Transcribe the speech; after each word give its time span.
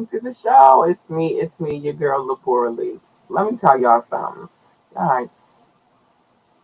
welcome, 0.00 0.18
to 0.20 0.24
the 0.24 0.34
show. 0.34 0.84
It's 0.84 1.10
me, 1.10 1.40
it's 1.40 1.58
me, 1.60 1.76
your 1.76 1.94
girl 1.94 2.26
Lapora 2.28 2.76
Lee. 2.76 3.00
Let 3.28 3.50
me 3.50 3.58
tell 3.58 3.80
y'all 3.80 4.02
something. 4.02 4.48
All 4.96 5.08
right. 5.10 5.30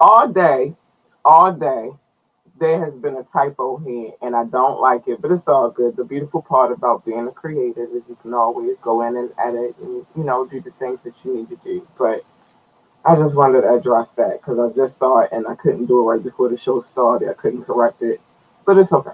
All 0.01 0.29
day, 0.29 0.75
all 1.25 1.53
day, 1.53 1.91
there 2.61 2.85
has 2.85 2.95
been 2.95 3.17
a 3.17 3.25
typo 3.25 3.79
here, 3.79 4.13
and 4.23 4.37
I 4.37 4.45
don't 4.45 4.81
like 4.81 5.09
it, 5.09 5.23
but 5.23 5.33
it's 5.33 5.49
all 5.49 5.71
good. 5.71 5.97
The 5.97 6.05
beautiful 6.05 6.43
part 6.43 6.73
about 6.73 7.05
being 7.07 7.29
a 7.29 7.33
creative 7.33 7.91
is 7.91 8.03
you 8.09 8.19
can 8.23 8.35
always 8.35 8.79
go 8.79 9.03
in 9.07 9.17
and 9.17 9.31
edit 9.39 9.77
and, 9.81 10.07
you 10.17 10.25
know, 10.25 10.47
do 10.47 10.61
the 10.61 10.73
things 10.73 11.01
that 11.05 11.15
you 11.25 11.37
need 11.37 11.51
to 11.51 11.57
do. 11.65 11.87
But 11.99 12.25
I 13.05 13.17
just 13.17 13.37
wanted 13.37 13.63
to 13.63 13.75
address 13.75 14.11
that 14.13 14.41
because 14.43 14.59
I 14.59 14.75
just 14.77 14.99
saw 14.99 15.21
it 15.21 15.31
and 15.33 15.47
I 15.49 15.57
couldn't 15.57 15.87
do 15.87 16.01
it 16.03 16.05
right 16.15 16.25
before 16.25 16.51
the 16.51 16.59
show 16.59 16.83
started. 16.83 17.31
I 17.31 17.35
couldn't 17.35 17.65
correct 17.65 18.03
it, 18.03 18.21
but 18.67 18.79
it's 18.79 18.93
okay. 18.93 19.13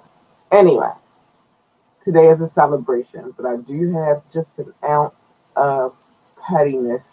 Anyway, 0.53 0.91
today 2.05 2.29
is 2.29 2.41
a 2.41 2.49
celebration, 2.51 3.35
but 3.37 3.47
I 3.47 3.57
do 3.59 3.93
have 3.95 4.23
just 4.33 4.59
an 4.59 4.73
ounce 4.85 5.15
of 5.57 5.95
pettiness 6.49 7.05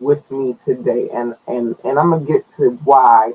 with 0.00 0.28
me 0.30 0.56
today, 0.64 1.08
and 1.14 1.36
and 1.48 1.76
and 1.84 1.98
I'm 1.98 2.10
gonna 2.10 2.26
get 2.26 2.44
to 2.58 2.70
why 2.84 3.34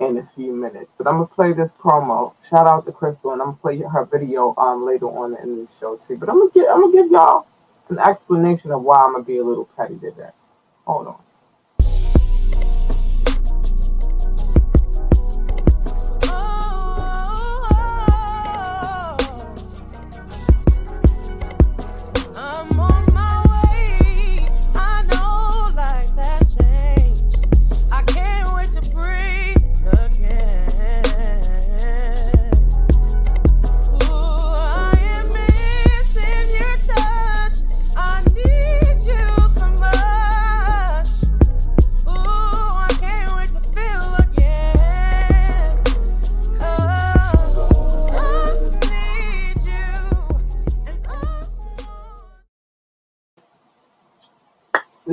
in 0.00 0.18
a 0.18 0.28
few 0.36 0.54
minutes. 0.54 0.90
But 0.98 1.06
I'm 1.08 1.14
gonna 1.16 1.26
play 1.26 1.52
this 1.52 1.70
promo. 1.72 2.34
Shout 2.50 2.66
out 2.66 2.86
to 2.86 2.92
Crystal, 2.92 3.32
and 3.32 3.42
I'm 3.42 3.48
gonna 3.48 3.58
play 3.58 3.78
her 3.80 4.04
video 4.06 4.54
um 4.58 4.86
later 4.86 5.06
on 5.06 5.36
in 5.42 5.56
the 5.56 5.68
show 5.80 5.96
too. 6.08 6.16
But 6.18 6.30
I'm 6.30 6.38
gonna 6.38 6.50
get 6.54 6.68
I'm 6.70 6.82
gonna 6.82 6.92
give 6.92 7.10
y'all 7.12 7.46
an 7.90 7.98
explanation 8.00 8.72
of 8.72 8.82
why 8.82 8.96
I'm 8.96 9.12
gonna 9.12 9.24
be 9.24 9.38
a 9.38 9.44
little 9.44 9.68
petty 9.76 9.98
today. 9.98 10.30
Hold 10.86 11.08
on. 11.08 11.33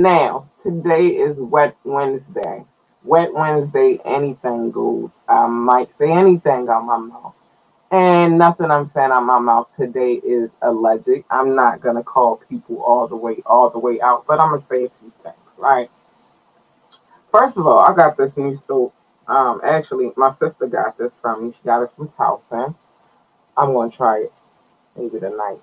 Now, 0.02 0.48
today 0.64 1.08
is 1.10 1.36
Wet 1.38 1.76
Wednesday. 1.84 2.64
Wet 3.04 3.32
Wednesday, 3.34 4.00
anything 4.04 4.72
goes. 4.72 5.10
I 5.28 5.46
might 5.46 5.92
say 5.96 6.12
anything 6.12 6.68
on 6.68 6.86
my 6.86 6.98
mouth. 6.98 7.34
And 7.90 8.38
nothing 8.38 8.70
I'm 8.70 8.90
saying 8.90 9.12
on 9.12 9.26
my 9.26 9.38
mouth 9.38 9.68
today 9.76 10.14
is 10.14 10.50
alleged. 10.62 11.24
I'm 11.30 11.54
not 11.54 11.80
gonna 11.82 12.02
call 12.02 12.38
people 12.50 12.82
all 12.82 13.08
the 13.08 13.16
way, 13.16 13.42
all 13.46 13.70
the 13.70 13.78
way 13.78 14.00
out, 14.02 14.26
but 14.26 14.40
I'm 14.40 14.50
gonna 14.50 14.62
say 14.62 14.86
a 14.86 14.90
few 15.00 15.12
things, 15.22 15.36
right? 15.58 15.90
First 17.32 17.58
of 17.58 17.66
all, 17.66 17.80
I 17.80 17.94
got 17.94 18.16
this 18.16 18.36
new 18.36 18.56
soap. 18.56 18.94
Um, 19.28 19.60
actually, 19.64 20.12
my 20.16 20.30
sister 20.32 20.66
got 20.66 20.98
this 20.98 21.14
from 21.22 21.46
me. 21.48 21.52
She 21.54 21.64
got 21.64 21.82
it 21.84 21.92
from 21.96 22.08
Towson. 22.08 22.74
I'm 23.56 23.72
gonna 23.74 23.90
try 23.90 24.20
it 24.22 24.34
maybe 24.96 25.20
tonight. 25.20 25.60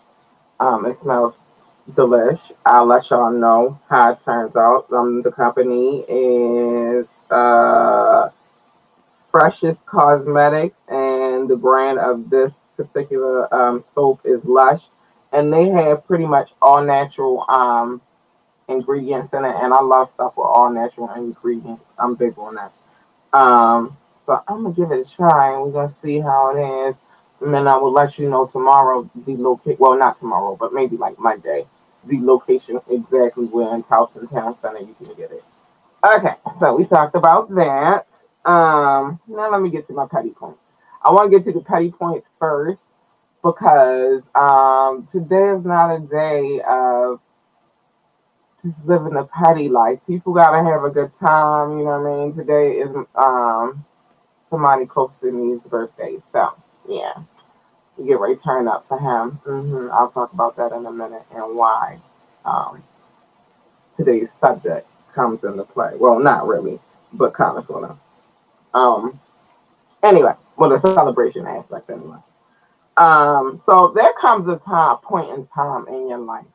Um, 0.60 0.86
it 0.88 0.98
smells 0.98 1.36
delish. 1.92 2.52
I'll 2.66 2.86
let 2.86 3.10
y'all 3.10 3.32
know 3.32 3.80
how 3.90 4.14
it 4.14 4.20
turns 4.24 4.56
out. 4.56 4.88
Um, 4.92 5.22
the 5.22 5.32
company 5.32 6.06
is 6.08 7.08
uh, 7.30 8.30
Freshest 9.32 9.86
Cosmetics, 9.86 10.78
and 10.88 11.50
the 11.50 11.56
brand 11.56 12.00
of 12.00 12.30
this 12.30 12.56
particular 12.78 13.54
um, 13.54 13.84
soap 13.94 14.22
is 14.24 14.46
Lush. 14.46 14.84
And 15.32 15.54
they 15.54 15.70
have 15.70 16.06
pretty 16.08 16.26
much 16.26 16.52
all 16.62 16.84
natural 16.84 17.46
um, 17.50 18.02
ingredients 18.68 19.34
in 19.34 19.46
it. 19.46 19.56
And 19.62 19.74
I 19.74 19.82
love 19.82 20.10
stuff 20.10 20.34
with 20.36 20.48
all 20.48 20.72
natural 20.72 21.14
ingredients. 21.14 21.84
I'm 22.00 22.16
big 22.16 22.38
on 22.38 22.56
that. 22.56 22.72
Um, 23.32 23.96
so 24.26 24.42
I'm 24.48 24.64
gonna 24.64 24.76
give 24.76 24.92
it 24.92 25.08
a 25.08 25.16
try, 25.16 25.54
and 25.54 25.64
we're 25.64 25.72
gonna 25.72 25.90
see 25.90 26.20
how 26.20 26.56
it 26.56 26.90
is. 26.90 26.96
And 27.42 27.54
then 27.54 27.68
I 27.68 27.78
will 27.78 27.92
let 27.92 28.18
you 28.18 28.30
know 28.30 28.48
tomorrow 28.48 29.10
the 29.26 29.38
location. 29.38 29.78
Well, 29.80 29.98
not 29.98 30.20
tomorrow, 30.20 30.56
but 30.60 30.74
maybe 30.74 30.98
like 30.98 31.18
Monday 31.20 31.66
the 32.06 32.20
location 32.22 32.80
exactly 32.90 33.46
where 33.46 33.74
in 33.76 33.84
Towson 33.84 34.30
Town 34.32 34.58
Center 34.58 34.80
you 34.80 34.96
can 34.98 35.14
get 35.16 35.32
it. 35.32 35.44
Okay, 36.04 36.36
so 36.60 36.76
we 36.76 36.86
talked 36.86 37.16
about 37.16 37.50
that. 37.56 38.08
Um, 38.46 39.20
now 39.28 39.52
let 39.52 39.62
me 39.62 39.70
get 39.70 39.88
to 39.88 39.94
my 39.94 40.08
petty 40.08 40.30
points. 40.32 40.74
I 41.04 41.12
want 41.12 41.32
to 41.32 41.38
get 41.38 41.46
to 41.46 41.54
the 41.54 41.64
petty 41.64 41.92
points 41.92 42.28
first 42.40 42.84
because 43.44 44.24
um, 44.36 45.08
today 45.12 45.50
is 45.50 45.66
not 45.66 45.96
a 45.96 46.00
day 46.00 46.62
of 46.68 47.20
just 48.64 48.86
living 48.86 49.16
a 49.16 49.26
petty 49.26 49.70
life. 49.70 50.00
People 50.08 50.34
gotta 50.34 50.64
have 50.64 50.84
a 50.84 50.90
good 50.90 51.12
time. 51.20 51.80
You 51.80 51.86
know 51.86 52.02
what 52.02 52.12
I 52.12 52.26
mean? 52.26 52.36
Today 52.36 52.72
is 52.80 52.90
um 53.16 53.86
somebody 54.50 54.86
close 54.86 55.12
to 55.22 55.32
me's 55.32 55.62
birthday, 55.62 56.18
so 56.34 56.52
yeah 56.88 57.14
get 58.06 58.20
ready 58.20 58.36
to 58.36 58.42
turn 58.42 58.68
up 58.68 58.88
for 58.88 59.00
him. 59.00 59.32
hmm 59.46 59.90
I'll 59.92 60.12
talk 60.12 60.34
about 60.34 60.58
that 60.58 60.72
in 60.74 60.86
a 60.86 60.92
minute 60.92 61.24
and 61.34 61.56
why 61.56 62.00
um, 62.46 62.84
today's 63.98 64.30
subject 64.40 64.88
comes 65.14 65.44
into 65.44 65.64
play. 65.64 65.94
Well, 65.98 66.20
not 66.20 66.48
really, 66.48 66.80
but 67.14 67.34
kind 67.34 67.58
of 67.58 67.66
sort 67.66 67.86
of. 67.86 68.00
Um, 68.74 69.20
anyway, 70.04 70.34
well, 70.58 70.70
the 70.70 70.80
celebration 70.80 71.46
aspect 71.48 71.90
anyway. 71.90 72.18
Um, 72.98 73.62
so 73.66 73.94
there 73.96 74.14
comes 74.22 74.48
a 74.48 74.58
time, 74.58 74.98
point 74.98 75.30
in 75.32 75.46
time 75.48 75.88
in 75.88 76.10
your 76.10 76.20
life 76.20 76.46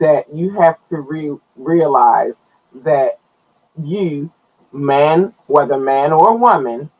that 0.00 0.34
you 0.34 0.50
have 0.60 0.82
to 0.88 1.00
re- 1.00 1.38
realize 1.56 2.34
that 2.84 3.18
you, 3.82 4.32
man, 4.72 5.34
whether 5.46 5.78
man 5.78 6.12
or 6.12 6.36
woman, 6.36 6.90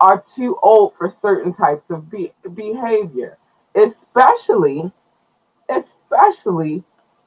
are 0.00 0.22
too 0.34 0.58
old 0.62 0.94
for 0.96 1.10
certain 1.10 1.52
types 1.54 1.90
of 1.90 2.10
be- 2.10 2.32
behavior, 2.54 3.38
especially, 3.74 4.92
especially 5.68 6.84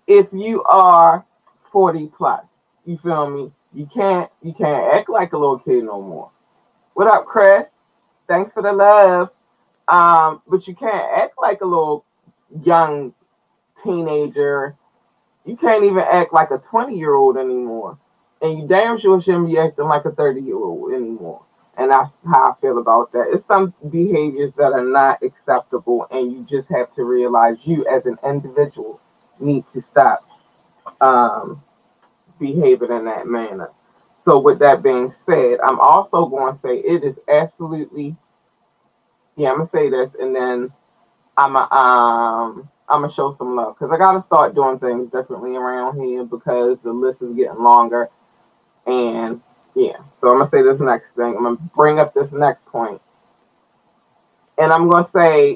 if 0.08 0.28
you 0.34 0.64
are 0.64 1.26
40 1.72 2.08
plus. 2.16 2.46
You 2.86 2.98
feel 2.98 3.30
me? 3.30 3.52
You 3.74 3.86
can't 3.86 4.32
you 4.42 4.54
can't 4.54 4.94
act 4.96 5.10
like 5.10 5.34
a 5.34 5.38
little 5.38 5.60
kid 5.60 5.84
no 5.84 6.02
more. 6.02 6.32
What 6.94 7.08
up, 7.14 7.26
Chris? 7.26 7.68
Thanks 8.28 8.54
for 8.54 8.64
the 8.64 8.74
love. 8.74 9.30
Um, 9.88 10.42
but 10.48 10.68
you 10.68 10.76
can't 10.76 11.12
act 11.18 11.34
like 11.40 11.62
a 11.62 11.66
little 11.66 12.06
young 12.64 13.14
teenager. 13.84 14.76
You 15.46 15.56
can't 15.58 15.84
even 15.84 16.00
act 16.00 16.34
like 16.34 16.52
a 16.52 16.58
20 16.58 16.98
year 16.98 17.14
old 17.14 17.38
anymore. 17.38 17.98
And 18.42 18.60
you 18.60 18.68
damn 18.68 19.00
sure 19.00 19.22
shouldn't 19.22 19.48
be 19.48 19.58
acting 19.58 19.86
like 19.86 20.06
a 20.06 20.12
30 20.12 20.42
year 20.42 20.58
old 20.58 20.94
anymore. 20.94 21.44
And 21.80 21.92
that's 21.92 22.12
how 22.28 22.52
I 22.52 22.56
feel 22.62 22.80
about 22.80 23.14
that. 23.14 23.30
It's 23.34 23.46
some 23.46 23.74
behaviors 23.92 24.54
that 24.56 24.74
are 24.74 24.86
not 24.86 25.24
acceptable, 25.24 26.08
and 26.12 26.32
you 26.34 26.46
just 26.50 26.70
have 26.70 26.94
to 26.96 27.06
realize 27.06 27.58
you 27.66 27.88
as 27.88 28.06
an 28.08 28.20
individual 28.26 29.02
need 29.40 29.66
to 29.74 29.82
stop 29.82 30.28
um, 31.02 31.64
behaving 32.40 32.92
in 32.92 33.06
that 33.06 33.28
manner. 33.28 33.72
So, 34.18 34.40
with 34.40 34.60
that 34.60 34.84
being 34.84 35.12
said, 35.26 35.60
I'm 35.64 35.80
also 35.80 36.28
going 36.28 36.54
to 36.54 36.60
say 36.62 36.78
it 36.80 37.04
is 37.04 37.20
absolutely, 37.30 38.16
yeah, 39.38 39.52
I'm 39.52 39.58
gonna 39.58 39.70
say 39.70 39.90
this, 39.90 40.12
and 40.20 40.36
then 40.36 40.72
I'm 41.38 41.56
a, 41.56 41.62
um 41.74 42.70
I'm 42.90 43.02
gonna 43.02 43.14
show 43.14 43.32
some 43.32 43.56
love 43.56 43.76
because 43.76 43.92
I 43.94 43.98
gotta 43.98 44.22
start 44.22 44.56
doing 44.56 44.80
things 44.80 45.10
differently 45.10 45.56
around 45.56 46.02
here 46.02 46.24
because 46.26 46.80
the 46.82 46.92
list 46.94 47.22
is 47.22 47.36
getting 47.36 47.64
longer, 47.64 48.10
and 48.88 49.42
yeah, 49.76 49.98
so 50.22 50.30
I'm 50.32 50.40
gonna 50.40 50.50
say 50.50 50.64
this 50.64 50.80
next 50.82 51.14
thing. 51.14 51.36
I'm 51.38 51.44
gonna 51.44 51.58
bring 51.76 52.00
up 52.00 52.14
this 52.14 52.32
next 52.34 52.66
point. 52.68 53.02
And 54.60 54.74
I'm 54.74 54.90
gonna 54.90 55.08
say 55.08 55.56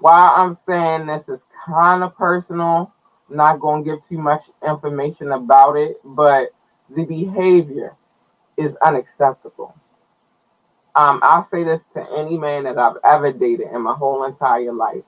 why 0.00 0.32
I'm 0.36 0.54
saying 0.54 1.06
this 1.06 1.28
is 1.28 1.44
kind 1.66 2.04
of 2.04 2.16
personal. 2.16 2.92
Not 3.30 3.60
gonna 3.60 3.84
give 3.84 4.06
too 4.08 4.18
much 4.18 4.44
information 4.66 5.32
about 5.32 5.76
it, 5.76 5.98
but 6.04 6.50
the 6.94 7.04
behavior 7.04 7.94
is 8.56 8.76
unacceptable. 8.84 9.74
Um, 10.96 11.20
I'll 11.22 11.44
say 11.44 11.64
this 11.64 11.82
to 11.94 12.06
any 12.18 12.38
man 12.38 12.64
that 12.64 12.78
I've 12.78 12.98
ever 13.04 13.32
dated 13.32 13.68
in 13.72 13.82
my 13.82 13.94
whole 13.94 14.24
entire 14.24 14.72
life. 14.72 15.04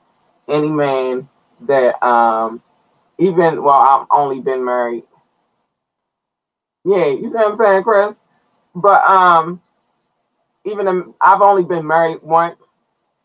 Any 0.49 0.70
man 0.70 1.29
that 1.62 2.02
um 2.06 2.62
even 3.19 3.62
well, 3.62 3.75
I've 3.82 4.06
only 4.19 4.41
been 4.41 4.64
married. 4.64 5.05
Yeah, 6.85 7.06
you 7.06 7.31
see 7.31 7.37
what 7.38 7.52
I'm 7.52 7.59
saying, 7.59 7.85
Chris? 7.85 8.14
But 8.76 9.05
um, 9.11 9.62
even 10.64 11.14
I've 11.20 11.43
only 11.43 11.64
been 11.64 11.87
married 11.87 12.23
once, 12.23 12.62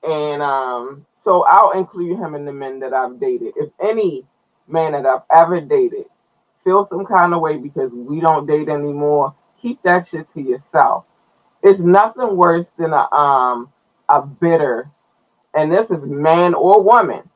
and 0.04 0.42
um, 0.42 1.06
So 1.18 1.44
I'll 1.48 1.72
include 1.72 2.20
him 2.20 2.36
in 2.36 2.46
the 2.46 2.54
men 2.54 2.80
that 2.82 2.94
I've 2.94 3.20
dated. 3.20 3.54
If 3.58 3.70
any 3.82 4.26
man 4.68 4.94
that 4.94 5.06
I've 5.06 5.24
ever 5.36 5.62
dated 5.62 6.06
feel 6.64 6.86
some 6.86 7.06
kind 7.06 7.34
of 7.34 7.42
way 7.42 7.58
because 7.58 7.92
we 7.94 8.22
don't 8.22 8.48
date 8.48 8.70
anymore, 8.70 9.36
keep 9.62 9.82
that 9.84 10.08
shit 10.08 10.30
to 10.32 10.42
yourself. 10.42 11.06
It's 11.64 11.80
nothing 11.80 12.38
worse 12.38 12.68
than 12.78 12.94
a 12.94 13.12
um 13.14 13.72
a 14.10 14.22
bitter, 14.24 14.92
and 15.56 15.72
this 15.72 15.90
is 15.92 16.04
man 16.04 16.54
or 16.56 16.82
woman. 16.84 17.30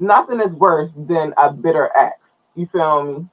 Nothing 0.00 0.40
is 0.40 0.54
worse 0.54 0.92
than 0.96 1.34
a 1.38 1.52
bitter 1.52 1.90
ex. 1.96 2.16
You 2.56 2.66
feel 2.66 3.04
me? 3.04 3.26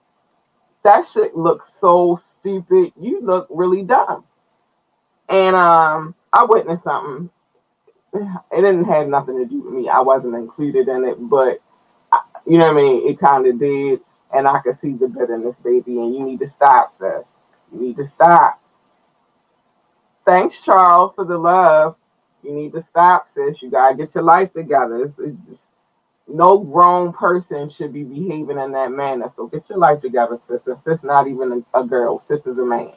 That 0.84 1.08
shit 1.08 1.36
looks 1.36 1.68
so 1.80 2.20
stupid. 2.40 2.94
You 3.00 3.22
look 3.22 3.48
really 3.50 3.84
dumb. 3.84 4.26
And 5.30 5.56
um, 5.56 6.16
I 6.34 6.46
witnessed 6.50 6.84
something. 6.86 7.30
It 8.14 8.62
didn't 8.62 8.86
have 8.86 9.08
nothing 9.08 9.38
to 9.40 9.46
do 9.46 9.62
with 9.62 9.74
me. 9.74 9.90
I 9.90 10.02
wasn't 10.02 10.36
included 10.36 10.88
in 10.90 11.06
it, 11.06 11.18
but 11.20 11.62
you 12.48 12.58
know 12.58 12.68
what 12.68 12.78
I 12.78 12.82
mean. 12.82 13.10
It 13.10 13.20
kind 13.20 13.48
of 13.48 13.60
did, 13.60 14.02
and 14.34 14.48
I 14.48 14.60
could 14.62 14.80
see 14.80 14.94
the 14.94 15.08
bitterness, 15.08 15.58
baby. 15.64 16.00
And 16.00 16.16
you 16.16 16.24
need 16.26 16.40
to 16.40 16.48
stop, 16.48 16.98
sis. 17.00 17.28
You 17.74 17.82
need 17.82 17.98
to 17.98 18.08
stop. 18.10 18.62
Thanks, 20.26 20.62
Charles, 20.62 21.16
for 21.16 21.26
the 21.26 21.38
love. 21.38 21.96
You 22.44 22.54
need 22.54 22.74
to 22.74 22.84
stop, 22.84 23.28
sis. 23.34 23.62
You 23.62 23.72
gotta 23.72 23.96
get 23.96 24.16
your 24.16 24.24
life 24.26 24.54
together. 24.54 25.04
It's, 25.04 25.16
it's 25.20 25.38
just, 25.50 25.70
no 26.28 26.60
grown 26.60 27.14
person 27.14 27.70
should 27.70 27.94
be 27.94 28.04
behaving 28.04 28.60
in 28.60 28.72
that 28.74 28.92
manner. 28.92 29.32
So 29.36 29.48
get 29.48 29.70
your 29.70 29.80
life 29.80 30.02
together, 30.02 30.40
sis. 30.48 30.62
Sis 30.86 31.04
not 31.04 31.28
even 31.28 31.66
a, 31.74 31.82
a 31.82 31.86
girl. 31.86 32.20
Sis 32.22 32.48
is 32.48 32.58
a 32.60 32.66
man. 32.66 32.94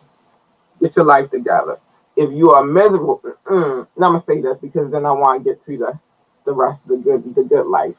Get 0.81 0.97
your 0.97 1.07
life 1.07 1.31
together. 1.31 1.79
If 2.17 2.33
you 2.33 2.51
are 2.51 2.65
miserable, 2.65 3.23
mm, 3.47 3.87
I'm 3.97 4.03
gonna 4.03 4.21
say 4.21 4.41
this 4.41 4.59
because 4.59 4.91
then 4.91 5.07
I 5.07 5.13
want 5.13 5.45
to 5.45 5.51
get 5.51 5.65
to 5.65 5.79
the 5.79 5.99
the 6.45 6.53
rest 6.53 6.83
of 6.85 6.89
the 6.91 6.97
good 6.99 7.35
the 7.35 7.45
good 7.45 7.67
life. 7.67 7.97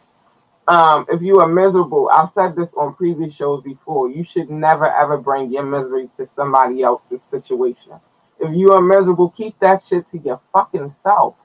Um, 0.68 1.06
if 1.10 1.22
you 1.22 1.40
are 1.40 1.48
miserable, 1.48 2.10
I've 2.14 2.30
said 2.30 2.56
this 2.56 2.74
on 2.78 2.96
previous 2.96 3.36
shows 3.36 3.62
before. 3.62 4.10
You 4.10 4.24
should 4.24 4.50
never 4.50 4.88
ever 4.90 5.18
bring 5.18 5.52
your 5.52 5.64
misery 5.64 6.10
to 6.18 6.30
somebody 6.36 6.84
else's 6.84 7.22
situation. 7.24 7.94
If 8.40 8.56
you 8.56 8.72
are 8.74 8.82
miserable, 8.82 9.30
keep 9.32 9.60
that 9.60 9.84
shit 9.88 10.08
to 10.12 10.20
your 10.20 10.40
fucking 10.54 10.96
self. 11.04 11.36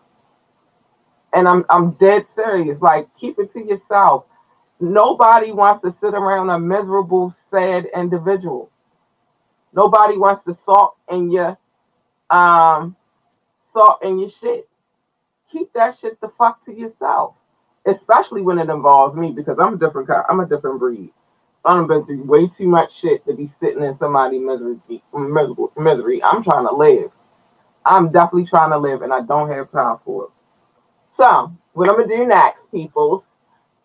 And 1.33 1.49
I'm 1.49 1.65
I'm 1.71 1.93
dead 1.93 2.27
serious. 2.35 2.81
Like 2.81 3.09
keep 3.19 3.39
it 3.39 3.53
to 3.55 3.65
yourself. 3.65 4.27
Nobody 4.81 5.53
wants 5.53 5.83
to 5.83 5.93
sit 5.93 6.15
around 6.15 6.51
a 6.51 6.59
miserable, 6.59 7.35
sad 7.51 7.87
individual. 7.95 8.71
Nobody 9.75 10.17
wants 10.19 10.43
to 10.45 10.55
salt 10.55 10.97
in 11.11 11.31
your 11.31 11.59
um 12.31 12.97
salt 13.73 14.03
in 14.03 14.19
your 14.19 14.31
shit. 14.31 14.69
Keep 15.51 15.73
that 15.75 15.97
shit 15.97 16.21
the 16.21 16.29
fuck 16.29 16.65
to 16.67 16.75
yourself. 16.75 17.35
Especially 17.87 18.43
when 18.43 18.59
it 18.59 18.69
involves 18.69 19.17
me, 19.17 19.33
because 19.33 19.59
I'm 19.59 19.75
a 19.75 19.79
different 19.79 20.09
kind, 20.09 20.25
I'm 20.29 20.41
a 20.41 20.47
different 20.47 20.79
breed. 20.79 21.11
I've 21.65 21.89
been 21.89 22.05
through 22.07 22.25
way 22.25 22.47
too 22.49 22.69
much 22.69 22.99
shit 22.99 23.25
to 23.27 23.35
be 23.35 23.47
sitting 23.47 23.83
in 23.83 23.99
somebody's 23.99 24.43
misery, 24.43 24.79
miserable, 25.15 25.73
misery. 25.77 26.23
I'm 26.23 26.43
trying 26.43 26.67
to 26.67 26.75
live. 26.75 27.11
I'm 27.85 28.11
definitely 28.13 28.47
trying 28.47 28.71
to 28.71 28.79
live, 28.79 29.03
and 29.03 29.13
I 29.13 29.23
don't 29.23 29.51
have 29.51 29.71
time 29.71 29.99
for 30.05 30.25
it. 30.25 30.31
So, 31.09 31.53
what 31.73 31.89
I'm 31.89 31.97
gonna 31.97 32.09
do 32.09 32.27
next, 32.27 32.71
peoples, 32.71 33.27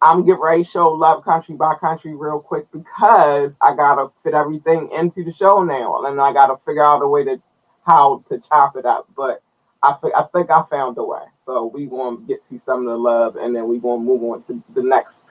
I'm 0.02 0.18
gonna 0.18 0.26
get 0.28 0.40
ready 0.40 0.64
to 0.64 0.70
show 0.70 0.90
love 0.90 1.24
country 1.24 1.56
by 1.56 1.76
country 1.76 2.16
real 2.16 2.40
quick 2.40 2.72
because 2.72 3.56
I 3.62 3.76
gotta 3.76 4.10
fit 4.24 4.34
everything 4.34 4.90
into 4.92 5.24
the 5.24 5.32
show 5.34 5.64
now, 5.64 6.04
and 6.06 6.20
I 6.22 6.34
gotta 6.34 6.58
figure 6.58 6.86
out 6.86 7.02
a 7.02 7.08
way 7.08 7.24
to 7.26 7.42
how 7.86 8.24
to 8.30 8.40
chop 8.40 8.76
it 8.78 8.86
up. 8.86 9.08
But 9.16 9.42
I, 9.84 9.96
th- 10.02 10.14
I 10.18 10.24
think 10.34 10.52
I 10.52 10.64
found 10.70 10.98
a 10.98 11.04
way. 11.04 11.24
So 11.46 11.68
we 11.74 11.86
gonna 11.88 12.18
get 12.28 12.46
to 12.50 12.60
some 12.60 12.82
of 12.82 12.86
the 12.88 12.98
love, 12.98 13.36
and 13.38 13.56
then 13.56 13.68
we 13.68 13.80
gonna 13.80 14.02
move 14.04 14.24
on 14.24 14.44
to 14.46 14.64
the 14.76 14.84
next 14.84 15.22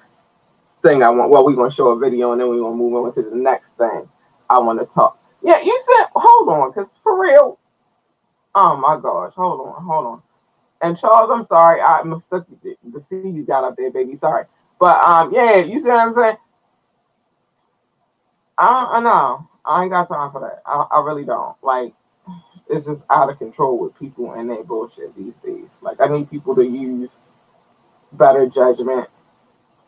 thing 0.83 1.03
I 1.03 1.11
want. 1.11 1.31
Well, 1.31 1.45
we're 1.45 1.57
gonna 1.57 1.71
show 1.73 1.89
a 1.91 1.99
video 1.99 2.33
and 2.33 2.41
then 2.41 2.49
we're 2.49 2.61
gonna 2.61 2.77
move 2.77 2.95
on 2.95 3.15
to 3.15 3.23
the 3.23 3.37
next 3.37 3.71
thing 3.79 4.09
I 4.51 4.59
want 4.61 4.81
to 4.81 4.87
talk. 4.87 5.19
Yeah, 5.43 5.63
you 5.63 5.83
said 5.85 6.07
hold 6.15 6.49
on, 6.51 6.71
because 6.71 6.91
for 7.03 7.21
real. 7.21 7.59
Oh 8.55 8.77
my 8.77 8.99
gosh, 9.01 9.35
hold 9.37 9.61
on, 9.69 9.85
hold 9.85 10.07
on. 10.07 10.23
And 10.83 10.99
Charles, 10.99 11.31
I'm 11.33 11.47
sorry, 11.47 11.81
I 11.81 12.03
mistook 12.05 12.47
the 12.63 13.01
C 13.09 13.17
you 13.17 13.45
got 13.47 13.65
up 13.65 13.77
there, 13.77 13.91
baby. 13.93 14.17
Sorry. 14.17 14.45
But 14.81 15.03
um, 15.05 15.33
yeah, 15.35 15.59
you 15.59 15.81
see 15.81 15.89
what 15.89 16.01
I'm 16.09 16.13
saying? 16.13 16.37
I, 18.59 18.91
I 18.95 19.01
know. 19.01 19.49
I 19.67 19.83
ain't 19.83 19.93
got 19.93 20.09
time 20.09 20.33
for 20.33 20.41
that. 20.43 20.63
I, 20.67 20.87
I 20.93 21.05
really 21.05 21.25
don't. 21.25 21.57
Like, 21.63 21.95
it's 22.69 22.87
just 22.87 23.03
out 23.11 23.31
of 23.31 23.39
control 23.39 23.79
with 23.79 23.99
people 23.99 24.33
and 24.33 24.51
their 24.51 24.65
bullshit 24.65 25.17
these 25.17 25.35
days. 25.45 25.69
Like, 25.83 26.01
I 26.01 26.07
need 26.09 26.31
people 26.31 26.55
to 26.57 26.65
use 26.65 27.11
better 28.13 28.47
judgment 28.47 29.09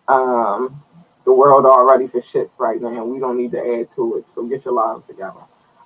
um, 0.08 0.82
the 1.24 1.32
world 1.32 1.64
already 1.66 2.06
for 2.08 2.20
shits 2.20 2.50
right 2.58 2.80
now. 2.80 3.04
We 3.04 3.18
don't 3.18 3.36
need 3.38 3.52
to 3.52 3.58
add 3.58 3.94
to 3.96 4.16
it. 4.18 4.26
So 4.34 4.44
get 4.44 4.64
your 4.64 4.74
lives 4.74 5.04
together. 5.06 5.40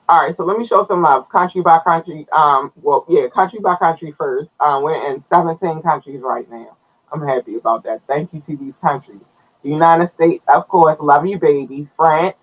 All 0.09 0.19
right, 0.21 0.35
so 0.35 0.45
let 0.45 0.59
me 0.59 0.67
show 0.67 0.87
some 0.87 1.03
love. 1.03 1.29
Country 1.29 1.61
by 1.61 1.79
country. 1.85 2.27
Um, 2.33 2.73
well, 2.77 3.05
yeah, 3.09 3.29
country 3.29 3.61
by 3.61 3.77
country 3.77 4.15
first. 4.17 4.53
Um, 4.59 4.83
we're 4.83 5.13
in 5.13 5.21
17 5.23 5.83
countries 5.83 6.21
right 6.23 6.51
now. 6.51 6.77
I'm 7.13 7.27
happy 7.27 7.57
about 7.57 7.85
that. 7.85 8.01
Thank 8.07 8.33
you 8.33 8.41
to 8.41 8.57
these 8.57 8.75
countries. 8.81 9.21
The 9.63 9.69
United 9.71 10.09
States, 10.09 10.45
of 10.49 10.67
course, 10.69 10.97
love 11.01 11.27
you 11.27 11.39
babies. 11.39 11.93
France, 11.97 12.37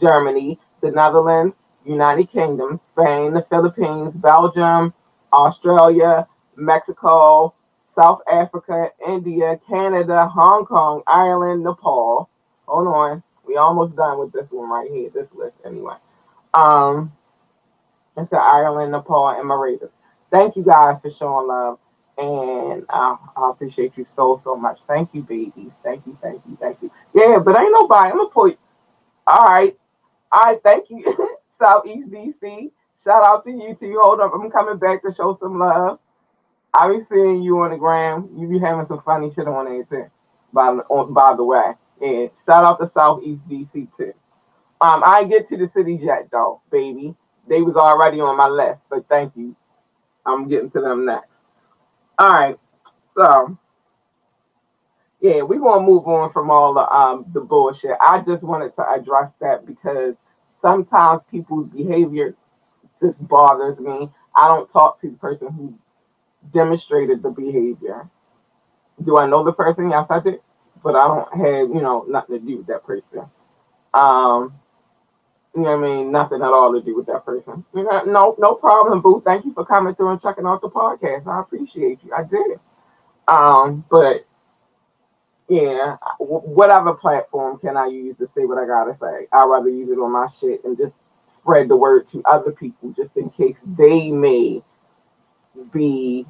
Germany, 0.00 0.58
the 0.80 0.90
Netherlands, 0.90 1.56
United 1.84 2.30
Kingdom, 2.30 2.78
Spain, 2.78 3.34
the 3.34 3.42
Philippines, 3.42 4.16
Belgium, 4.16 4.94
Australia, 5.32 6.26
Mexico, 6.56 7.54
South 7.84 8.20
Africa, 8.30 8.90
India, 9.06 9.58
Canada, 9.68 10.28
Hong 10.28 10.66
Kong, 10.66 11.02
Ireland, 11.06 11.64
Nepal. 11.64 12.28
Hold 12.66 12.88
on. 12.88 13.22
We 13.46 13.56
almost 13.56 13.96
done 13.96 14.18
with 14.18 14.32
this 14.32 14.50
one 14.50 14.70
right 14.70 14.90
here, 14.90 15.10
this 15.10 15.28
list 15.34 15.56
anyway. 15.66 15.96
Um, 16.54 17.12
it's 18.16 18.32
Ireland, 18.32 18.92
Nepal, 18.92 19.30
and 19.30 19.48
Mauritius. 19.48 19.90
Thank 20.30 20.56
you 20.56 20.62
guys 20.64 21.00
for 21.00 21.10
showing 21.10 21.48
love. 21.48 21.78
And 22.18 22.84
uh, 22.90 23.16
I 23.36 23.50
appreciate 23.50 23.96
you 23.96 24.04
so, 24.04 24.40
so 24.44 24.54
much. 24.56 24.80
Thank 24.86 25.10
you, 25.14 25.22
babies. 25.22 25.72
Thank 25.82 26.06
you, 26.06 26.16
thank 26.22 26.42
you, 26.48 26.56
thank 26.60 26.78
you. 26.82 26.90
Yeah, 27.14 27.38
but 27.38 27.58
ain't 27.58 27.72
nobody. 27.72 28.10
I'm 28.10 28.18
going 28.18 28.52
to 28.54 28.58
all 29.26 29.46
right. 29.46 29.76
All 30.32 30.42
right, 30.42 30.60
thank 30.62 30.90
you, 30.90 31.04
Southeast 31.62 32.10
DC. 32.10 32.70
Shout 33.04 33.24
out 33.24 33.44
to 33.44 33.50
you 33.50 33.76
too. 33.78 33.98
Hold 34.00 34.20
up. 34.20 34.32
I'm 34.34 34.50
coming 34.50 34.78
back 34.78 35.02
to 35.02 35.14
show 35.14 35.32
some 35.32 35.58
love. 35.58 35.98
I 36.74 36.88
be 36.90 37.00
seeing 37.02 37.42
you 37.42 37.60
on 37.60 37.70
the 37.70 37.76
gram. 37.76 38.30
You 38.36 38.48
be 38.48 38.58
having 38.58 38.84
some 38.84 39.02
funny 39.02 39.30
shit 39.30 39.46
on 39.46 39.66
there 39.66 39.84
too. 39.84 40.10
By 40.52 40.68
on, 40.68 41.12
by 41.12 41.34
the 41.36 41.44
way, 41.44 41.72
and 42.00 42.30
shout 42.44 42.64
out 42.64 42.80
to 42.80 42.86
Southeast 42.86 43.48
DC 43.48 43.88
too. 43.96 44.12
Um, 44.80 45.02
I 45.04 45.24
get 45.24 45.46
to 45.48 45.56
the 45.56 45.68
cities 45.68 46.00
yet 46.02 46.28
though, 46.32 46.60
baby. 46.70 47.14
They 47.48 47.62
was 47.62 47.76
already 47.76 48.20
on 48.20 48.36
my 48.36 48.48
list, 48.48 48.82
but 48.90 49.08
thank 49.08 49.36
you. 49.36 49.54
I'm 50.26 50.48
getting 50.48 50.70
to 50.70 50.80
them 50.80 51.04
next. 51.04 51.40
All 52.18 52.28
right, 52.28 52.58
so 53.14 53.56
yeah, 55.20 55.42
we're 55.42 55.60
gonna 55.60 55.86
move 55.86 56.06
on 56.06 56.32
from 56.32 56.50
all 56.50 56.74
the 56.74 56.88
um 56.90 57.26
the 57.32 57.40
bullshit. 57.40 57.96
I 58.00 58.20
just 58.20 58.42
wanted 58.42 58.74
to 58.76 58.90
address 58.90 59.32
that 59.40 59.66
because 59.66 60.14
sometimes 60.62 61.22
people's 61.30 61.68
behavior 61.68 62.36
just 63.00 63.26
bothers 63.28 63.80
me. 63.80 64.08
I 64.34 64.48
don't 64.48 64.70
talk 64.70 65.00
to 65.00 65.10
the 65.10 65.16
person 65.16 65.52
who 65.52 65.74
demonstrated 66.52 67.22
the 67.22 67.30
behavior. 67.30 68.08
Do 69.02 69.18
I 69.18 69.26
know 69.26 69.44
the 69.44 69.52
person? 69.52 69.90
Yes, 69.90 70.06
I 70.10 70.20
did. 70.20 70.40
But 70.82 70.96
I 70.96 71.04
don't 71.04 71.36
have, 71.36 71.68
you 71.74 71.82
know, 71.82 72.04
nothing 72.08 72.40
to 72.40 72.46
do 72.46 72.58
with 72.58 72.66
that 72.68 72.84
person. 72.84 73.22
Um, 73.94 74.54
you 75.54 75.62
know 75.62 75.76
what 75.76 75.86
I 75.86 75.96
mean? 75.96 76.12
Nothing 76.12 76.42
at 76.42 76.52
all 76.52 76.72
to 76.72 76.80
do 76.80 76.96
with 76.96 77.06
that 77.06 77.24
person. 77.24 77.64
You 77.74 77.84
know, 77.84 78.04
no, 78.04 78.36
no 78.38 78.54
problem, 78.54 79.02
boo. 79.02 79.22
Thank 79.24 79.44
you 79.44 79.52
for 79.52 79.66
coming 79.66 79.94
through 79.94 80.10
and 80.12 80.22
checking 80.22 80.46
out 80.46 80.60
the 80.62 80.70
podcast. 80.70 81.26
I 81.26 81.40
appreciate 81.40 82.00
you. 82.02 82.12
I 82.16 82.24
did. 82.24 82.58
Um, 83.28 83.84
but 83.90 84.26
yeah, 85.52 85.96
whatever 86.18 86.94
platform 86.94 87.58
can 87.60 87.76
I 87.76 87.86
use 87.88 88.16
to 88.18 88.26
say 88.26 88.46
what 88.46 88.58
I 88.58 88.66
gotta 88.66 88.96
say? 88.96 89.28
I'd 89.32 89.46
rather 89.48 89.70
use 89.70 89.90
it 89.90 89.98
on 89.98 90.12
my 90.12 90.28
shit 90.40 90.64
and 90.64 90.78
just 90.78 90.94
spread 91.28 91.68
the 91.68 91.76
word 91.76 92.08
to 92.10 92.22
other 92.30 92.52
people 92.52 92.92
just 92.92 93.16
in 93.16 93.30
case 93.30 93.58
they 93.78 94.10
may 94.10 94.62
be 95.72 96.26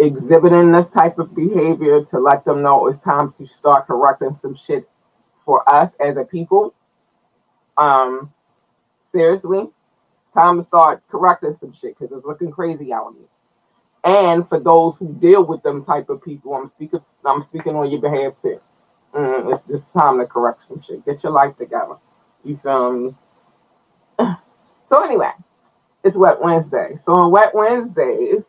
exhibiting 0.00 0.72
this 0.72 0.90
type 0.90 1.18
of 1.18 1.34
behavior 1.34 2.04
to 2.04 2.20
let 2.20 2.44
them 2.44 2.62
know 2.62 2.88
it's 2.88 3.00
time 3.00 3.32
to 3.34 3.46
start 3.46 3.86
correcting 3.88 4.34
some 4.34 4.56
shit 4.56 4.88
for 5.46 5.68
us 5.72 5.92
as 6.00 6.16
a 6.16 6.24
people. 6.24 6.74
Um, 7.78 8.32
seriously, 9.12 9.60
it's 9.60 10.32
time 10.34 10.58
to 10.58 10.64
start 10.64 11.02
correcting 11.10 11.56
some 11.56 11.72
shit 11.74 11.98
because 11.98 12.16
it's 12.16 12.26
looking 12.26 12.52
crazy 12.52 12.92
out 12.92 13.14
here. 13.18 13.28
And 14.04 14.48
for 14.48 14.58
those 14.60 14.96
who 14.98 15.12
deal 15.14 15.44
with 15.44 15.62
them 15.62 15.84
type 15.84 16.08
of 16.10 16.22
people, 16.22 16.54
I'm 16.54 16.70
speaking. 16.76 17.00
I'm 17.24 17.42
speaking 17.44 17.76
on 17.76 17.90
your 17.90 18.00
behalf 18.00 18.34
too. 18.42 18.60
Mm, 19.14 19.52
it's 19.52 19.64
just 19.64 19.92
time 19.92 20.18
to 20.18 20.26
correct 20.26 20.66
some 20.66 20.82
shit. 20.82 21.04
Get 21.04 21.22
your 21.22 21.32
life 21.32 21.56
together. 21.58 21.96
You 22.44 22.58
feel 22.62 22.92
me? 22.92 23.14
so 24.88 25.04
anyway, 25.04 25.32
it's 26.04 26.16
Wet 26.16 26.40
Wednesday. 26.40 26.98
So 27.04 27.14
on 27.14 27.30
Wet 27.32 27.54
Wednesdays, 27.54 28.44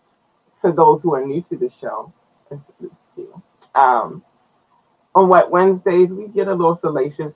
for 0.61 0.71
those 0.71 1.01
who 1.03 1.15
are 1.15 1.25
new 1.25 1.41
to 1.43 1.57
the 1.57 1.69
show, 1.69 2.13
um, 3.75 4.23
on 5.15 5.29
Wet 5.29 5.49
Wednesdays 5.51 6.09
we 6.09 6.27
get 6.29 6.47
a 6.47 6.53
little 6.55 6.75
salacious. 6.75 7.33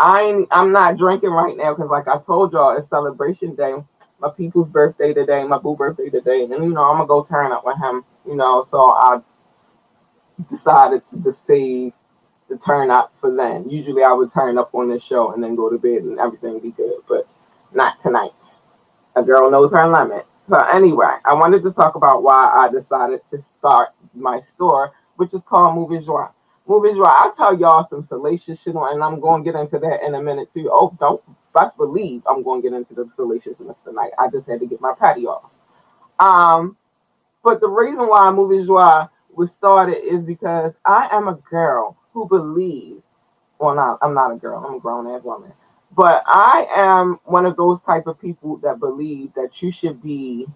I 0.00 0.44
I'm 0.50 0.72
not 0.72 0.98
drinking 0.98 1.30
right 1.30 1.56
now 1.56 1.74
because, 1.74 1.90
like 1.90 2.08
I 2.08 2.18
told 2.20 2.52
y'all, 2.52 2.76
it's 2.76 2.88
celebration 2.88 3.54
day. 3.56 3.74
My 4.20 4.30
people's 4.30 4.68
birthday 4.68 5.14
today, 5.14 5.44
my 5.44 5.58
boo 5.58 5.76
birthday 5.76 6.10
today, 6.10 6.42
and 6.42 6.50
you 6.50 6.72
know 6.72 6.84
I'm 6.84 6.96
gonna 6.98 7.06
go 7.06 7.24
turn 7.24 7.52
up 7.52 7.64
with 7.64 7.78
him. 7.78 8.04
You 8.26 8.34
know, 8.36 8.66
so 8.70 8.90
I 8.90 9.20
decided 10.50 11.02
to 11.24 11.32
save 11.32 11.92
the 12.48 12.56
turn 12.58 12.90
up 12.90 13.12
for 13.20 13.34
then. 13.34 13.68
Usually 13.68 14.02
I 14.02 14.12
would 14.12 14.32
turn 14.32 14.58
up 14.58 14.74
on 14.74 14.88
this 14.88 15.04
show 15.04 15.32
and 15.32 15.42
then 15.42 15.54
go 15.54 15.70
to 15.70 15.78
bed 15.78 16.02
and 16.02 16.18
everything 16.18 16.60
be 16.60 16.70
good, 16.72 17.00
but 17.08 17.28
not 17.72 18.00
tonight. 18.00 18.32
A 19.16 19.22
girl 19.22 19.50
knows 19.50 19.72
her 19.72 19.88
limits. 19.88 20.28
So 20.48 20.56
anyway, 20.56 21.16
I 21.24 21.34
wanted 21.34 21.62
to 21.64 21.72
talk 21.72 21.94
about 21.94 22.22
why 22.22 22.34
I 22.34 22.70
decided 22.72 23.20
to 23.30 23.38
start 23.40 23.90
my 24.14 24.40
store, 24.40 24.92
which 25.16 25.34
is 25.34 25.42
called 25.42 25.74
Movie 25.74 26.04
Joie. 26.04 26.30
Movie 26.66 26.94
Joie, 26.94 27.04
I'll 27.06 27.32
tell 27.32 27.58
y'all 27.58 27.86
some 27.88 28.02
salacious 28.02 28.62
shit 28.62 28.76
on, 28.76 28.94
and 28.94 29.04
I'm 29.04 29.20
going 29.20 29.44
to 29.44 29.52
get 29.52 29.60
into 29.60 29.78
that 29.78 30.04
in 30.06 30.14
a 30.14 30.22
minute 30.22 30.52
too. 30.54 30.70
Oh, 30.72 30.96
don't 30.98 31.22
best 31.58 31.76
believe 31.76 32.22
I'm 32.28 32.42
going 32.42 32.62
to 32.62 32.70
get 32.70 32.76
into 32.76 32.94
the 32.94 33.08
salaciousness 33.14 33.76
tonight. 33.84 34.12
I 34.18 34.28
just 34.30 34.46
had 34.48 34.60
to 34.60 34.66
get 34.66 34.80
my 34.80 34.92
patty 34.98 35.26
off. 35.26 35.50
Um, 36.20 36.76
but 37.44 37.60
the 37.60 37.68
reason 37.68 38.06
why 38.08 38.30
Movie 38.30 38.66
Joie 38.66 39.08
was 39.34 39.52
started 39.52 39.98
is 40.04 40.22
because 40.22 40.72
I 40.84 41.08
am 41.12 41.28
a 41.28 41.34
girl 41.50 41.96
who 42.12 42.28
believes, 42.28 43.02
well, 43.58 43.74
not 43.74 43.98
I'm 44.02 44.14
not 44.14 44.32
a 44.32 44.36
girl, 44.36 44.64
I'm 44.66 44.74
a 44.74 44.80
grown 44.80 45.06
ass 45.14 45.22
woman, 45.22 45.52
but 45.96 46.22
I 46.26 46.66
am 46.74 47.20
one 47.24 47.46
of 47.46 47.56
those 47.56 47.80
type 47.82 48.06
of 48.06 48.20
people 48.20 48.56
that 48.58 48.80
believe 48.80 49.32
that 49.34 49.62
you 49.62 49.70
should 49.70 50.02
be 50.02 50.46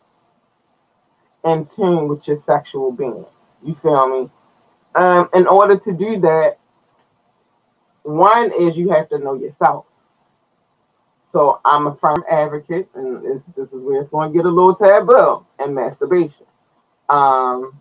in 1.45 1.67
tune 1.67 2.09
with 2.09 2.27
your 2.27 2.37
sexual 2.37 2.93
being. 2.93 3.25
You 3.65 3.75
feel 3.77 4.09
me? 4.09 4.31
Um, 4.95 5.29
in 5.35 5.47
order 5.47 5.77
to 5.79 5.93
do 5.93 6.21
that, 6.21 6.59
one 8.03 8.53
is 8.61 8.77
you 8.77 8.91
have 8.91 9.09
to 9.11 9.19
know 9.19 9.35
yourself. 9.35 9.87
So 11.33 11.61
I'm 11.65 11.89
a 11.89 11.97
firm 11.97 12.25
advocate, 12.31 12.89
and 12.95 13.25
this, 13.25 13.43
this 13.57 13.73
is 13.73 13.81
where 13.83 14.01
it's 14.01 14.11
going 14.11 14.33
to 14.33 14.39
get 14.39 14.47
a 14.47 14.51
little 14.51 14.75
taboo 14.77 15.47
and 15.59 15.75
masturbation. 15.75 16.47
Um, 17.09 17.81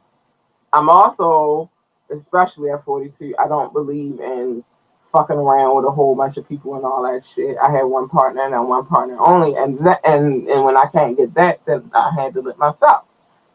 I'm 0.73 0.89
also, 0.89 1.69
especially 2.11 2.69
at 2.71 2.85
42, 2.85 3.35
I 3.39 3.47
don't 3.47 3.73
believe 3.73 4.19
in 4.19 4.63
fucking 5.11 5.35
around 5.37 5.75
with 5.77 5.85
a 5.85 5.91
whole 5.91 6.15
bunch 6.15 6.37
of 6.37 6.47
people 6.47 6.75
and 6.75 6.85
all 6.85 7.03
that 7.03 7.25
shit. 7.25 7.57
I 7.57 7.71
had 7.71 7.83
one 7.83 8.09
partner 8.09 8.43
and 8.45 8.55
I'm 8.55 8.69
one 8.69 8.85
partner 8.85 9.17
only, 9.19 9.55
and 9.57 9.79
that, 9.85 10.01
and 10.05 10.47
and 10.47 10.63
when 10.63 10.77
I 10.77 10.85
can't 10.93 11.17
get 11.17 11.33
that, 11.35 11.65
then 11.65 11.89
I 11.93 12.11
handle 12.15 12.47
it 12.47 12.57
myself. 12.57 13.05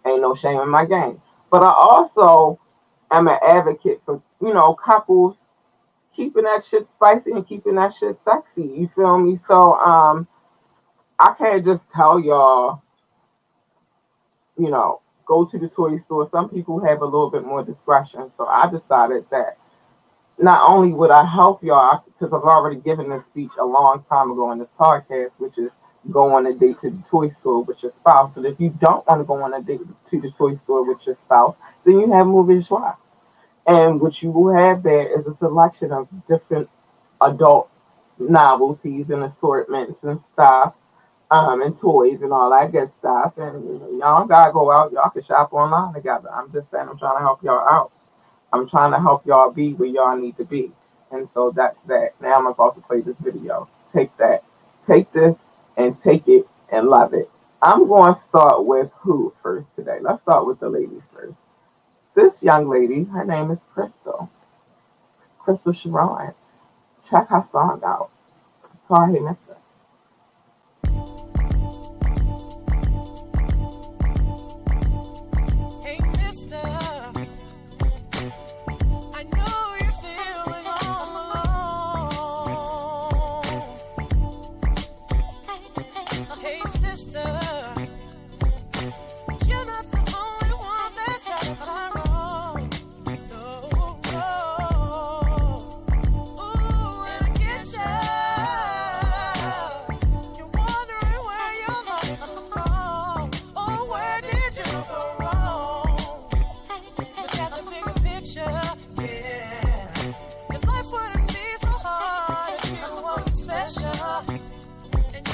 Ain't 0.06 0.22
no 0.22 0.34
shame 0.34 0.60
in 0.60 0.68
my 0.68 0.84
game. 0.84 1.20
But 1.50 1.62
I 1.62 1.72
also 1.72 2.60
am 3.10 3.28
an 3.28 3.38
advocate 3.48 4.02
for 4.04 4.22
you 4.42 4.52
know 4.52 4.74
couples 4.74 5.38
keeping 6.16 6.44
that 6.44 6.64
shit 6.64 6.88
spicy 6.88 7.30
and 7.32 7.46
keeping 7.46 7.74
that 7.76 7.94
shit 7.94 8.16
sexy. 8.24 8.62
You 8.62 8.88
feel 8.96 9.18
me? 9.18 9.38
So 9.46 9.74
um, 9.74 10.26
I 11.18 11.34
can't 11.36 11.64
just 11.64 11.82
tell 11.94 12.18
y'all, 12.18 12.82
you 14.58 14.70
know, 14.70 15.02
go 15.26 15.44
to 15.44 15.58
the 15.58 15.68
toy 15.68 15.98
store. 15.98 16.28
Some 16.32 16.48
people 16.48 16.84
have 16.84 17.02
a 17.02 17.04
little 17.04 17.30
bit 17.30 17.44
more 17.44 17.62
discretion. 17.62 18.30
So 18.36 18.46
I 18.46 18.70
decided 18.70 19.26
that 19.30 19.58
not 20.38 20.70
only 20.70 20.92
would 20.92 21.10
I 21.10 21.24
help 21.24 21.62
y'all, 21.62 22.04
because 22.06 22.32
I've 22.32 22.42
already 22.42 22.80
given 22.80 23.10
this 23.10 23.24
speech 23.26 23.52
a 23.58 23.64
long 23.64 24.04
time 24.08 24.30
ago 24.30 24.52
in 24.52 24.58
this 24.58 24.68
podcast, 24.78 25.38
which 25.38 25.58
is 25.58 25.70
go 26.10 26.34
on 26.34 26.46
a 26.46 26.52
date 26.52 26.78
to 26.80 26.90
the 26.90 27.02
toy 27.10 27.28
store 27.28 27.62
with 27.64 27.82
your 27.82 27.92
spouse. 27.92 28.32
But 28.34 28.44
if 28.44 28.60
you 28.60 28.70
don't 28.80 29.06
want 29.06 29.20
to 29.20 29.24
go 29.24 29.42
on 29.42 29.54
a 29.54 29.62
date 29.62 29.80
to 30.10 30.20
the 30.20 30.30
toy 30.30 30.54
store 30.54 30.84
with 30.84 31.04
your 31.06 31.14
spouse, 31.14 31.56
then 31.84 32.00
you 32.00 32.12
have 32.12 32.26
Movie 32.26 32.60
Joie. 32.60 32.96
And 33.66 34.00
what 34.00 34.22
you 34.22 34.30
will 34.30 34.54
have 34.54 34.82
there 34.82 35.18
is 35.18 35.26
a 35.26 35.36
selection 35.38 35.92
of 35.92 36.08
different 36.28 36.68
adult 37.22 37.70
novelties 38.18 39.10
and 39.10 39.24
assortments 39.24 40.02
and 40.04 40.20
stuff 40.20 40.74
um, 41.30 41.62
and 41.62 41.78
toys 41.78 42.22
and 42.22 42.32
all 42.32 42.50
that 42.50 42.72
good 42.72 42.92
stuff. 42.92 43.34
And 43.38 43.98
y'all 43.98 44.26
gotta 44.26 44.52
go 44.52 44.70
out. 44.72 44.92
Y'all 44.92 45.10
can 45.10 45.22
shop 45.22 45.52
online 45.52 45.94
together. 45.94 46.30
I'm 46.32 46.52
just 46.52 46.70
saying, 46.70 46.88
I'm 46.88 46.98
trying 46.98 47.16
to 47.16 47.22
help 47.22 47.42
y'all 47.42 47.68
out. 47.68 47.92
I'm 48.52 48.68
trying 48.68 48.92
to 48.92 49.00
help 49.00 49.26
y'all 49.26 49.50
be 49.50 49.74
where 49.74 49.88
y'all 49.88 50.16
need 50.16 50.36
to 50.38 50.44
be. 50.44 50.72
And 51.12 51.28
so 51.32 51.52
that's 51.54 51.80
that. 51.82 52.14
Now 52.20 52.38
I'm 52.38 52.46
about 52.46 52.76
to 52.76 52.82
play 52.82 53.00
this 53.00 53.16
video. 53.18 53.68
Take 53.92 54.16
that. 54.18 54.44
Take 54.86 55.12
this 55.12 55.36
and 55.76 56.00
take 56.00 56.28
it 56.28 56.46
and 56.70 56.88
love 56.88 57.14
it. 57.14 57.30
I'm 57.62 57.88
going 57.88 58.14
to 58.14 58.20
start 58.20 58.64
with 58.64 58.90
who 59.00 59.34
first 59.42 59.68
today? 59.76 59.98
Let's 60.00 60.22
start 60.22 60.46
with 60.46 60.60
the 60.60 60.68
ladies 60.68 61.02
first. 61.12 61.36
This 62.16 62.42
young 62.42 62.68
lady, 62.70 63.04
her 63.06 63.24
name 63.26 63.52
is 63.52 63.62
Crystal. 63.74 64.30
Crystal 65.40 65.72
Sharon. 65.72 66.34
Check 67.08 67.28
her 67.28 67.44
song 67.52 67.82
out. 67.84 68.10
Hey 69.12 69.20
Mister. 69.20 69.45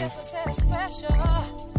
Yes, 0.02 0.34
I 0.34 0.52
said 0.52 0.90
special. 0.90 1.71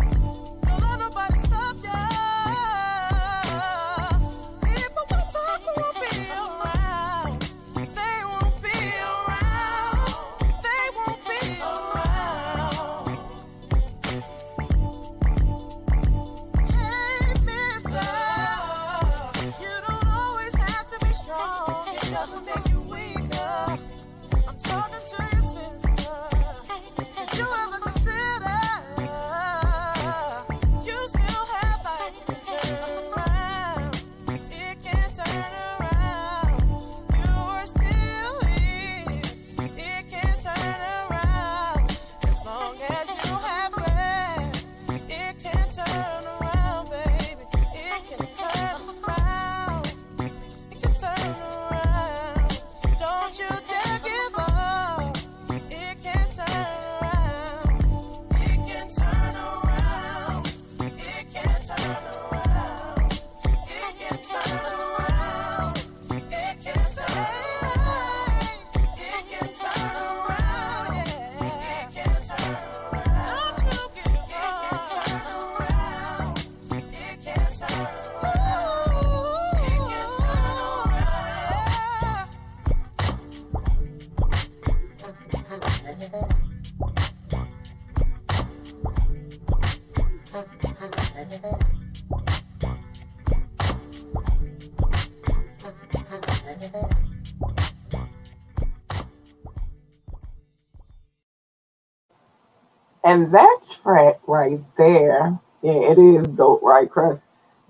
And 103.13 103.31
that 103.31 103.59
track 103.83 104.21
right 104.25 104.59
there, 104.75 105.37
yeah, 105.61 105.91
it 105.91 105.99
is 105.99 106.25
dope, 106.29 106.63
right, 106.63 106.89
Chris? 106.89 107.19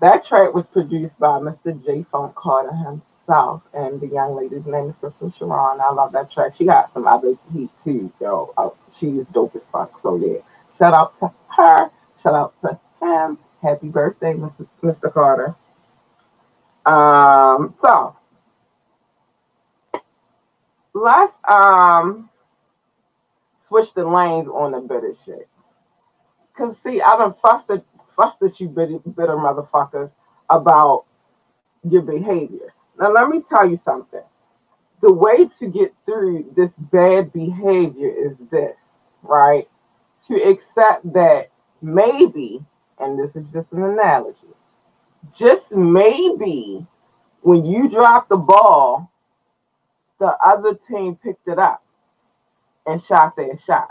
That 0.00 0.24
track 0.24 0.54
was 0.54 0.64
produced 0.64 1.18
by 1.18 1.38
Mr. 1.38 1.84
J. 1.84 2.06
Funk 2.10 2.34
Carter 2.34 2.72
himself, 2.72 3.60
and 3.74 4.00
the 4.00 4.06
young 4.06 4.34
lady's 4.34 4.64
name 4.64 4.88
is 4.88 4.96
Crystal 4.96 5.30
Sharon. 5.38 5.82
I 5.82 5.90
love 5.92 6.12
that 6.12 6.32
track. 6.32 6.56
She 6.56 6.64
got 6.64 6.94
some 6.94 7.06
other 7.06 7.36
heat 7.52 7.68
too, 7.84 8.10
yo. 8.22 8.54
Oh, 8.56 8.74
she's 8.98 9.26
dope 9.34 9.54
as 9.54 9.60
fuck. 9.70 10.00
So 10.00 10.16
yeah, 10.16 10.38
shout 10.78 10.94
out 10.94 11.18
to 11.18 11.30
her. 11.58 11.90
Shout 12.22 12.34
out 12.34 12.54
to 12.62 12.78
him. 13.02 13.36
Happy 13.60 13.88
birthday, 13.88 14.32
Mr. 14.32 14.66
Mr. 14.82 15.12
Carter. 15.12 15.54
Um, 16.86 17.74
so 17.82 18.16
let's 20.94 21.34
um 21.46 22.30
switch 23.74 23.92
the 23.94 24.06
lanes 24.06 24.48
on 24.48 24.70
the 24.70 24.80
bitter 24.80 25.14
shit. 25.24 25.48
Cause 26.56 26.78
see, 26.78 27.00
I've 27.00 27.18
been 27.18 27.34
fussed 27.42 27.70
at, 27.70 27.84
fussed 28.14 28.40
at 28.42 28.60
you 28.60 28.68
bitter, 28.68 28.98
bitter 29.00 29.36
motherfuckers 29.36 30.12
about 30.48 31.06
your 31.82 32.02
behavior. 32.02 32.72
Now 32.98 33.10
let 33.12 33.28
me 33.28 33.42
tell 33.48 33.68
you 33.68 33.76
something. 33.84 34.22
The 35.02 35.12
way 35.12 35.48
to 35.58 35.66
get 35.66 35.92
through 36.06 36.52
this 36.56 36.70
bad 36.78 37.32
behavior 37.32 38.10
is 38.10 38.36
this, 38.50 38.76
right? 39.22 39.68
To 40.28 40.34
accept 40.36 41.12
that 41.12 41.50
maybe, 41.82 42.64
and 43.00 43.18
this 43.18 43.34
is 43.34 43.50
just 43.50 43.72
an 43.72 43.82
analogy, 43.82 44.38
just 45.36 45.72
maybe 45.72 46.86
when 47.40 47.66
you 47.66 47.88
drop 47.88 48.28
the 48.28 48.36
ball, 48.36 49.10
the 50.20 50.36
other 50.46 50.78
team 50.88 51.16
picked 51.16 51.48
it 51.48 51.58
up 51.58 51.84
and 52.86 53.02
shot 53.02 53.36
their 53.36 53.58
shot. 53.58 53.88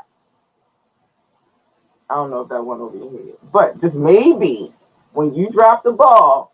I 2.09 2.15
don't 2.15 2.29
know 2.31 2.41
if 2.41 2.49
that 2.49 2.63
went 2.65 2.81
over 2.81 2.97
your 2.97 3.11
head, 3.11 3.37
but 3.51 3.81
just 3.81 3.95
maybe 3.95 4.73
when 5.13 5.33
you 5.33 5.49
dropped 5.49 5.85
the 5.85 5.91
ball, 5.93 6.53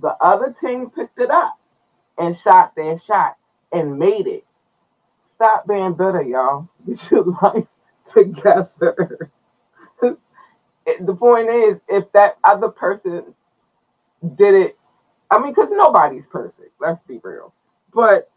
the 0.00 0.16
other 0.20 0.54
team 0.60 0.90
picked 0.90 1.18
it 1.20 1.30
up 1.30 1.58
and 2.18 2.36
shot 2.36 2.74
their 2.76 2.98
shot 2.98 3.36
and 3.72 3.98
made 3.98 4.26
it. 4.26 4.44
Stop 5.34 5.66
being 5.68 5.94
bitter, 5.94 6.22
y'all. 6.22 6.68
Get 6.86 7.10
your 7.10 7.24
life 7.42 7.66
together. 8.14 9.30
the 10.72 11.14
point 11.14 11.48
is, 11.50 11.78
if 11.88 12.10
that 12.12 12.38
other 12.44 12.68
person 12.68 13.34
did 14.36 14.54
it, 14.54 14.78
I 15.30 15.40
mean, 15.40 15.52
because 15.52 15.70
nobody's 15.72 16.26
perfect, 16.28 16.72
let's 16.80 17.02
be 17.02 17.20
real. 17.22 17.54
But 17.94 18.30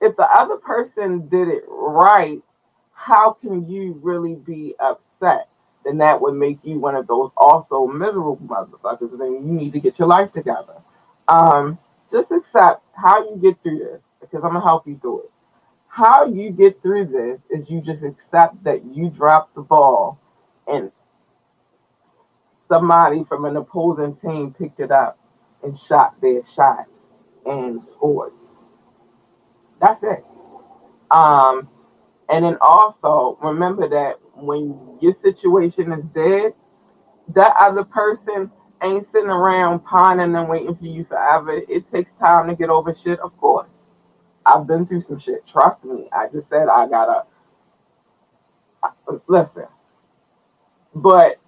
if 0.00 0.16
the 0.16 0.28
other 0.28 0.56
person 0.56 1.28
did 1.28 1.48
it 1.48 1.64
right, 1.68 2.42
how 2.96 3.34
can 3.34 3.68
you 3.70 4.00
really 4.02 4.34
be 4.34 4.74
upset? 4.80 5.48
Then 5.84 5.98
that 5.98 6.20
would 6.20 6.34
make 6.34 6.58
you 6.64 6.80
one 6.80 6.96
of 6.96 7.06
those 7.06 7.30
also 7.36 7.86
miserable 7.86 8.38
motherfuckers. 8.38 9.12
And 9.12 9.20
then 9.20 9.32
you 9.34 9.52
need 9.52 9.72
to 9.74 9.80
get 9.80 9.98
your 9.98 10.08
life 10.08 10.32
together. 10.32 10.74
Um, 11.28 11.78
just 12.10 12.32
accept 12.32 12.82
how 12.96 13.30
you 13.30 13.36
get 13.36 13.62
through 13.62 13.78
this 13.78 14.02
because 14.20 14.42
I'm 14.42 14.52
gonna 14.54 14.64
help 14.64 14.86
you 14.88 14.98
through 15.00 15.20
it. 15.20 15.30
How 15.88 16.26
you 16.26 16.50
get 16.50 16.82
through 16.82 17.06
this 17.06 17.40
is 17.50 17.70
you 17.70 17.80
just 17.80 18.02
accept 18.02 18.64
that 18.64 18.84
you 18.84 19.10
dropped 19.10 19.54
the 19.54 19.62
ball 19.62 20.18
and 20.66 20.90
somebody 22.68 23.24
from 23.24 23.44
an 23.44 23.56
opposing 23.56 24.16
team 24.16 24.54
picked 24.58 24.80
it 24.80 24.90
up 24.90 25.18
and 25.62 25.78
shot 25.78 26.20
their 26.20 26.42
shot 26.54 26.86
and 27.44 27.82
scored. 27.82 28.32
That's 29.80 30.02
it. 30.02 30.24
Um, 31.10 31.68
and 32.30 32.44
then 32.44 32.58
also 32.62 33.38
remember 33.42 33.88
that 33.88 34.16
when 34.36 34.98
your 35.00 35.14
situation 35.14 35.92
is 35.92 36.04
dead, 36.08 36.54
that 37.34 37.54
other 37.60 37.84
person 37.84 38.50
ain't 38.82 39.06
sitting 39.10 39.30
around 39.30 39.80
pining 39.84 40.36
and 40.36 40.48
waiting 40.48 40.76
for 40.76 40.86
you 40.86 41.04
forever. 41.04 41.52
It 41.68 41.90
takes 41.90 42.12
time 42.14 42.48
to 42.48 42.56
get 42.56 42.70
over 42.70 42.94
shit, 42.94 43.20
of 43.20 43.36
course. 43.38 43.72
I've 44.46 44.66
been 44.66 44.86
through 44.86 45.02
some 45.02 45.18
shit. 45.18 45.46
Trust 45.46 45.84
me. 45.84 46.08
I 46.12 46.28
just 46.32 46.48
said 46.48 46.68
I 46.68 46.88
gotta 46.88 47.24
listen. 49.28 49.66
But 50.94 51.38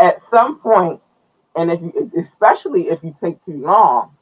at 0.00 0.16
some 0.30 0.60
point, 0.60 1.00
and 1.56 1.72
if 1.72 1.80
you, 1.82 2.12
especially 2.18 2.88
if 2.90 3.04
you 3.04 3.14
take 3.20 3.44
too 3.44 3.62
long, 3.62 4.16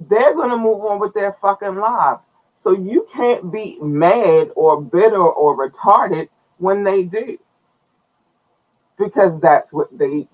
they're 0.00 0.34
gonna 0.34 0.58
move 0.58 0.84
on 0.84 1.00
with 1.00 1.14
their 1.14 1.36
fucking 1.42 1.76
lives. 1.76 2.25
So 2.66 2.72
you 2.74 3.06
can't 3.14 3.52
be 3.52 3.78
mad 3.80 4.50
or 4.56 4.82
bitter 4.82 5.22
or 5.22 5.56
retarded 5.56 6.28
when 6.58 6.84
they 6.84 7.04
do. 7.04 7.38
Because 8.98 9.40
that's 9.40 9.72
what 9.72 9.96
they 9.96 10.28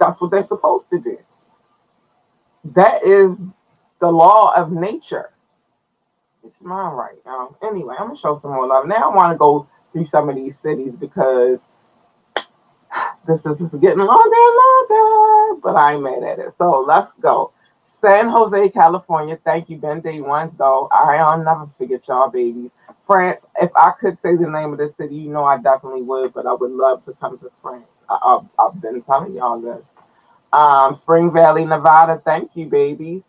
that's 0.00 0.20
what 0.20 0.30
they're 0.32 0.44
supposed 0.44 0.90
to 0.90 1.00
do. 1.00 1.18
That 2.74 3.04
is 3.06 3.36
the 4.00 4.08
law 4.10 4.54
of 4.56 4.72
nature. 4.72 5.30
It's 6.44 6.60
mine 6.62 6.94
right 6.94 7.18
now. 7.26 7.56
Anyway, 7.62 7.94
I'm 7.98 8.08
gonna 8.08 8.18
show 8.18 8.38
some 8.40 8.52
more 8.52 8.68
love. 8.68 8.86
Now 8.88 9.10
I 9.10 9.14
want 9.16 9.34
to 9.34 9.38
go 9.38 9.68
through 9.92 10.06
some 10.06 10.30
of 10.30 10.36
these 10.36 10.58
cities 10.60 10.94
because 10.98 11.58
this 13.28 13.46
is, 13.46 13.58
this 13.58 13.74
is 13.74 13.80
getting 13.80 13.98
longer 13.98 14.22
and 14.24 14.90
longer, 14.90 15.60
but 15.62 15.76
I'm 15.76 16.02
mad 16.04 16.22
at 16.24 16.40
it. 16.40 16.52
So 16.58 16.84
let's 16.88 17.10
go. 17.20 17.52
San 18.00 18.28
Jose, 18.28 18.68
California. 18.70 19.38
Thank 19.44 19.70
you, 19.70 19.78
been 19.78 20.00
day 20.00 20.20
one 20.20 20.52
though. 20.58 20.88
I'll 20.92 21.42
never 21.42 21.68
forget 21.78 22.06
y'all, 22.08 22.30
babies. 22.30 22.70
France. 23.06 23.44
If 23.60 23.70
I 23.76 23.92
could 23.98 24.18
say 24.20 24.36
the 24.36 24.50
name 24.50 24.72
of 24.72 24.78
the 24.78 24.92
city, 24.98 25.16
you 25.16 25.30
know 25.30 25.44
I 25.44 25.58
definitely 25.58 26.02
would, 26.02 26.34
but 26.34 26.46
I 26.46 26.52
would 26.52 26.72
love 26.72 27.04
to 27.06 27.12
come 27.14 27.38
to 27.38 27.50
France. 27.62 27.86
I, 28.08 28.18
have 28.24 28.46
I've 28.58 28.80
been 28.80 29.02
telling 29.02 29.34
y'all 29.34 29.60
this. 29.60 29.86
Um, 30.52 30.96
Spring 30.96 31.32
Valley, 31.32 31.64
Nevada. 31.64 32.20
Thank 32.24 32.52
you, 32.54 32.66
babies. 32.66 33.22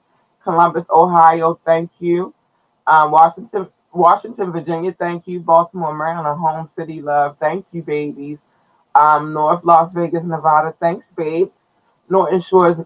Columbus, 0.44 0.86
Ohio. 0.90 1.60
Thank 1.66 1.92
you. 2.00 2.34
Um, 2.88 3.12
Washington, 3.12 3.68
Washington, 3.94 4.52
Virginia. 4.52 4.96
Thank 4.98 5.28
you. 5.28 5.40
Baltimore, 5.40 5.96
Maryland. 5.96 6.40
Home 6.40 6.70
City, 6.76 7.02
love. 7.02 7.38
Thank 7.40 7.66
you, 7.72 7.84
babies. 7.84 8.40
Um, 8.96 9.34
North 9.34 9.64
Las 9.64 9.92
Vegas, 9.94 10.26
Nevada. 10.26 10.74
Thanks, 10.80 11.08
babes. 11.16 11.52
Norton 12.10 12.40
Shores, 12.40 12.78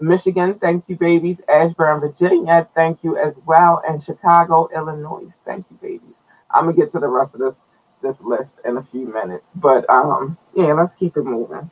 Michigan, 0.00 0.54
thank 0.60 0.84
you, 0.88 0.96
babies. 0.96 1.40
Ashburn, 1.48 2.00
Virginia, 2.00 2.68
thank 2.74 3.02
you 3.02 3.16
as 3.16 3.40
well. 3.46 3.82
And 3.88 4.02
Chicago, 4.02 4.68
Illinois, 4.74 5.32
thank 5.44 5.66
you, 5.70 5.78
babies. 5.80 6.16
I'm 6.50 6.64
gonna 6.66 6.76
get 6.76 6.92
to 6.92 7.00
the 7.00 7.08
rest 7.08 7.34
of 7.34 7.40
this 7.40 7.54
this 8.02 8.20
list 8.20 8.50
in 8.64 8.76
a 8.76 8.82
few 8.84 9.06
minutes, 9.12 9.48
but 9.56 9.88
um, 9.90 10.36
yeah, 10.54 10.72
let's 10.74 10.92
keep 10.94 11.16
it 11.16 11.24
moving. 11.24 11.70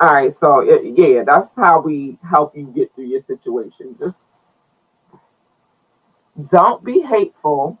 All 0.00 0.08
right, 0.08 0.32
so 0.34 0.60
it, 0.60 0.96
yeah, 0.96 1.24
that's 1.26 1.48
how 1.56 1.80
we 1.80 2.18
help 2.28 2.56
you 2.56 2.66
get 2.74 2.94
through 2.94 3.06
your 3.06 3.22
situation. 3.22 3.96
Just 3.98 4.28
don't 6.50 6.84
be 6.84 7.00
hateful 7.00 7.78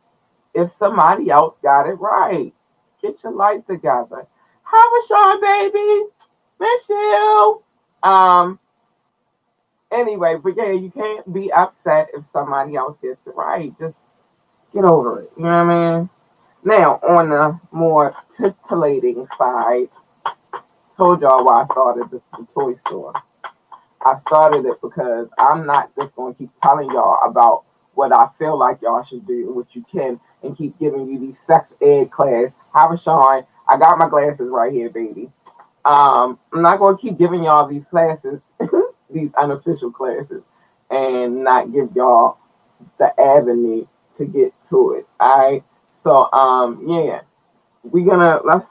if 0.54 0.72
somebody 0.72 1.30
else 1.30 1.56
got 1.62 1.88
it 1.88 1.94
right. 1.94 2.52
Get 3.02 3.22
your 3.22 3.32
life 3.32 3.66
together. 3.66 4.26
Hi, 4.62 5.06
Sean, 5.08 5.40
baby. 5.40 6.06
Miss 6.60 6.88
you. 6.88 7.62
Um, 8.02 8.58
anyway, 9.92 10.36
but 10.42 10.54
yeah, 10.56 10.72
you 10.72 10.90
can't 10.90 11.32
be 11.32 11.52
upset 11.52 12.08
if 12.14 12.24
somebody 12.32 12.76
else 12.76 12.96
gets 13.02 13.20
it 13.26 13.34
right. 13.34 13.72
Just 13.78 14.00
get 14.72 14.84
over 14.84 15.22
it. 15.22 15.32
You 15.36 15.44
know 15.44 15.64
what 15.64 15.72
I 15.74 15.96
mean? 15.98 16.10
Now, 16.64 16.94
on 16.96 17.30
the 17.30 17.60
more 17.72 18.14
titillating 18.36 19.26
side, 19.38 19.88
told 20.96 21.22
y'all 21.22 21.44
why 21.44 21.62
I 21.62 21.64
started 21.64 22.10
the, 22.10 22.20
the 22.38 22.46
toy 22.52 22.74
store. 22.74 23.14
I 24.04 24.18
started 24.20 24.66
it 24.66 24.80
because 24.82 25.28
I'm 25.38 25.66
not 25.66 25.94
just 25.96 26.14
going 26.16 26.34
to 26.34 26.38
keep 26.38 26.50
telling 26.62 26.90
y'all 26.90 27.18
about 27.28 27.64
what 27.94 28.16
I 28.16 28.28
feel 28.38 28.58
like 28.58 28.80
y'all 28.82 29.02
should 29.02 29.26
do 29.26 29.46
and 29.46 29.54
what 29.56 29.74
you 29.74 29.84
can, 29.90 30.20
and 30.42 30.56
keep 30.56 30.78
giving 30.78 31.08
you 31.08 31.18
these 31.18 31.38
sex 31.46 31.72
ed 31.82 32.10
class. 32.10 32.50
a 32.74 32.96
Sean? 32.98 33.44
I 33.68 33.78
got 33.78 33.98
my 33.98 34.08
glasses 34.08 34.48
right 34.50 34.72
here, 34.72 34.90
baby. 34.90 35.30
Um, 35.84 36.38
I'm 36.52 36.62
not 36.62 36.78
going 36.78 36.96
to 36.96 37.02
keep 37.02 37.18
giving 37.18 37.44
y'all 37.44 37.66
these 37.68 37.84
classes 37.90 38.40
these 39.12 39.30
unofficial 39.34 39.90
classes 39.90 40.42
and 40.90 41.44
not 41.44 41.72
give 41.72 41.90
y'all 41.94 42.38
the 42.98 43.18
avenue 43.20 43.86
to 44.16 44.24
get 44.24 44.52
to 44.68 44.92
it. 44.92 45.06
All 45.18 45.50
right. 45.50 45.64
So 46.02 46.30
um 46.32 46.84
yeah, 46.88 47.20
we're 47.82 48.06
gonna 48.06 48.40
let's 48.44 48.66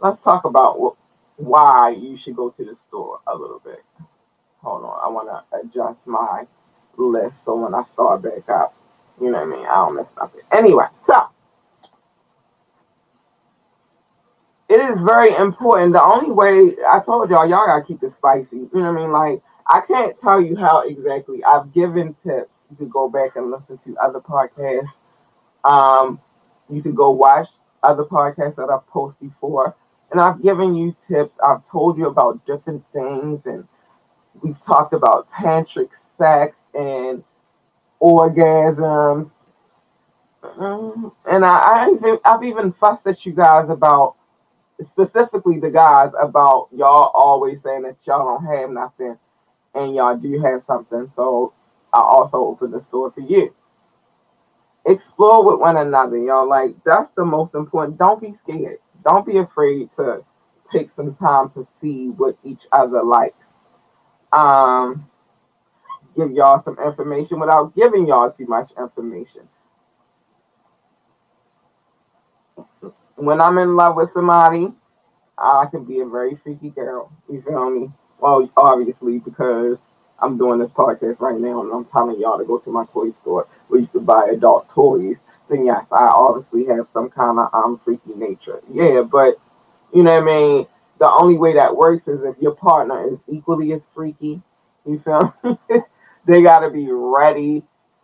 let's 0.00 0.20
talk 0.22 0.44
about 0.44 0.96
why 1.36 1.96
you 1.98 2.16
should 2.16 2.36
go 2.36 2.50
to 2.50 2.64
the 2.64 2.76
store 2.88 3.20
a 3.26 3.34
little 3.36 3.60
bit. 3.64 3.82
Hold 4.62 4.84
on, 4.84 5.00
I 5.02 5.08
want 5.08 5.28
to 5.28 5.58
adjust 5.58 6.06
my 6.06 6.44
list 6.96 7.44
so 7.44 7.56
when 7.56 7.74
I 7.74 7.82
start 7.82 8.22
back 8.22 8.48
up, 8.48 8.74
you 9.20 9.30
know 9.30 9.38
what 9.44 9.54
I 9.54 9.56
mean. 9.56 9.66
I 9.66 9.74
don't 9.74 9.96
mess 9.96 10.08
up 10.18 10.34
it. 10.36 10.44
Anyway, 10.52 10.84
so 11.06 11.28
it 14.68 14.80
is 14.80 14.98
very 15.02 15.34
important. 15.34 15.94
The 15.94 16.02
only 16.02 16.30
way 16.30 16.76
I 16.88 17.00
told 17.00 17.30
y'all, 17.30 17.48
y'all 17.48 17.66
gotta 17.66 17.84
keep 17.84 18.02
it 18.02 18.12
spicy. 18.12 18.56
You 18.56 18.70
know 18.74 18.92
what 18.92 19.00
I 19.00 19.02
mean? 19.02 19.12
Like 19.12 19.42
I 19.70 19.82
can't 19.82 20.18
tell 20.18 20.40
you 20.40 20.56
how 20.56 20.80
exactly. 20.80 21.44
I've 21.44 21.72
given 21.72 22.14
tips. 22.14 22.50
You 22.70 22.76
can 22.76 22.88
go 22.88 23.08
back 23.08 23.36
and 23.36 23.52
listen 23.52 23.78
to 23.84 23.96
other 23.98 24.20
podcasts. 24.20 24.96
Um, 25.64 26.20
you 26.68 26.82
can 26.82 26.94
go 26.94 27.12
watch 27.12 27.48
other 27.82 28.04
podcasts 28.04 28.56
that 28.56 28.68
I've 28.68 28.86
posted 28.88 29.30
before. 29.30 29.76
And 30.10 30.20
I've 30.20 30.42
given 30.42 30.74
you 30.74 30.96
tips. 31.06 31.38
I've 31.46 31.68
told 31.70 31.96
you 31.96 32.08
about 32.08 32.44
different 32.46 32.84
things, 32.92 33.42
and 33.46 33.68
we've 34.42 34.60
talked 34.60 34.92
about 34.92 35.30
tantric 35.30 35.90
sex 36.18 36.56
and 36.74 37.22
orgasms. 38.02 39.32
Mm, 40.42 41.12
and 41.30 41.44
I, 41.44 41.58
I 41.58 41.90
even, 41.94 42.18
I've 42.24 42.42
even 42.42 42.72
fussed 42.72 43.06
at 43.06 43.24
you 43.24 43.32
guys 43.32 43.70
about, 43.70 44.16
specifically 44.80 45.60
the 45.60 45.70
guys, 45.70 46.10
about 46.20 46.68
y'all 46.76 47.12
always 47.14 47.62
saying 47.62 47.82
that 47.82 47.98
y'all 48.04 48.38
don't 48.38 48.46
have 48.52 48.70
nothing 48.70 49.16
and 49.74 49.94
y'all 49.94 50.16
do 50.16 50.40
have 50.42 50.64
something. 50.64 51.10
So 51.14 51.52
I 51.92 52.00
also 52.00 52.38
open 52.38 52.70
the 52.70 52.80
store 52.80 53.10
for 53.10 53.20
you. 53.20 53.54
Explore 54.86 55.44
with 55.50 55.60
one 55.60 55.76
another, 55.76 56.18
y'all. 56.18 56.48
Like, 56.48 56.74
that's 56.84 57.10
the 57.16 57.24
most 57.24 57.54
important. 57.54 57.98
Don't 57.98 58.20
be 58.20 58.32
scared. 58.32 58.78
Don't 59.04 59.26
be 59.26 59.38
afraid 59.38 59.90
to 59.96 60.24
take 60.72 60.90
some 60.90 61.14
time 61.14 61.50
to 61.50 61.66
see 61.80 62.08
what 62.08 62.36
each 62.44 62.62
other 62.72 63.02
likes. 63.02 63.46
Um, 64.32 65.08
give 66.16 66.32
y'all 66.32 66.62
some 66.62 66.78
information 66.84 67.40
without 67.40 67.74
giving 67.76 68.06
y'all 68.06 68.30
too 68.32 68.46
much 68.46 68.72
information. 68.78 69.48
When 73.16 73.40
I'm 73.40 73.58
in 73.58 73.76
love 73.76 73.96
with 73.96 74.12
somebody, 74.12 74.72
I 75.38 75.66
can 75.70 75.84
be 75.84 76.00
a 76.00 76.06
very 76.06 76.36
freaky 76.36 76.70
girl. 76.70 77.12
You 77.30 77.42
feel 77.42 77.70
me? 77.70 77.90
Well, 78.20 78.50
obviously, 78.56 79.18
because 79.18 79.78
I'm 80.20 80.38
doing 80.38 80.58
this 80.60 80.70
podcast 80.72 81.20
right 81.20 81.38
now 81.40 81.62
and 81.62 81.72
I'm 81.72 81.84
telling 81.86 82.20
y'all 82.20 82.38
to 82.38 82.44
go 82.44 82.58
to 82.58 82.70
my 82.70 82.84
toy 82.86 83.10
store 83.12 83.48
where 83.68 83.80
you 83.80 83.86
can 83.88 84.04
buy 84.04 84.28
adult 84.32 84.68
toys, 84.70 85.18
then 85.50 85.66
yes, 85.66 85.86
I 85.92 86.06
obviously 86.08 86.66
have 86.66 86.88
some 86.88 87.10
kind 87.10 87.38
of 87.38 87.50
um 87.54 87.80
freaky 87.84 88.14
nature. 88.14 88.60
Yeah, 88.72 89.02
but 89.02 89.40
you 89.94 90.02
know 90.02 90.14
what 90.14 90.22
I 90.22 90.26
mean? 90.26 90.66
The 90.98 91.10
only 91.10 91.36
way 91.36 91.54
that 91.54 91.76
works 91.76 92.08
is 92.08 92.22
if 92.24 92.36
your 92.40 92.54
partner 92.54 93.08
is 93.10 93.18
equally 93.28 93.72
as 93.72 93.86
freaky. 93.94 94.42
You 94.86 94.98
feel 95.00 95.34
me? 95.44 95.80
they 96.26 96.42
gotta 96.42 96.70
be 96.70 96.88
ready 96.90 97.62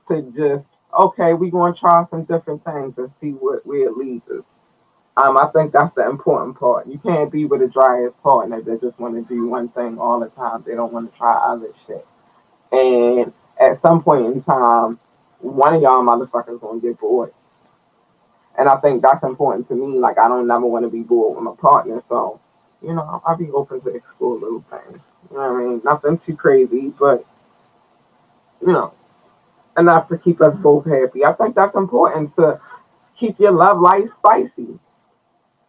to 0.08 0.22
just 0.36 0.66
okay, 0.98 1.34
we 1.34 1.50
gonna 1.50 1.74
try 1.74 2.04
some 2.04 2.24
different 2.24 2.64
things 2.64 2.98
and 2.98 3.10
see 3.20 3.30
what 3.32 3.66
where 3.66 3.88
it 3.88 3.96
leads 3.96 4.28
us. 4.30 4.44
Um, 5.16 5.38
I 5.38 5.46
think 5.46 5.72
that's 5.72 5.92
the 5.94 6.08
important 6.08 6.58
part. 6.58 6.86
You 6.86 6.98
can't 6.98 7.32
be 7.32 7.46
with 7.46 7.62
a 7.62 7.68
dry 7.68 8.08
partner 8.22 8.60
that 8.62 8.82
just 8.82 8.98
want 9.00 9.14
to 9.14 9.34
do 9.34 9.46
one 9.48 9.68
thing 9.70 9.98
all 9.98 10.20
the 10.20 10.28
time. 10.28 10.64
They 10.66 10.74
don't 10.74 10.92
want 10.92 11.10
to 11.10 11.18
try 11.18 11.32
other 11.34 11.70
shit. 11.86 12.06
And 12.72 13.32
at 13.58 13.80
some 13.80 14.02
point 14.02 14.26
in 14.26 14.42
time, 14.42 14.98
one 15.40 15.74
of 15.74 15.82
y'all 15.82 16.04
motherfuckers 16.04 16.60
gonna 16.60 16.80
get 16.80 16.98
bored. 16.98 17.32
And 18.58 18.68
I 18.68 18.76
think 18.76 19.02
that's 19.02 19.22
important 19.22 19.68
to 19.68 19.74
me. 19.74 19.98
Like 19.98 20.18
I 20.18 20.28
don't 20.28 20.46
never 20.46 20.66
want 20.66 20.84
to 20.84 20.90
be 20.90 21.02
bored 21.02 21.36
with 21.36 21.44
my 21.44 21.54
partner, 21.54 22.02
so 22.08 22.40
you 22.82 22.94
know 22.94 23.22
I'll 23.24 23.36
be 23.36 23.50
open 23.50 23.80
to 23.82 23.90
explore 23.94 24.36
little 24.36 24.64
things. 24.70 25.00
You 25.30 25.36
know 25.38 25.52
what 25.52 25.62
I 25.62 25.64
mean? 25.66 25.82
Nothing 25.84 26.18
too 26.18 26.36
crazy, 26.36 26.92
but 26.98 27.24
you 28.60 28.72
know 28.72 28.92
enough 29.78 30.08
to 30.08 30.18
keep 30.18 30.40
us 30.42 30.56
both 30.58 30.86
happy. 30.86 31.24
I 31.24 31.32
think 31.34 31.54
that's 31.54 31.74
important 31.74 32.34
to 32.36 32.60
keep 33.16 33.38
your 33.38 33.52
love 33.52 33.80
life 33.80 34.08
spicy 34.18 34.78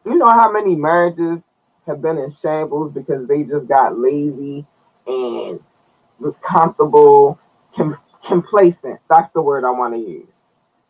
you 0.07 0.17
know 0.17 0.29
how 0.29 0.51
many 0.51 0.75
marriages 0.75 1.41
have 1.87 2.01
been 2.01 2.17
in 2.17 2.31
shambles 2.31 2.93
because 2.93 3.27
they 3.27 3.43
just 3.43 3.67
got 3.67 3.97
lazy 3.97 4.65
and 5.07 5.59
was 6.19 6.35
comfortable, 6.45 7.39
com- 7.75 7.99
complacent. 8.25 8.99
That's 9.09 9.31
the 9.31 9.41
word 9.41 9.65
I 9.65 9.71
want 9.71 9.93
to 9.95 9.99
use. 9.99 10.29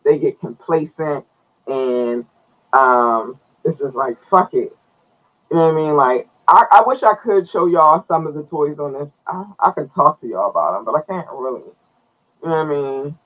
They 0.06 0.20
get 0.20 0.40
complacent 0.40 1.26
and 1.68 2.26
um, 2.74 3.40
it's 3.66 3.80
just 3.80 3.96
like 3.96 4.24
fuck 4.26 4.54
it. 4.54 4.76
You 5.52 5.58
know 5.58 5.74
what 5.74 5.74
I 5.74 5.76
mean? 5.76 5.96
Like 5.96 6.30
I, 6.48 6.66
I 6.72 6.84
wish 6.86 7.04
I 7.04 7.16
could 7.16 7.48
show 7.50 7.68
y'all 7.68 8.04
some 8.08 8.28
of 8.28 8.36
the 8.36 8.44
toys 8.44 8.80
on 8.80 8.94
this. 8.94 9.12
I, 9.28 9.46
I 9.60 9.72
can 9.72 9.90
talk 9.90 10.22
to 10.22 10.28
y'all 10.28 10.50
about 10.52 10.76
them, 10.76 10.86
but 10.86 10.96
I 10.96 11.02
can't 11.02 11.28
really. 11.34 11.62
You 12.44 12.50
know 12.50 12.64
what 12.64 12.68
I 12.68 13.04
mean? 13.04 13.18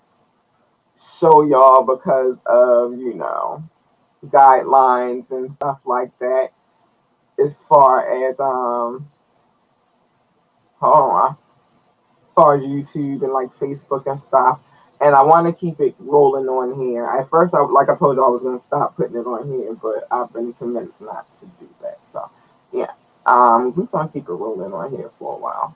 Show 1.19 1.43
y'all 1.43 1.83
because 1.83 2.37
of 2.45 2.97
you 2.97 3.15
know 3.15 3.63
guidelines 4.27 5.29
and 5.31 5.53
stuff 5.55 5.79
like 5.85 6.17
that 6.19 6.49
as 7.43 7.57
far 7.69 8.29
as 8.29 8.39
um 8.39 9.09
on 10.81 11.31
as 12.25 12.31
far 12.33 12.55
as 12.57 12.63
YouTube 12.63 13.23
and 13.23 13.33
like 13.33 13.49
Facebook 13.59 14.07
and 14.07 14.19
stuff. 14.21 14.59
And 15.01 15.15
I 15.15 15.23
want 15.23 15.47
to 15.47 15.53
keep 15.53 15.79
it 15.81 15.95
rolling 15.99 16.47
on 16.47 16.79
here. 16.81 17.05
At 17.05 17.29
first, 17.29 17.53
I, 17.53 17.61
like 17.61 17.89
I 17.89 17.97
told 17.97 18.17
you, 18.17 18.25
I 18.25 18.29
was 18.29 18.43
gonna 18.43 18.59
stop 18.59 18.97
putting 18.97 19.17
it 19.17 19.25
on 19.27 19.47
here, 19.49 19.73
but 19.75 20.07
I've 20.11 20.31
been 20.33 20.53
convinced 20.53 21.01
not 21.01 21.27
to 21.39 21.45
do 21.59 21.69
that. 21.81 21.99
So, 22.13 22.29
yeah, 22.73 22.91
um, 23.25 23.73
we're 23.75 23.85
gonna 23.85 24.09
keep 24.09 24.27
it 24.29 24.33
rolling 24.33 24.73
on 24.73 24.91
here 24.95 25.11
for 25.19 25.35
a 25.35 25.39
while. 25.39 25.75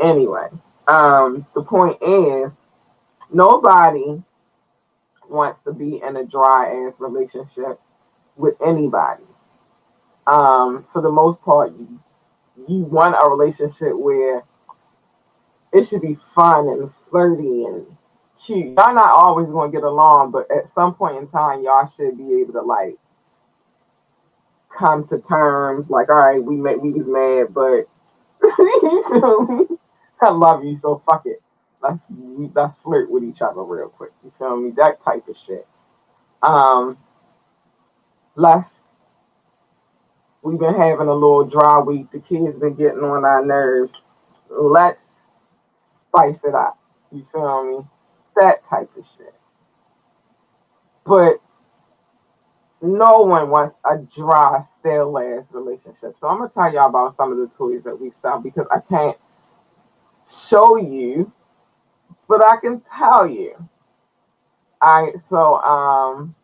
Anyway, 0.00 0.48
um, 0.88 1.46
the 1.54 1.62
point 1.62 1.98
is, 2.02 2.52
nobody 3.32 4.22
wants 5.30 5.60
to 5.64 5.72
be 5.72 6.00
in 6.02 6.16
a 6.16 6.24
dry 6.24 6.86
ass 6.86 6.94
relationship 6.98 7.80
with 8.36 8.54
anybody. 8.64 9.24
Um, 10.26 10.86
for 10.92 11.02
the 11.02 11.10
most 11.10 11.42
part, 11.42 11.72
you, 11.72 12.00
you 12.68 12.78
want 12.84 13.16
a 13.20 13.30
relationship 13.30 13.96
where 13.96 14.42
it 15.72 15.86
should 15.86 16.02
be 16.02 16.16
fun 16.34 16.68
and 16.68 16.90
flirty 17.10 17.64
and 17.64 17.86
cute. 18.44 18.66
Y'all 18.76 18.94
not 18.94 19.10
always 19.14 19.48
gonna 19.48 19.72
get 19.72 19.82
along, 19.84 20.32
but 20.32 20.50
at 20.50 20.72
some 20.74 20.94
point 20.94 21.16
in 21.16 21.28
time, 21.28 21.62
y'all 21.62 21.86
should 21.86 22.16
be 22.18 22.40
able 22.40 22.54
to 22.54 22.62
like 22.62 22.96
come 24.76 25.06
to 25.08 25.18
terms. 25.20 25.88
Like, 25.90 26.08
all 26.08 26.16
right, 26.16 26.42
we 26.42 26.56
met, 26.56 26.80
we 26.80 26.90
was 26.92 27.06
mad, 27.06 27.54
but 27.54 27.88
I 30.22 30.30
love 30.30 30.64
you, 30.64 30.76
so 30.76 31.02
fuck 31.08 31.26
it 31.26 31.42
let's 31.82 32.02
let's 32.54 32.76
flirt 32.78 33.10
with 33.10 33.24
each 33.24 33.42
other 33.42 33.62
real 33.62 33.88
quick. 33.88 34.12
You 34.24 34.32
feel 34.38 34.56
me? 34.56 34.70
That 34.76 35.02
type 35.02 35.28
of 35.28 35.36
shit. 35.36 35.66
Um, 36.42 36.98
let's. 38.36 38.68
We've 40.42 40.58
been 40.58 40.74
having 40.74 41.08
a 41.08 41.14
little 41.14 41.44
dry 41.44 41.80
week. 41.80 42.10
The 42.12 42.20
kids 42.20 42.58
been 42.58 42.74
getting 42.74 43.00
on 43.00 43.24
our 43.24 43.44
nerves. 43.44 43.92
Let's 44.48 45.06
spice 46.00 46.38
it 46.44 46.54
up. 46.54 46.78
You 47.12 47.26
feel 47.30 47.64
me? 47.64 47.86
That 48.36 48.66
type 48.66 48.90
of 48.96 49.04
shit. 49.16 49.34
But 51.04 51.40
no 52.80 53.18
one 53.18 53.50
wants 53.50 53.74
a 53.84 53.98
dry, 53.98 54.62
stale 54.78 55.18
ass 55.18 55.52
relationship. 55.52 56.16
So 56.18 56.28
I'm 56.28 56.38
gonna 56.38 56.50
tell 56.50 56.72
y'all 56.72 56.88
about 56.88 57.16
some 57.16 57.32
of 57.32 57.38
the 57.38 57.48
toys 57.56 57.82
that 57.84 58.00
we 58.00 58.12
sell 58.22 58.40
because 58.40 58.66
I 58.70 58.80
can't 58.80 59.18
show 60.26 60.76
you 60.76 61.30
but 62.30 62.46
I 62.48 62.58
can 62.58 62.80
tell 62.96 63.26
you. 63.26 63.68
I 64.80 65.12
so 65.28 65.56
um 65.56 66.36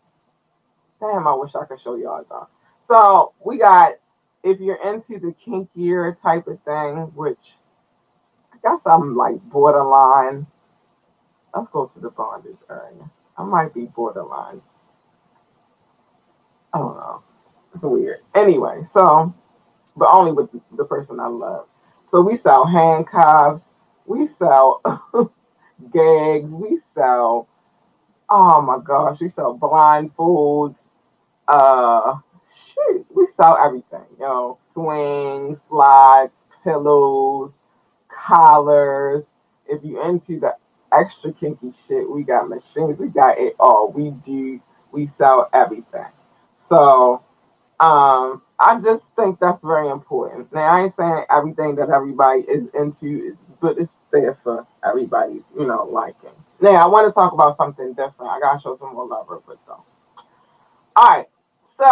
damn, 1.01 1.29
I 1.29 1.35
wish 1.35 1.55
I 1.55 1.65
could 1.65 1.81
show 1.81 1.97
y'all 1.97 2.25
though. 2.29 2.49
So 2.81 3.33
we 3.45 3.59
got 3.59 3.95
if 4.43 4.61
you're 4.61 4.83
into 4.85 5.21
the 5.21 5.35
kinkier 5.47 6.21
type 6.21 6.49
of 6.49 6.61
thing, 6.65 7.13
which 7.15 7.39
I 8.53 8.57
guess 8.63 8.81
I'm 8.85 9.17
like 9.17 9.41
borderline. 9.43 10.49
Let's 11.55 11.69
go 11.69 11.87
to 11.87 12.01
the 12.01 12.11
bondage 12.11 12.59
area. 12.69 13.11
I 13.39 13.45
might 13.45 13.73
be 13.73 13.87
borderline. 13.87 14.61
I 16.75 16.79
don't 16.79 16.97
know. 16.97 17.23
It's 17.75 17.85
weird. 17.85 18.21
Anyway, 18.35 18.83
so 18.93 19.35
but 19.97 20.11
only 20.13 20.33
with 20.33 20.51
the 20.77 20.85
person 20.85 21.21
I 21.21 21.29
love. 21.29 21.67
So 22.11 22.21
we 22.21 22.37
sell 22.37 22.67
handcuffs. 22.67 23.65
We 24.07 24.27
sell 24.27 24.83
gags. 25.93 26.51
We 26.51 26.81
sell, 26.95 27.49
oh 28.31 28.63
my 28.63 28.79
gosh, 28.85 29.21
we 29.21 29.31
sell 29.31 29.59
blindfolds. 29.59 30.77
Uh, 31.49 32.19
shit, 32.55 33.07
we 33.15 33.27
sell 33.37 33.59
everything. 33.59 34.07
You 34.19 34.25
know, 34.25 34.59
swings, 34.73 35.59
slides, 35.69 36.33
pillows, 36.65 37.53
collars. 38.09 39.25
If 39.69 39.85
you 39.85 40.03
into 40.05 40.41
the 40.41 40.57
extra 40.93 41.33
kinky 41.33 41.73
shit, 41.89 42.11
we 42.11 42.23
got 42.23 42.49
machines. 42.49 42.99
We 42.99 43.09
got 43.09 43.39
it 43.39 43.55
all. 43.61 43.93
We 43.93 44.11
do. 44.11 44.61
We 44.93 45.07
sell 45.07 45.49
everything. 45.53 46.07
So, 46.57 47.23
um, 47.81 48.43
I 48.59 48.81
just 48.83 49.05
think 49.17 49.39
that's 49.39 49.61
very 49.63 49.91
important. 49.91 50.53
Now, 50.53 50.63
I 50.63 50.85
ain't 50.85 50.97
saying 50.97 51.25
everything 51.31 51.77
that 51.77 51.91
everybody 51.91 52.41
is 52.43 52.69
into, 52.75 53.37
but 53.61 53.79
it's 53.79 53.91
there 54.13 54.39
for 54.43 54.67
everybody, 54.85 55.43
you 55.59 55.67
know, 55.67 55.85
liking. 55.91 56.31
Now, 56.61 56.77
I 56.77 56.87
want 56.87 57.09
to 57.09 57.13
talk 57.13 57.33
about 57.33 57.57
something 57.57 57.91
different. 57.91 58.31
I 58.33 58.41
gotta 58.41 58.61
show 58.61 58.77
some 58.77 58.95
more 58.95 59.07
love 59.07 59.27
real 59.29 59.41
quick 59.41 59.59
though. 59.67 59.85
All 60.97 61.09
right, 61.11 61.27
so 61.79 61.85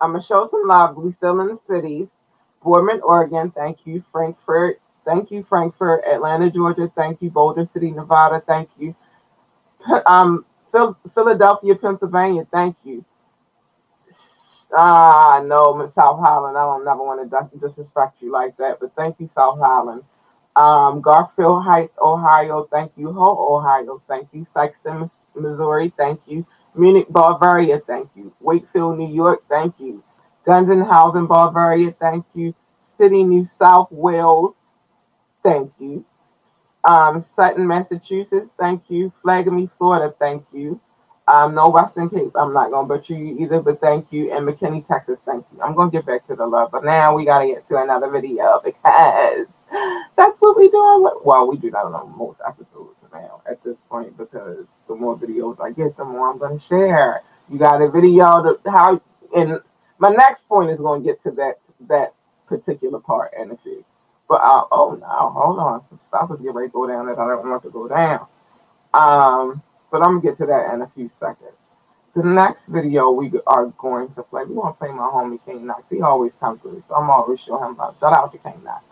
I'm 0.00 0.12
gonna 0.12 0.22
show 0.22 0.48
some 0.50 0.66
love. 0.66 0.96
We 0.96 1.12
still 1.12 1.40
in 1.40 1.48
the 1.48 1.58
cities. 1.68 2.08
Boardman, 2.62 3.00
Oregon. 3.02 3.50
Thank 3.52 3.80
you, 3.86 4.04
Frankfurt. 4.12 4.80
Thank 5.04 5.30
you, 5.30 5.44
Frankfurt. 5.48 6.04
Atlanta, 6.06 6.50
Georgia. 6.50 6.90
Thank 6.96 7.22
you, 7.22 7.30
Boulder 7.30 7.66
City, 7.66 7.90
Nevada. 7.90 8.42
Thank 8.46 8.70
you. 8.78 8.94
Um, 10.06 10.46
Philadelphia, 11.14 11.74
Pennsylvania. 11.76 12.46
Thank 12.52 12.76
you. 12.84 13.04
Ah, 14.76 15.42
no, 15.44 15.74
Miss 15.74 15.94
South 15.94 16.20
Highland. 16.20 16.56
I 16.58 16.62
don't 16.62 16.84
never 16.84 17.02
want 17.02 17.30
to 17.30 17.58
disrespect 17.58 18.16
you 18.20 18.32
like 18.32 18.56
that, 18.58 18.80
but 18.80 18.94
thank 18.96 19.20
you, 19.20 19.28
South 19.28 19.58
Highland. 19.60 20.02
Um, 20.56 21.00
Garfield 21.00 21.64
Heights, 21.64 21.94
Ohio. 22.00 22.68
Thank 22.70 22.92
you, 22.96 23.12
Ho, 23.12 23.56
Ohio. 23.56 24.02
Thank 24.08 24.28
you, 24.32 24.44
Sikeston, 24.44 25.10
Missouri. 25.34 25.92
Thank 25.96 26.20
you, 26.26 26.46
Munich, 26.74 27.06
Bavaria. 27.10 27.80
Thank 27.80 28.10
you, 28.16 28.32
Wakefield, 28.40 28.98
New 28.98 29.12
York. 29.12 29.42
Thank 29.48 29.74
you, 29.80 30.02
Gunzenhausen, 30.46 31.28
Bavaria. 31.28 31.92
Thank 31.92 32.26
you, 32.34 32.54
City, 32.98 33.24
New 33.24 33.46
South 33.46 33.88
Wales. 33.90 34.54
Thank 35.42 35.72
you. 35.80 36.04
Um, 36.88 37.20
Sutton, 37.22 37.66
Massachusetts. 37.66 38.50
Thank 38.58 38.84
you. 38.88 39.12
Flagami, 39.24 39.70
Florida. 39.78 40.14
Thank 40.18 40.44
you. 40.52 40.80
Um, 41.28 41.54
no 41.54 41.70
Western 41.70 42.10
Cape. 42.10 42.32
I'm 42.36 42.52
not 42.52 42.70
gonna 42.70 42.88
butcher 42.88 43.14
you 43.14 43.38
either, 43.38 43.60
but 43.62 43.80
thank 43.80 44.12
you. 44.12 44.32
And 44.36 44.46
McKinney, 44.48 44.86
Texas. 44.86 45.18
Thank 45.26 45.46
you. 45.52 45.62
I'm 45.62 45.74
gonna 45.74 45.90
get 45.90 46.06
back 46.06 46.26
to 46.28 46.36
the 46.36 46.46
love, 46.46 46.70
but 46.72 46.84
now 46.84 47.14
we 47.16 47.24
gotta 47.24 47.46
get 47.46 47.66
to 47.68 47.78
another 47.82 48.10
video 48.10 48.60
because 48.64 49.46
that's 50.16 50.40
what 50.40 50.56
we 50.56 50.68
doing. 50.68 51.10
Well, 51.24 51.48
we 51.48 51.56
do 51.56 51.70
that 51.70 51.78
on 51.78 52.16
most 52.16 52.40
episodes 52.46 52.96
now 53.12 53.42
at 53.48 53.62
this 53.64 53.76
point 53.88 54.16
because 54.16 54.66
the 54.88 54.94
more 54.94 55.16
videos 55.16 55.60
I 55.60 55.70
get, 55.70 55.96
the 55.96 56.04
more 56.04 56.30
I'm 56.30 56.38
gonna 56.38 56.60
share. 56.60 57.22
You 57.48 57.58
got 57.58 57.82
a 57.82 57.88
video 57.88 58.42
to 58.42 58.70
how 58.70 59.00
and 59.34 59.60
my 59.98 60.10
next 60.10 60.48
point 60.48 60.70
is 60.70 60.80
gonna 60.80 61.02
get 61.02 61.22
to 61.24 61.30
that 61.32 61.58
that 61.88 62.14
particular 62.46 63.00
part 63.00 63.32
and 63.38 63.52
a 63.52 63.56
few. 63.58 63.84
But 64.28 64.42
uh, 64.42 64.64
oh 64.70 64.98
no, 65.00 65.30
hold 65.30 65.58
on, 65.58 65.84
some 65.88 66.00
stuff 66.06 66.30
is 66.32 66.38
getting 66.38 66.54
ready 66.54 66.68
to 66.68 66.72
go 66.72 66.86
down 66.86 67.06
that 67.06 67.18
I 67.18 67.28
don't 67.28 67.48
want 67.48 67.62
to 67.64 67.70
go 67.70 67.88
down. 67.88 68.26
Um, 68.92 69.62
but 69.90 69.98
I'm 69.98 70.20
gonna 70.20 70.22
get 70.22 70.38
to 70.38 70.46
that 70.46 70.72
in 70.74 70.82
a 70.82 70.90
few 70.94 71.10
seconds. 71.18 71.56
The 72.14 72.22
next 72.22 72.66
video 72.66 73.10
we 73.10 73.32
are 73.48 73.66
going 73.76 74.08
to 74.14 74.22
play, 74.22 74.44
we 74.44 74.54
want 74.54 74.76
to 74.76 74.84
play 74.84 74.94
my 74.94 75.02
homie 75.02 75.44
King 75.44 75.66
Knox. 75.66 75.90
He 75.90 76.00
always 76.00 76.32
comes 76.38 76.60
through, 76.62 76.84
so 76.88 76.94
I'm 76.94 77.10
always 77.10 77.40
show 77.40 77.58
him 77.58 77.72
about. 77.72 77.98
Shout 77.98 78.12
out 78.12 78.30
to 78.30 78.38
King 78.38 78.62
Knox. 78.62 78.84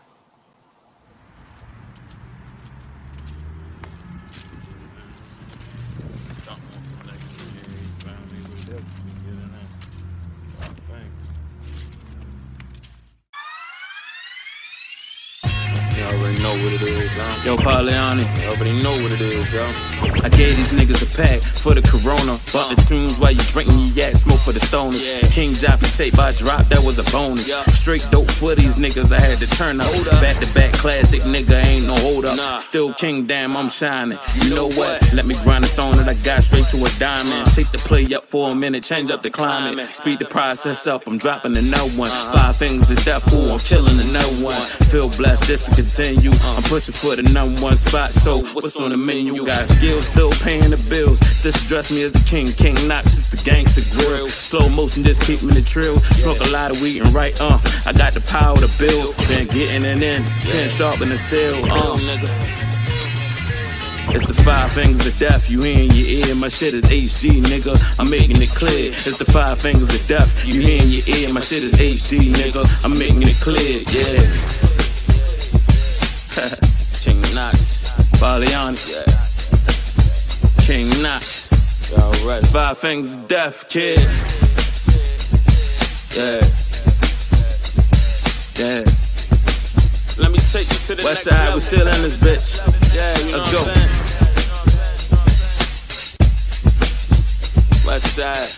Know 16.57 16.65
what 16.65 16.73
it 16.73 16.83
is, 16.83 17.17
yo. 17.17 17.55
Yo, 17.55 17.61
you 17.61 18.47
already 18.49 18.83
know 18.83 18.93
what 19.03 19.13
it 19.13 19.21
is, 19.21 19.53
yo. 19.53 19.65
I 20.23 20.29
gave 20.29 20.57
these 20.57 20.73
niggas 20.73 21.03
a 21.03 21.17
pack 21.17 21.41
for 21.41 21.75
the 21.75 21.83
corona. 21.83 22.39
Bought 22.53 22.75
the 22.75 22.83
tunes 22.87 23.19
while 23.19 23.33
you 23.33 23.41
drinking 23.53 23.79
your 23.79 23.89
yak, 23.95 24.17
smoke 24.17 24.41
for 24.41 24.53
the 24.53 24.61
stoners. 24.61 25.03
Yeah. 25.03 25.29
King 25.29 25.53
Joppy 25.53 25.95
tape 25.97 26.17
by 26.17 26.33
drop, 26.33 26.67
that 26.67 26.81
was 26.85 26.99
a 26.99 27.11
bonus. 27.11 27.49
Yeah. 27.49 27.65
Straight 27.73 28.07
dope 28.11 28.31
for 28.31 28.55
these 28.55 28.77
niggas, 28.77 29.13
I 29.13 29.21
had 29.21 29.39
to 29.39 29.47
turn 29.47 29.81
up. 29.81 29.91
Back 30.21 30.43
to 30.45 30.55
back 30.55 30.73
classic, 30.73 31.23
nigga, 31.23 31.63
ain't 31.65 31.87
no 31.87 31.95
hold 31.95 32.25
up. 32.25 32.37
Nah. 32.37 32.59
Still 32.59 32.93
king, 32.95 33.27
damn, 33.27 33.57
I'm 33.57 33.69
shining. 33.69 34.19
You 34.43 34.55
know 34.55 34.69
what? 34.69 35.13
Let 35.13 35.27
me 35.27 35.35
grind 35.43 35.65
the 35.65 35.69
stone 35.69 35.97
that 35.97 36.09
I 36.09 36.15
got 36.15 36.45
straight 36.45 36.67
to 36.73 36.85
a 36.85 36.91
diamond. 36.99 37.33
Uh-huh. 37.33 37.51
Shake 37.51 37.71
the 37.71 37.79
play 37.79 38.13
up 38.15 38.25
for 38.25 38.51
a 38.51 38.55
minute, 38.55 38.83
change 38.83 39.11
up 39.11 39.23
the 39.23 39.31
climate. 39.31 39.95
Speed 39.95 40.19
the 40.19 40.27
process 40.27 40.87
up, 40.87 41.07
I'm 41.07 41.19
dropping 41.19 41.53
the 41.55 41.63
no 41.63 41.89
one. 41.99 42.11
Uh-huh. 42.11 42.37
Five 42.37 42.57
fingers 42.57 42.91
of 42.91 43.05
death, 43.05 43.33
ooh, 43.33 43.53
I'm 43.53 43.59
killing 43.59 43.97
the 43.97 44.11
no 44.13 44.45
one. 44.45 44.61
Feel 44.91 45.09
blessed 45.09 45.45
just 45.45 45.67
to 45.67 45.75
continue. 45.75 46.33
I'm 46.45 46.63
pushing 46.65 46.93
for 46.93 47.15
the 47.15 47.23
number 47.23 47.61
one 47.61 47.77
spot, 47.77 48.13
so 48.13 48.41
what's 48.53 48.77
on 48.77 48.91
the 48.91 48.97
menu? 48.97 49.35
You 49.35 49.47
got 49.47 49.69
skills, 49.69 50.09
still 50.09 50.31
paying 50.33 50.71
the 50.71 50.87
bills. 50.91 51.21
Just 51.43 51.65
address 51.65 51.93
me 51.93 52.03
as 52.03 52.13
the 52.13 52.25
king, 52.29 52.49
King 52.49 52.75
Knox, 52.89 53.15
it's 53.17 53.31
the 53.31 53.37
gangster 53.49 53.83
grill. 53.95 54.29
Slow 54.29 54.69
motion, 54.69 55.05
just 55.05 55.23
keep 55.23 55.43
me 55.43 55.55
the 55.55 55.63
trill. 55.63 56.01
Smoke 56.01 56.41
a 56.41 56.51
lot 56.51 56.71
of 56.71 56.83
weed 56.83 57.03
and 57.03 57.15
right, 57.15 57.39
uh, 57.41 57.59
I 57.87 57.93
got 57.93 58.15
the 58.15 58.21
power 58.23 58.59
to 58.59 58.69
build. 58.79 59.17
Been 59.29 59.47
getting 59.47 59.85
it 59.85 60.03
in, 60.03 60.23
been 60.45 60.69
sharpening 60.69 61.11
the 61.11 61.19
steel, 61.19 61.55
uh. 61.71 62.63
It's 64.15 64.27
the 64.27 64.35
five 64.35 64.71
fingers 64.73 65.07
of 65.07 65.17
death, 65.19 65.49
you 65.49 65.63
in 65.63 65.91
your 65.93 66.29
ear. 66.29 66.35
My 66.35 66.49
shit 66.49 66.75
is 66.75 66.85
HD, 66.85 67.41
nigga. 67.41 67.81
I'm 67.99 68.11
making 68.11 68.43
it 68.43 68.51
clear. 68.51 68.91
It's 68.91 69.17
the 69.17 69.25
five 69.25 69.59
fingers 69.61 69.89
of 69.89 70.07
death, 70.07 70.45
you 70.45 70.61
in 70.61 70.83
your 70.85 71.17
ear. 71.17 71.33
My 71.33 71.41
shit 71.41 71.63
is 71.63 71.73
HD, 71.75 72.33
nigga. 72.35 72.69
I'm 72.85 72.99
making 72.99 73.23
it 73.23 73.37
clear, 73.41 73.81
yeah. 73.89 74.92
King 77.03 77.21
Knox, 77.35 77.93
Baliani, 78.19 78.79
yeah. 78.91 79.05
King 80.65 80.89
Knox, 81.03 81.53
alright. 81.93 82.47
Five 82.47 82.79
fingers 82.79 83.17
death, 83.29 83.69
kid. 83.69 83.99
Yeah, 86.17 86.41
yeah. 88.57 88.85
Let 90.19 90.31
me 90.31 90.39
take 90.39 90.71
you 90.71 90.79
to 90.79 90.95
the 90.95 91.03
West 91.05 91.25
side, 91.25 91.33
level. 91.39 91.55
we 91.57 91.61
still 91.61 91.87
in 91.87 92.03
this 92.03 92.17
bitch. 92.17 92.63
Yeah, 92.95 93.19
you 93.27 93.37
Let's 93.37 93.53
go. 93.53 93.65
West 97.87 98.17
side, 98.17 98.49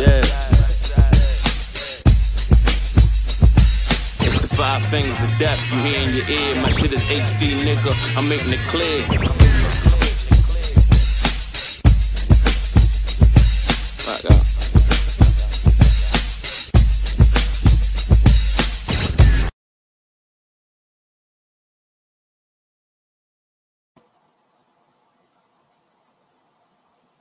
yeah. 0.00 0.57
Five 4.58 4.82
fingers 4.86 5.22
of 5.22 5.38
death, 5.38 5.60
you 5.72 5.78
hear 5.82 6.02
in 6.02 6.16
your 6.16 6.28
ear. 6.28 6.60
My 6.60 6.70
shit 6.70 6.92
is 6.92 7.00
HD, 7.02 7.52
nigga. 7.62 7.94
I'm 8.18 8.28
making 8.28 8.52
it 8.52 8.58
clear. 8.66 9.04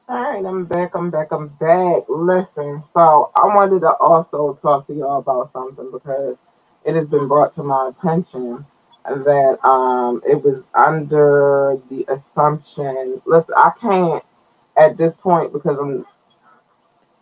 All 0.10 0.18
right, 0.18 0.46
I'm 0.46 0.66
back. 0.66 0.96
I'm 0.96 1.12
back. 1.12 1.32
I'm 1.32 1.50
back. 1.50 2.04
Listen, 2.10 2.84
so 2.94 3.32
I 3.36 3.46
wanted 3.48 3.82
to 3.82 3.94
also 3.96 4.58
talk 4.62 4.88
to 4.88 4.94
y'all 4.94 5.20
about 5.20 5.52
something 5.52 5.92
because 5.92 6.40
it 6.88 6.96
has 6.96 7.08
been 7.08 7.28
brought 7.28 7.54
to 7.56 7.64
my 7.64 7.90
attention 7.90 8.66
that 9.06 9.60
um, 9.64 10.22
it 10.28 10.42
was 10.44 10.64
under 10.74 11.78
the 11.90 12.06
assumption. 12.10 13.22
Listen, 13.26 13.54
I 13.58 13.72
can't 13.80 14.24
at 14.78 14.98
this 14.98 15.16
point 15.16 15.54
because 15.54 15.78
I'm 15.80 16.06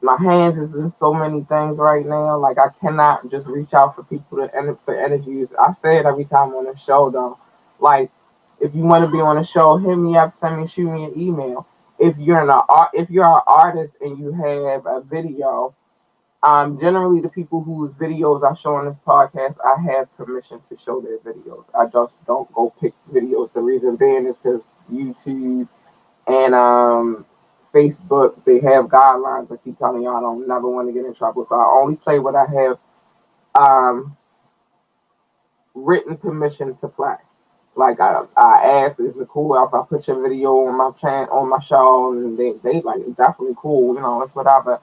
my 0.01 0.17
hands 0.17 0.57
is 0.57 0.75
in 0.75 0.91
so 0.91 1.13
many 1.13 1.43
things 1.45 1.77
right 1.77 2.05
now. 2.05 2.37
Like 2.37 2.59
I 2.59 2.69
cannot 2.79 3.29
just 3.31 3.47
reach 3.47 3.73
out 3.73 3.95
for 3.95 4.03
people 4.03 4.37
to 4.37 4.77
for 4.85 4.93
interviews. 4.95 5.49
I 5.59 5.73
say 5.73 5.97
it 5.97 6.05
every 6.05 6.25
time 6.25 6.53
on 6.53 6.65
the 6.65 6.77
show 6.77 7.09
though. 7.09 7.39
Like 7.79 8.11
if 8.59 8.75
you 8.75 8.83
want 8.83 9.05
to 9.05 9.11
be 9.11 9.19
on 9.19 9.37
the 9.37 9.43
show, 9.43 9.77
hit 9.77 9.95
me 9.95 10.15
up, 10.15 10.35
send 10.39 10.61
me, 10.61 10.67
shoot 10.67 10.91
me 10.91 11.05
an 11.05 11.19
email. 11.19 11.67
If 11.97 12.17
you're 12.17 12.47
an 12.49 12.61
if 12.93 13.09
you're 13.09 13.25
an 13.25 13.41
artist 13.47 13.93
and 14.01 14.19
you 14.19 14.31
have 14.33 14.85
a 14.85 15.01
video 15.01 15.73
um, 16.45 16.79
generally, 16.79 17.21
the 17.21 17.29
people 17.29 17.63
whose 17.63 17.91
videos 17.93 18.43
I 18.43 18.53
show 18.53 18.75
on 18.75 18.85
this 18.85 18.99
podcast, 18.99 19.57
I 19.65 19.81
have 19.91 20.15
permission 20.15 20.61
to 20.69 20.77
show 20.77 21.01
their 21.01 21.17
videos. 21.17 21.65
I 21.73 21.87
just 21.87 22.13
don't 22.27 22.51
go 22.53 22.71
pick 22.79 22.93
videos. 23.11 23.51
The 23.53 23.61
reason 23.61 23.95
being 23.95 24.27
is 24.27 24.37
because 24.37 24.61
YouTube 24.91 25.67
and 26.27 26.53
um, 26.53 27.25
Facebook, 27.73 28.45
they 28.45 28.59
have 28.59 28.85
guidelines. 28.85 29.51
I 29.51 29.57
keep 29.63 29.79
telling 29.79 30.03
y'all 30.03 30.17
I 30.17 30.21
don't 30.21 30.47
never 30.47 30.69
want 30.69 30.87
to 30.87 30.93
get 30.93 31.05
in 31.05 31.15
trouble. 31.15 31.47
So 31.49 31.55
I 31.55 31.79
only 31.81 31.95
play 31.95 32.19
what 32.19 32.35
I 32.35 32.45
have 32.45 32.77
um, 33.55 34.15
written 35.73 36.15
permission 36.15 36.75
to 36.75 36.87
play. 36.87 37.15
Like 37.75 37.99
I, 37.99 38.23
I 38.37 38.85
asked, 38.85 38.99
is 38.99 39.17
it 39.17 39.27
cool 39.29 39.55
if 39.65 39.73
I 39.73 39.81
put 39.83 40.07
your 40.07 40.21
video 40.21 40.67
on 40.67 40.77
my 40.77 40.91
channel 41.01 41.33
on 41.33 41.49
my 41.49 41.59
show? 41.59 42.11
And 42.11 42.37
they, 42.37 42.53
they 42.63 42.81
like 42.81 42.99
it's 42.99 43.17
definitely 43.17 43.55
cool. 43.57 43.95
You 43.95 44.01
know, 44.01 44.21
it's 44.21 44.35
whatever. 44.35 44.79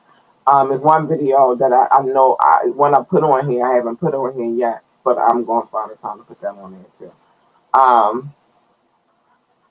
Um, 0.46 0.72
is 0.72 0.80
one 0.80 1.08
video 1.08 1.54
that 1.54 1.72
I, 1.72 1.86
I 1.90 2.02
know 2.02 2.36
I 2.40 2.66
when 2.74 2.94
I 2.94 3.02
put 3.02 3.22
on 3.22 3.48
here, 3.48 3.64
I 3.66 3.74
haven't 3.76 3.98
put 3.98 4.14
on 4.14 4.34
here 4.34 4.52
yet, 4.52 4.82
but 5.04 5.18
I'm 5.18 5.44
going 5.44 5.64
to 5.66 5.70
find 5.70 5.90
the 5.90 5.96
time 5.96 6.18
to 6.18 6.24
put 6.24 6.40
that 6.40 6.54
on 6.54 6.72
there 6.72 7.10
too. 7.10 7.78
Um, 7.78 8.34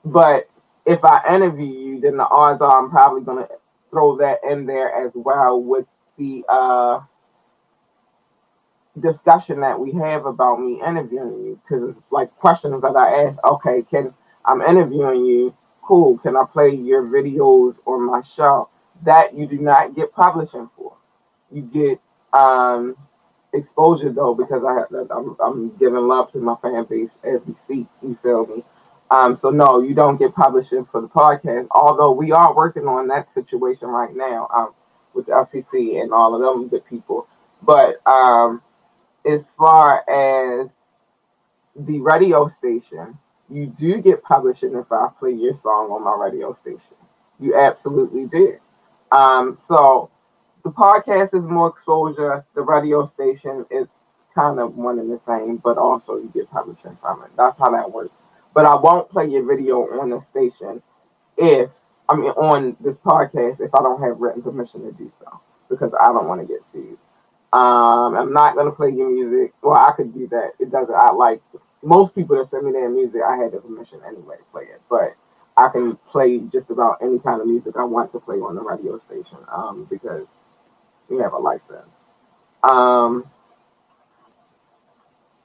but 0.04 0.48
if 0.86 1.04
I 1.04 1.34
interview 1.34 1.66
you, 1.66 2.00
then 2.00 2.16
the 2.16 2.26
odds 2.26 2.60
are 2.62 2.78
I'm 2.78 2.90
probably 2.90 3.22
going 3.22 3.46
to 3.46 3.48
throw 3.90 4.16
that 4.18 4.40
in 4.48 4.66
there 4.66 5.06
as 5.06 5.12
well 5.14 5.62
with 5.62 5.86
the 6.18 6.44
uh, 6.48 7.00
discussion 8.98 9.60
that 9.60 9.78
we 9.78 9.92
have 9.92 10.26
about 10.26 10.60
me 10.60 10.80
interviewing 10.86 11.44
you 11.44 11.60
because 11.62 11.82
it's 11.88 12.00
like 12.10 12.34
questions 12.38 12.82
that 12.82 12.96
I 12.96 13.24
ask. 13.24 13.38
Okay, 13.44 13.82
can 13.90 14.14
I'm 14.44 14.62
interviewing 14.62 15.24
you? 15.24 15.54
Cool. 15.82 16.18
Can 16.18 16.36
I 16.36 16.44
play 16.50 16.70
your 16.74 17.02
videos 17.04 17.76
on 17.86 18.06
my 18.06 18.22
show? 18.22 18.68
That 19.02 19.34
you 19.36 19.46
do 19.46 19.58
not 19.58 19.94
get 19.94 20.12
publishing 20.12 20.70
for. 20.76 20.94
You 21.50 21.62
get 21.62 22.00
um, 22.38 22.96
exposure 23.52 24.12
though 24.12 24.34
because 24.34 24.64
I 24.64 24.74
have, 24.74 25.10
I'm, 25.10 25.36
I'm 25.42 25.76
giving 25.76 26.06
love 26.08 26.32
to 26.32 26.38
my 26.38 26.56
fan 26.62 26.84
base 26.88 27.10
as 27.24 27.40
we 27.46 27.54
speak. 27.54 27.86
You 28.02 28.18
feel 28.22 28.46
me? 28.46 28.64
Um, 29.10 29.36
so 29.36 29.50
no, 29.50 29.82
you 29.82 29.94
don't 29.94 30.16
get 30.16 30.34
publishing 30.34 30.86
for 30.86 31.00
the 31.00 31.08
podcast. 31.08 31.68
Although 31.70 32.12
we 32.12 32.32
are 32.32 32.54
working 32.54 32.86
on 32.86 33.08
that 33.08 33.30
situation 33.30 33.88
right 33.88 34.14
now 34.14 34.48
um, 34.54 34.74
with 35.14 35.26
the 35.26 35.32
FCC 35.32 36.00
and 36.00 36.12
all 36.12 36.34
of 36.34 36.40
them 36.40 36.68
good 36.68 36.86
people. 36.86 37.26
But 37.62 38.00
um, 38.06 38.62
as 39.26 39.46
far 39.58 40.08
as 40.08 40.70
the 41.76 42.00
radio 42.00 42.48
station, 42.48 43.18
you 43.50 43.66
do 43.66 44.00
get 44.00 44.22
publishing 44.22 44.74
if 44.74 44.90
I 44.90 45.08
play 45.18 45.32
your 45.32 45.54
song 45.56 45.90
on 45.90 46.04
my 46.04 46.24
radio 46.24 46.54
station. 46.54 46.96
You 47.38 47.56
absolutely 47.56 48.26
did. 48.26 48.60
Um, 49.12 49.58
so 49.68 50.10
the 50.64 50.70
podcast 50.70 51.34
is 51.34 51.44
more 51.44 51.68
exposure. 51.68 52.44
The 52.54 52.62
radio 52.62 53.06
station 53.06 53.66
is 53.70 53.86
kind 54.34 54.58
of 54.58 54.76
one 54.76 54.98
and 54.98 55.10
the 55.12 55.20
same, 55.26 55.58
but 55.58 55.76
also 55.76 56.16
you 56.16 56.30
get 56.32 56.50
publishing 56.50 56.96
from 57.00 57.22
it. 57.24 57.30
That's 57.36 57.58
how 57.58 57.70
that 57.70 57.92
works. 57.92 58.12
But 58.54 58.66
I 58.66 58.76
won't 58.76 59.10
play 59.10 59.28
your 59.28 59.44
video 59.46 59.78
on 60.00 60.10
the 60.10 60.20
station 60.20 60.82
if 61.36 61.70
I 62.08 62.16
mean 62.16 62.30
on 62.30 62.76
this 62.80 62.96
podcast 62.96 63.60
if 63.60 63.74
I 63.74 63.82
don't 63.82 64.02
have 64.02 64.20
written 64.20 64.42
permission 64.42 64.82
to 64.82 64.92
do 64.92 65.10
so 65.18 65.40
because 65.70 65.92
I 66.00 66.06
don't 66.12 66.28
want 66.28 66.40
to 66.40 66.46
get 66.46 66.60
sued. 66.72 66.98
Um, 67.52 68.16
I'm 68.16 68.32
not 68.32 68.56
gonna 68.56 68.72
play 68.72 68.90
your 68.90 69.10
music. 69.10 69.52
Well, 69.62 69.76
I 69.76 69.92
could 69.92 70.14
do 70.14 70.26
that. 70.28 70.52
It 70.58 70.70
doesn't. 70.70 70.94
I 70.94 71.12
like 71.12 71.42
most 71.82 72.14
people 72.14 72.36
that 72.36 72.50
send 72.50 72.64
me 72.64 72.72
their 72.72 72.88
music. 72.88 73.20
I 73.26 73.36
had 73.36 73.52
the 73.52 73.58
permission 73.58 74.00
anyway 74.06 74.36
to 74.36 74.44
play 74.52 74.64
it, 74.64 74.80
but 74.88 75.14
I 75.56 75.68
can 75.68 75.96
play 76.08 76.38
just 76.38 76.70
about 76.70 76.98
any 77.02 77.18
kind 77.18 77.40
of 77.40 77.46
music 77.46 77.74
I 77.76 77.84
want 77.84 78.12
to 78.12 78.20
play 78.20 78.36
on 78.36 78.54
the 78.54 78.62
radio 78.62 78.98
station 78.98 79.38
um, 79.52 79.86
because 79.90 80.26
we 81.08 81.18
have 81.18 81.32
a 81.32 81.38
license. 81.38 81.88
Um, 82.62 83.30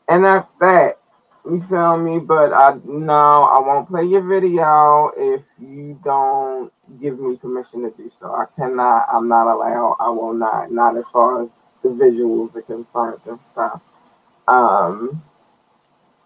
and 0.07 0.23
that's 0.23 0.49
that. 0.59 0.99
You 1.45 1.61
feel 1.61 1.97
me? 1.97 2.19
But 2.19 2.53
I 2.53 2.77
no, 2.85 3.13
I 3.13 3.59
won't 3.61 3.87
play 3.89 4.03
your 4.05 4.21
video 4.21 5.11
if 5.15 5.41
you 5.59 5.99
don't 6.03 6.71
give 7.01 7.19
me 7.19 7.37
permission 7.37 7.83
to 7.83 7.91
do 7.91 8.11
so. 8.19 8.33
I 8.33 8.45
cannot. 8.57 9.07
I'm 9.11 9.27
not 9.27 9.51
allowed. 9.53 9.97
I 9.99 10.09
will 10.09 10.33
not. 10.33 10.71
Not 10.71 10.97
as 10.97 11.05
far 11.11 11.43
as 11.43 11.49
the 11.83 11.89
visuals 11.89 12.55
are 12.55 12.61
concerned 12.61 13.21
and 13.27 13.39
stuff. 13.39 13.81
Um, 14.47 15.23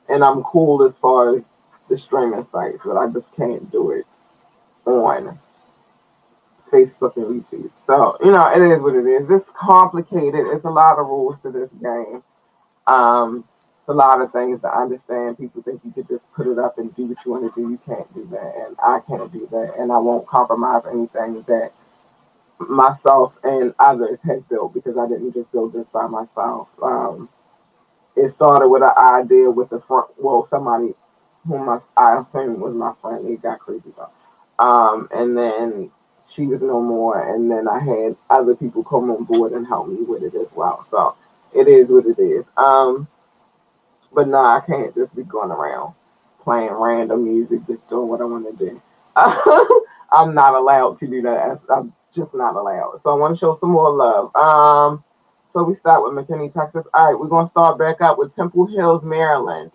and 0.09 0.23
I'm 0.23 0.43
cool 0.43 0.83
as 0.83 0.97
far 0.97 1.35
as 1.35 1.43
the 1.91 1.97
streaming 1.97 2.43
sites, 2.43 2.81
but 2.85 2.97
I 2.97 3.07
just 3.07 3.35
can't 3.35 3.71
do 3.71 3.91
it 3.91 4.05
on 4.85 5.37
Facebook 6.71 7.17
and 7.17 7.43
YouTube. 7.43 7.69
So, 7.85 8.17
you 8.23 8.31
know, 8.31 8.51
it 8.55 8.71
is 8.71 8.81
what 8.81 8.95
it 8.95 9.05
is. 9.05 9.29
It's 9.29 9.49
complicated. 9.53 10.47
It's 10.47 10.63
a 10.63 10.69
lot 10.69 10.97
of 10.97 11.05
rules 11.05 11.39
to 11.41 11.51
this 11.51 11.69
game. 11.81 12.23
Um, 12.87 13.43
it's 13.81 13.89
a 13.89 13.93
lot 13.93 14.21
of 14.21 14.31
things 14.31 14.61
to 14.61 14.75
understand. 14.75 15.37
People 15.37 15.61
think 15.61 15.81
you 15.83 15.91
could 15.91 16.07
just 16.07 16.23
put 16.33 16.47
it 16.47 16.57
up 16.57 16.77
and 16.77 16.95
do 16.95 17.05
what 17.05 17.17
you 17.25 17.31
want 17.31 17.53
to 17.53 17.61
do. 17.61 17.69
You 17.69 17.79
can't 17.85 18.11
do 18.13 18.27
that, 18.31 18.53
and 18.65 18.75
I 18.83 19.01
can't 19.07 19.31
do 19.31 19.47
that, 19.51 19.75
and 19.77 19.91
I 19.91 19.97
won't 19.97 20.27
compromise 20.27 20.83
anything 20.89 21.43
that 21.47 21.71
myself 22.59 23.33
and 23.43 23.73
others 23.79 24.19
have 24.23 24.47
built 24.47 24.73
because 24.73 24.97
I 24.97 25.07
didn't 25.07 25.33
just 25.33 25.51
build 25.51 25.73
this 25.73 25.87
by 25.91 26.07
myself. 26.07 26.69
Um, 26.81 27.27
it 28.15 28.29
started 28.29 28.69
with 28.69 28.83
an 28.83 28.91
idea 28.97 29.49
with 29.49 29.69
the 29.69 29.79
front, 29.79 30.11
well, 30.17 30.45
somebody 30.45 30.93
whom 31.47 31.69
I, 31.69 31.79
I 31.97 32.19
assumed 32.19 32.59
was 32.59 32.73
my 32.75 32.93
friend. 33.01 33.27
It 33.29 33.41
got 33.41 33.59
crazy 33.59 33.91
though. 33.95 34.09
Um, 34.63 35.09
and 35.11 35.37
then 35.37 35.91
she 36.29 36.45
was 36.45 36.61
no 36.61 36.81
more, 36.81 37.33
and 37.33 37.49
then 37.49 37.67
I 37.67 37.79
had 37.79 38.15
other 38.29 38.55
people 38.55 38.83
come 38.83 39.09
on 39.11 39.23
board 39.23 39.51
and 39.53 39.67
help 39.67 39.87
me 39.87 40.03
with 40.03 40.23
it 40.23 40.35
as 40.35 40.47
well. 40.55 40.85
So 40.89 41.15
it 41.53 41.67
is 41.67 41.89
what 41.89 42.05
it 42.05 42.19
is. 42.19 42.45
Um, 42.57 43.07
but 44.13 44.27
no, 44.27 44.39
I 44.39 44.61
can't 44.65 44.93
just 44.93 45.15
be 45.15 45.23
going 45.23 45.51
around 45.51 45.93
playing 46.43 46.71
random 46.71 47.23
music, 47.23 47.59
just 47.67 47.87
doing 47.89 48.07
what 48.07 48.21
I 48.21 48.25
want 48.25 48.57
to 48.57 48.65
do. 48.65 48.81
I'm 50.11 50.33
not 50.33 50.53
allowed 50.53 50.97
to 50.99 51.07
do 51.07 51.21
that. 51.21 51.59
I'm 51.69 51.93
just 52.13 52.35
not 52.35 52.55
allowed. 52.55 52.99
So 53.03 53.11
I 53.11 53.15
want 53.15 53.35
to 53.35 53.39
show 53.39 53.55
some 53.55 53.71
more 53.71 53.91
love. 53.91 54.35
Um, 54.35 55.03
so 55.51 55.63
we 55.63 55.75
start 55.75 56.03
with 56.03 56.13
McKinney, 56.13 56.53
Texas. 56.53 56.85
All 56.93 57.11
right, 57.11 57.19
we're 57.19 57.27
gonna 57.27 57.47
start 57.47 57.77
back 57.77 58.01
up 58.01 58.17
with 58.17 58.35
Temple 58.35 58.67
Hills, 58.67 59.03
Maryland, 59.03 59.71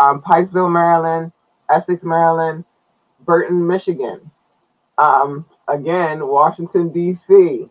um, 0.00 0.22
Pikesville, 0.22 0.72
Maryland, 0.72 1.32
Essex, 1.68 2.02
Maryland, 2.02 2.64
Burton, 3.24 3.66
Michigan. 3.66 4.30
Um, 4.98 5.46
again, 5.68 6.26
Washington 6.26 6.90
D.C. 6.90 7.68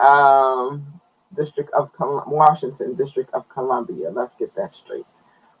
Um, 0.00 1.00
District 1.36 1.70
of 1.72 1.92
Col- 1.92 2.24
Washington, 2.26 2.94
District 2.96 3.32
of 3.32 3.48
Columbia. 3.48 4.10
Let's 4.10 4.34
get 4.38 4.54
that 4.56 4.74
straight. 4.74 5.06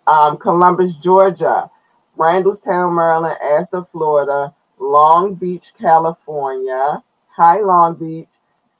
Um, 0.06 0.36
Columbus, 0.36 0.96
Georgia, 0.96 1.70
Randallstown, 2.18 2.94
Maryland, 2.94 3.38
Astor, 3.40 3.86
Florida, 3.92 4.52
Long 4.78 5.34
Beach, 5.34 5.72
California, 5.78 7.02
Hi 7.36 7.60
Long 7.60 7.94
Beach, 7.94 8.28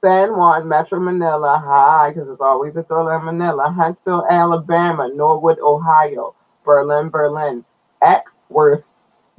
San 0.03 0.35
Juan, 0.35 0.67
Metro 0.67 0.99
Manila, 0.99 1.61
hi, 1.63 2.09
because 2.09 2.27
it's 2.27 2.41
always 2.41 2.75
a 2.75 2.83
thriller 2.83 3.17
in 3.17 3.25
Manila, 3.25 3.71
Huntsville, 3.71 4.25
Alabama, 4.29 5.09
Norwood, 5.13 5.59
Ohio, 5.59 6.35
Berlin, 6.65 7.09
Berlin, 7.09 7.65
Acworth, 8.03 8.83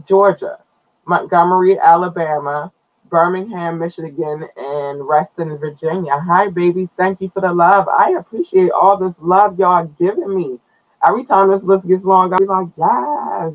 Georgia, 0.07 0.59
Montgomery, 1.07 1.79
Alabama, 1.79 2.73
Birmingham, 3.11 3.79
Michigan, 3.79 4.49
and 4.57 5.09
Reston, 5.09 5.57
Virginia. 5.59 6.19
Hi, 6.21 6.49
babies. 6.49 6.89
Thank 6.99 7.21
you 7.23 7.31
for 7.35 7.41
the 7.43 7.53
love. 7.53 7.89
I 7.89 8.13
appreciate 8.19 8.71
all 8.73 8.99
this 8.99 9.17
love 9.21 9.59
y'all 9.59 9.87
giving 9.87 10.35
me. 10.35 10.59
Every 11.07 11.25
time 11.25 11.51
this 11.51 11.65
list 11.65 11.89
gets 11.89 12.05
long, 12.05 12.33
I'll 12.33 12.39
be 12.41 12.47
like, 12.47 12.69
yes, 12.79 13.55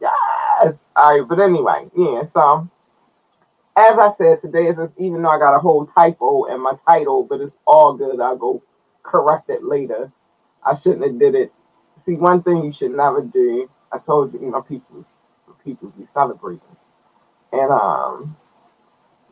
yes. 0.00 0.74
All 0.96 1.18
right, 1.20 1.28
but 1.28 1.40
anyway, 1.40 1.86
yeah, 1.96 2.24
so 2.32 2.68
as 3.76 3.98
I 3.98 4.10
said, 4.18 4.42
today 4.42 4.68
is 4.68 4.78
even 4.98 5.22
though 5.22 5.30
I 5.30 5.38
got 5.40 5.56
a 5.56 5.60
whole 5.60 5.86
typo 5.86 6.44
in 6.54 6.62
my 6.62 6.74
title, 6.88 7.24
but 7.24 7.40
it's 7.42 7.54
all 7.66 7.94
good. 7.94 8.20
I'll 8.20 8.36
go 8.36 8.62
correct 9.02 9.50
it 9.50 9.64
later. 9.64 10.12
I 10.64 10.76
shouldn't 10.76 11.04
have 11.06 11.20
did 11.20 11.36
it. 11.36 11.53
See, 12.04 12.14
one 12.14 12.42
thing 12.42 12.64
you 12.64 12.72
should 12.72 12.92
never 12.92 13.22
do. 13.22 13.70
I 13.92 13.98
told 13.98 14.34
you, 14.34 14.40
you 14.40 14.50
know, 14.50 14.62
people, 14.62 15.04
people 15.64 15.90
be 15.98 16.06
celebrating, 16.12 16.60
and 17.52 17.70
um, 17.72 18.36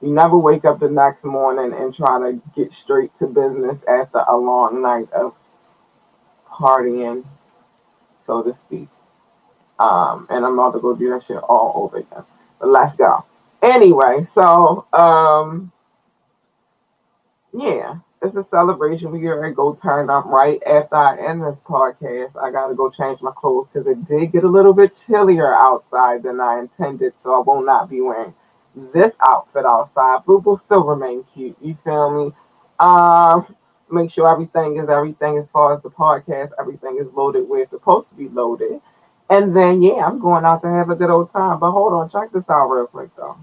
you 0.02 0.12
never 0.12 0.36
wake 0.38 0.64
up 0.64 0.80
the 0.80 0.90
next 0.90 1.24
morning 1.24 1.72
and 1.78 1.94
try 1.94 2.18
to 2.20 2.40
get 2.56 2.72
straight 2.72 3.16
to 3.18 3.26
business 3.26 3.78
after 3.88 4.24
a 4.28 4.36
long 4.36 4.82
night 4.82 5.10
of 5.12 5.34
partying, 6.50 7.24
so 8.26 8.42
to 8.42 8.54
speak. 8.54 8.88
Um, 9.78 10.26
and 10.30 10.44
I'm 10.44 10.58
about 10.58 10.72
to 10.74 10.80
go 10.80 10.96
do 10.96 11.10
that 11.10 11.24
shit 11.24 11.38
all 11.38 11.72
over 11.84 11.98
again. 11.98 12.24
But 12.60 12.70
let's 12.70 12.96
go. 12.96 13.24
Anyway, 13.62 14.26
so 14.32 14.86
um 14.92 15.72
yeah, 17.54 17.96
it's 18.22 18.36
a 18.36 18.44
celebration. 18.44 19.10
We 19.10 19.20
gotta 19.20 19.50
go 19.50 19.74
turn 19.74 20.08
up 20.08 20.26
right 20.26 20.62
after 20.64 20.94
I 20.94 21.18
end 21.18 21.42
this 21.42 21.60
podcast. 21.60 22.36
I 22.40 22.50
gotta 22.50 22.74
go 22.74 22.88
change 22.88 23.20
my 23.20 23.32
clothes 23.32 23.68
because 23.72 23.86
it 23.88 24.04
did 24.06 24.32
get 24.32 24.44
a 24.44 24.48
little 24.48 24.72
bit 24.72 24.96
chillier 25.06 25.54
outside 25.54 26.22
than 26.22 26.40
I 26.40 26.60
intended, 26.60 27.14
so 27.22 27.34
I 27.34 27.40
will 27.40 27.64
not 27.64 27.90
be 27.90 28.00
wearing 28.00 28.34
this 28.94 29.12
outfit 29.20 29.64
outside, 29.66 30.20
but 30.26 30.46
will 30.46 30.56
still 30.56 30.84
remain 30.84 31.24
cute. 31.34 31.56
You 31.60 31.76
feel 31.84 32.26
me? 32.26 32.32
Um, 32.78 33.54
make 33.90 34.10
sure 34.10 34.30
everything 34.30 34.78
is 34.78 34.88
everything 34.88 35.36
as 35.36 35.48
far 35.48 35.74
as 35.74 35.82
the 35.82 35.90
podcast, 35.90 36.50
everything 36.58 36.98
is 37.00 37.12
loaded 37.12 37.48
where 37.48 37.60
it's 37.60 37.70
supposed 37.70 38.08
to 38.10 38.14
be 38.14 38.28
loaded. 38.28 38.80
And 39.30 39.54
then 39.56 39.82
yeah, 39.82 40.06
I'm 40.06 40.20
going 40.20 40.44
out 40.44 40.62
to 40.62 40.68
have 40.68 40.90
a 40.90 40.96
good 40.96 41.10
old 41.10 41.30
time. 41.30 41.58
But 41.58 41.72
hold 41.72 41.92
on, 41.92 42.08
check 42.10 42.32
this 42.32 42.48
out 42.48 42.68
real 42.68 42.86
quick 42.86 43.10
though. 43.16 43.36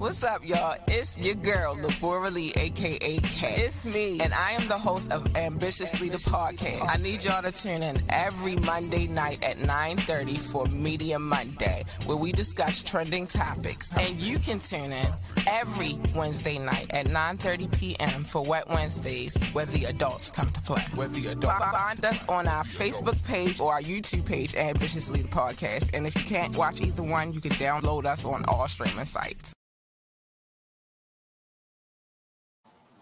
What's 0.00 0.24
up, 0.24 0.48
y'all? 0.48 0.78
It's 0.88 1.18
your 1.18 1.34
girl, 1.34 1.76
Labora 1.76 2.32
Lee, 2.32 2.54
aka 2.56 3.18
K. 3.18 3.54
It's 3.58 3.84
me, 3.84 4.18
and 4.18 4.32
I 4.32 4.52
am 4.52 4.66
the 4.66 4.78
host 4.78 5.12
of 5.12 5.36
Ambitiously 5.36 6.08
the 6.08 6.16
Podcast. 6.16 6.88
I 6.88 6.96
need 6.96 7.22
y'all 7.22 7.42
to 7.42 7.52
tune 7.52 7.82
in 7.82 7.98
every 8.08 8.56
Monday 8.56 9.08
night 9.08 9.44
at 9.44 9.58
9:30 9.58 10.38
for 10.38 10.64
Media 10.68 11.18
Monday, 11.18 11.84
where 12.06 12.16
we 12.16 12.32
discuss 12.32 12.82
trending 12.82 13.26
topics. 13.26 13.94
And 13.94 14.18
you 14.18 14.38
can 14.38 14.58
tune 14.58 14.90
in 14.90 15.08
every 15.46 15.98
Wednesday 16.14 16.56
night 16.58 16.90
at 16.94 17.04
9:30 17.04 17.68
p.m. 17.78 18.24
for 18.24 18.42
Wet 18.42 18.70
Wednesdays, 18.70 19.36
where 19.52 19.66
the 19.66 19.84
adults 19.84 20.30
come 20.30 20.48
to 20.48 20.62
play. 20.62 20.82
Where 20.94 21.08
the 21.08 21.26
adults 21.26 21.72
find 21.72 22.02
us 22.06 22.26
on 22.26 22.48
our 22.48 22.64
Facebook 22.64 23.22
page 23.28 23.60
or 23.60 23.74
our 23.74 23.82
YouTube 23.82 24.24
page, 24.24 24.54
Ambitiously 24.54 25.20
the 25.20 25.28
Podcast. 25.28 25.90
And 25.92 26.06
if 26.06 26.16
you 26.16 26.24
can't 26.24 26.56
watch 26.56 26.80
either 26.80 27.02
one, 27.02 27.34
you 27.34 27.42
can 27.42 27.52
download 27.52 28.06
us 28.06 28.24
on 28.24 28.46
all 28.46 28.66
streaming 28.66 29.04
sites. 29.04 29.52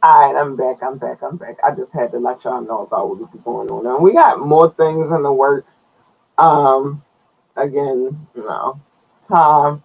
All 0.03 0.32
right, 0.32 0.40
I'm 0.40 0.57
back. 0.57 0.78
I'm 0.82 0.99
back. 0.99 1.22
I'm 1.22 1.36
back. 1.36 1.59
I 1.64 1.72
just 1.74 1.92
had 1.92 2.12
to 2.12 2.20
let 2.20 2.44
y'all 2.44 2.62
know 2.62 2.82
about 2.84 3.11
what 3.11 3.20
was 3.20 3.30
going 3.44 3.70
on. 3.70 3.86
And 3.86 4.03
we 4.03 4.14
got 4.14 4.40
more 4.40 4.72
things 4.74 5.12
in 5.12 5.22
the 5.24 5.32
works. 5.32 5.74
Um, 6.38 7.05
again, 7.57 8.28
you 8.34 8.42
know, 8.44 8.80
time, 9.28 9.84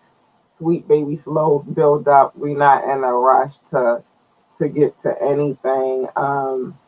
sweet 0.57 0.87
baby, 0.87 1.17
slow 1.17 1.59
build 1.59 2.07
up. 2.07 2.35
We're 2.37 2.57
not 2.57 2.83
in 2.85 3.03
a 3.03 3.13
rush 3.13 3.55
to 3.71 4.03
to 4.59 4.69
get 4.69 5.01
to 5.03 5.15
anything. 5.21 6.07
Um, 6.15 6.79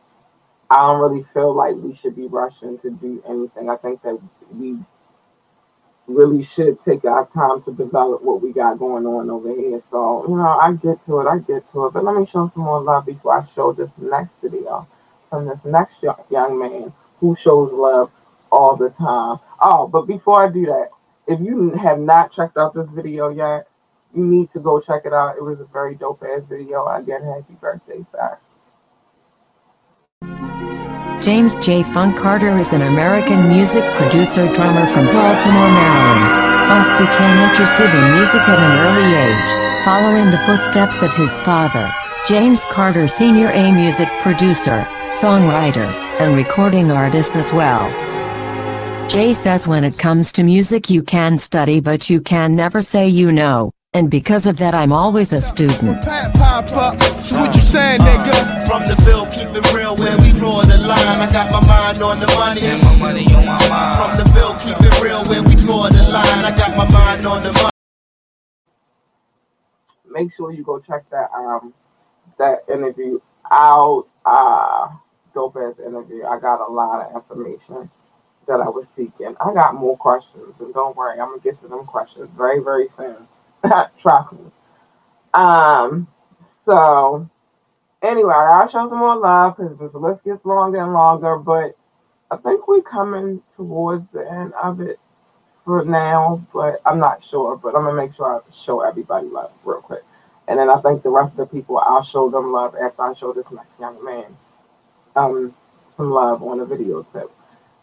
I 0.70 0.80
don't 0.88 1.00
really 1.00 1.26
feel 1.34 1.54
like 1.54 1.76
we 1.76 1.94
should 1.94 2.16
be 2.16 2.26
rushing 2.28 2.78
to 2.80 2.90
do 2.90 3.22
anything. 3.28 3.70
I 3.70 3.76
think 3.76 4.02
that 4.02 4.18
we 4.52 4.78
really 6.06 6.44
should 6.44 6.82
take 6.84 7.04
our 7.04 7.26
time 7.26 7.62
to 7.62 7.72
develop 7.72 8.22
what 8.22 8.40
we 8.40 8.52
got 8.52 8.78
going 8.78 9.06
on 9.06 9.30
over 9.30 9.48
here. 9.54 9.82
So, 9.90 10.24
you 10.28 10.36
know, 10.36 10.46
I 10.46 10.72
get 10.72 11.04
to 11.06 11.20
it, 11.20 11.26
I 11.26 11.38
get 11.38 11.70
to 11.72 11.86
it. 11.86 11.92
But 11.92 12.04
let 12.04 12.16
me 12.16 12.26
show 12.26 12.48
some 12.48 12.62
more 12.62 12.80
love 12.80 13.06
before 13.06 13.40
I 13.40 13.46
show 13.54 13.72
this 13.72 13.90
next 13.98 14.30
video 14.42 14.86
from 15.30 15.46
this 15.46 15.64
next 15.64 16.02
young 16.30 16.58
man 16.58 16.92
who 17.20 17.36
shows 17.36 17.72
love 17.72 18.10
all 18.52 18.76
the 18.76 18.90
time. 18.90 19.40
Oh, 19.60 19.88
but 19.88 20.06
before 20.06 20.44
I 20.46 20.52
do 20.52 20.66
that, 20.66 20.90
if 21.26 21.40
you 21.40 21.70
have 21.70 21.98
not 21.98 22.32
checked 22.32 22.56
out 22.56 22.74
this 22.74 22.88
video 22.90 23.30
yet, 23.30 23.66
you 24.14 24.24
need 24.24 24.52
to 24.52 24.60
go 24.60 24.80
check 24.80 25.02
it 25.04 25.12
out. 25.12 25.36
It 25.36 25.42
was 25.42 25.60
a 25.60 25.64
very 25.64 25.96
dope 25.96 26.22
ass 26.22 26.42
video. 26.48 26.86
Again, 26.86 27.22
happy 27.24 27.54
birthday, 27.60 28.04
Zach. 28.12 28.40
James 31.26 31.56
J. 31.56 31.82
Funk 31.82 32.16
Carter 32.16 32.56
is 32.56 32.72
an 32.72 32.82
American 32.82 33.48
music 33.48 33.82
producer 33.94 34.46
drummer 34.54 34.86
from 34.86 35.06
Baltimore, 35.06 35.72
Maryland. 35.74 36.22
Funk 36.68 36.86
became 37.02 37.38
interested 37.50 37.90
in 37.92 38.14
music 38.14 38.42
at 38.42 38.56
an 38.56 38.74
early 38.86 39.10
age, 39.26 39.84
following 39.84 40.30
the 40.30 40.38
footsteps 40.46 41.02
of 41.02 41.12
his 41.16 41.36
father, 41.38 41.90
James 42.28 42.64
Carter 42.66 43.08
Sr. 43.08 43.50
a 43.50 43.72
music 43.72 44.08
producer, 44.22 44.86
songwriter, 45.18 45.92
and 46.20 46.36
recording 46.36 46.92
artist 46.92 47.34
as 47.34 47.52
well. 47.52 47.90
Jay 49.08 49.32
says 49.32 49.66
when 49.66 49.82
it 49.82 49.98
comes 49.98 50.30
to 50.30 50.44
music 50.44 50.88
you 50.88 51.02
can 51.02 51.38
study 51.38 51.80
but 51.80 52.08
you 52.08 52.20
can 52.20 52.54
never 52.54 52.82
say 52.82 53.08
you 53.08 53.32
know. 53.32 53.72
And 53.96 54.10
because 54.10 54.44
of 54.44 54.58
that, 54.58 54.74
I'm 54.74 54.92
always 54.92 55.32
a 55.32 55.40
student. 55.40 56.02
Pop 56.02 56.70
up. 56.72 57.22
So 57.22 57.40
what 57.40 57.54
you 57.54 57.62
saying, 57.62 58.02
nigga? 58.02 58.66
From 58.68 58.82
the 58.82 59.02
bill, 59.06 59.24
keep 59.32 59.48
it 59.48 59.72
real 59.72 59.96
where 59.96 60.18
we 60.18 60.32
draw 60.32 60.60
the 60.60 60.76
line. 60.76 61.18
I 61.18 61.32
got 61.32 61.50
my 61.50 61.66
mind 61.66 62.02
on 62.02 62.20
the 62.20 62.26
money. 62.26 62.60
And 62.60 62.82
my 62.82 62.98
money 62.98 63.24
on 63.34 63.46
my 63.46 63.68
mind. 63.70 63.96
From 63.96 64.18
the 64.18 64.34
bill, 64.34 64.52
keep 64.58 64.76
it 64.78 65.00
real 65.00 65.24
where 65.24 65.42
we 65.42 65.54
draw 65.54 65.88
the 65.88 66.02
line. 66.12 66.44
I 66.44 66.54
got 66.54 66.76
my 66.76 66.86
mind 66.90 67.26
on 67.26 67.42
the 67.42 67.52
money. 67.54 67.70
Make 70.10 70.34
sure 70.34 70.52
you 70.52 70.62
go 70.62 70.78
check 70.78 71.08
that 71.08 71.30
um 71.32 71.72
that 72.38 72.64
interview 72.70 73.18
out. 73.50 74.04
Uh 74.26 74.88
dope 75.32 75.56
ass 75.56 75.78
interview. 75.78 76.22
I 76.26 76.38
got 76.38 76.60
a 76.60 76.70
lot 76.70 77.00
of 77.00 77.16
information 77.16 77.88
that 78.46 78.60
I 78.60 78.68
was 78.68 78.88
seeking. 78.94 79.34
I 79.40 79.54
got 79.54 79.74
more 79.74 79.96
questions, 79.96 80.54
and 80.60 80.74
don't 80.74 80.94
worry, 80.94 81.18
I'm 81.18 81.30
gonna 81.30 81.40
get 81.40 81.58
to 81.62 81.68
them 81.68 81.86
questions 81.86 82.28
very, 82.36 82.62
very 82.62 82.88
soon. 82.90 83.26
Trust 84.02 84.32
me. 84.32 84.50
Um, 85.34 86.08
so 86.64 87.28
anyway, 88.02 88.34
I'll 88.34 88.68
show 88.68 88.88
some 88.88 88.98
more 88.98 89.16
love 89.16 89.56
because 89.56 89.78
this 89.78 89.94
list 89.94 90.24
gets 90.24 90.44
longer 90.44 90.82
and 90.82 90.92
longer, 90.94 91.36
but 91.38 91.76
I 92.30 92.36
think 92.38 92.68
we're 92.68 92.82
coming 92.82 93.42
towards 93.56 94.10
the 94.12 94.30
end 94.30 94.54
of 94.54 94.80
it 94.80 95.00
for 95.64 95.84
now, 95.84 96.46
but 96.52 96.80
I'm 96.86 96.98
not 97.00 97.24
sure. 97.24 97.56
But 97.56 97.76
I'm 97.76 97.84
gonna 97.84 97.96
make 97.96 98.14
sure 98.14 98.36
I 98.36 98.52
show 98.54 98.82
everybody 98.82 99.28
love 99.28 99.52
real 99.64 99.80
quick. 99.80 100.02
And 100.48 100.58
then 100.58 100.70
I 100.70 100.80
think 100.80 101.02
the 101.02 101.10
rest 101.10 101.32
of 101.32 101.38
the 101.38 101.46
people 101.46 101.78
I'll 101.78 102.04
show 102.04 102.30
them 102.30 102.52
love 102.52 102.74
after 102.76 103.02
I 103.02 103.14
show 103.14 103.32
this 103.32 103.50
next 103.52 103.78
young 103.80 104.04
man 104.04 104.26
um 105.16 105.54
some 105.96 106.10
love 106.10 106.42
on 106.42 106.58
the 106.58 106.66
video 106.66 107.02
tip. 107.12 107.30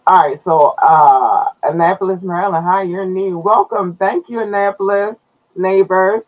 All 0.08 0.18
right, 0.30 0.40
so 0.40 0.76
uh 0.82 1.50
Annapolis, 1.64 2.24
Maryland. 2.24 2.66
Hi, 2.66 2.84
you're 2.84 3.06
new. 3.06 3.40
Welcome. 3.40 3.96
Thank 3.96 4.30
you, 4.30 4.42
Annapolis 4.42 5.18
neighbors. 5.56 6.22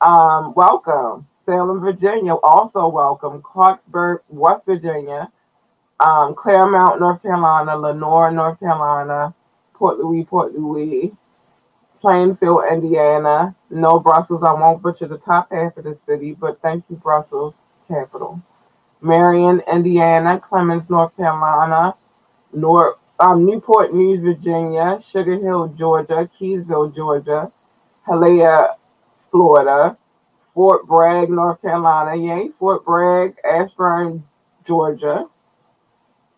Um, 0.00 0.54
welcome. 0.54 1.26
Salem, 1.46 1.80
Virginia, 1.80 2.34
also 2.34 2.88
welcome. 2.88 3.42
Clarksburg, 3.42 4.20
West 4.28 4.66
Virginia. 4.66 5.30
Um, 5.98 6.34
Claremont, 6.34 7.00
North 7.00 7.22
Carolina. 7.22 7.76
Lenoir, 7.76 8.30
North 8.30 8.58
Carolina. 8.60 9.34
Port 9.74 9.98
Louis, 9.98 10.24
Port 10.24 10.54
Louis. 10.54 11.12
Plainfield, 12.00 12.62
Indiana. 12.70 13.54
No 13.68 13.98
Brussels. 13.98 14.42
I 14.42 14.52
won't 14.52 14.82
butcher 14.82 15.06
the 15.06 15.18
top 15.18 15.50
half 15.50 15.76
of 15.76 15.84
the 15.84 15.98
city, 16.06 16.32
but 16.32 16.60
thank 16.62 16.84
you, 16.88 16.96
Brussels, 16.96 17.56
capital. 17.88 18.40
Marion, 19.02 19.62
Indiana. 19.70 20.40
Clemmons, 20.40 20.88
North 20.88 21.16
Carolina. 21.16 21.94
North 22.52 22.96
um, 23.18 23.44
Newport 23.44 23.92
News, 23.92 24.20
Virginia. 24.20 25.00
Sugar 25.06 25.38
Hill, 25.38 25.68
Georgia. 25.76 26.30
Keysville, 26.40 26.94
Georgia. 26.94 27.52
Hialeah, 28.10 28.74
Florida, 29.30 29.96
Fort 30.54 30.86
Bragg, 30.86 31.30
North 31.30 31.62
Carolina, 31.62 32.16
yay, 32.16 32.50
Fort 32.58 32.84
Bragg, 32.84 33.36
Ashburn, 33.44 34.24
Georgia, 34.66 35.26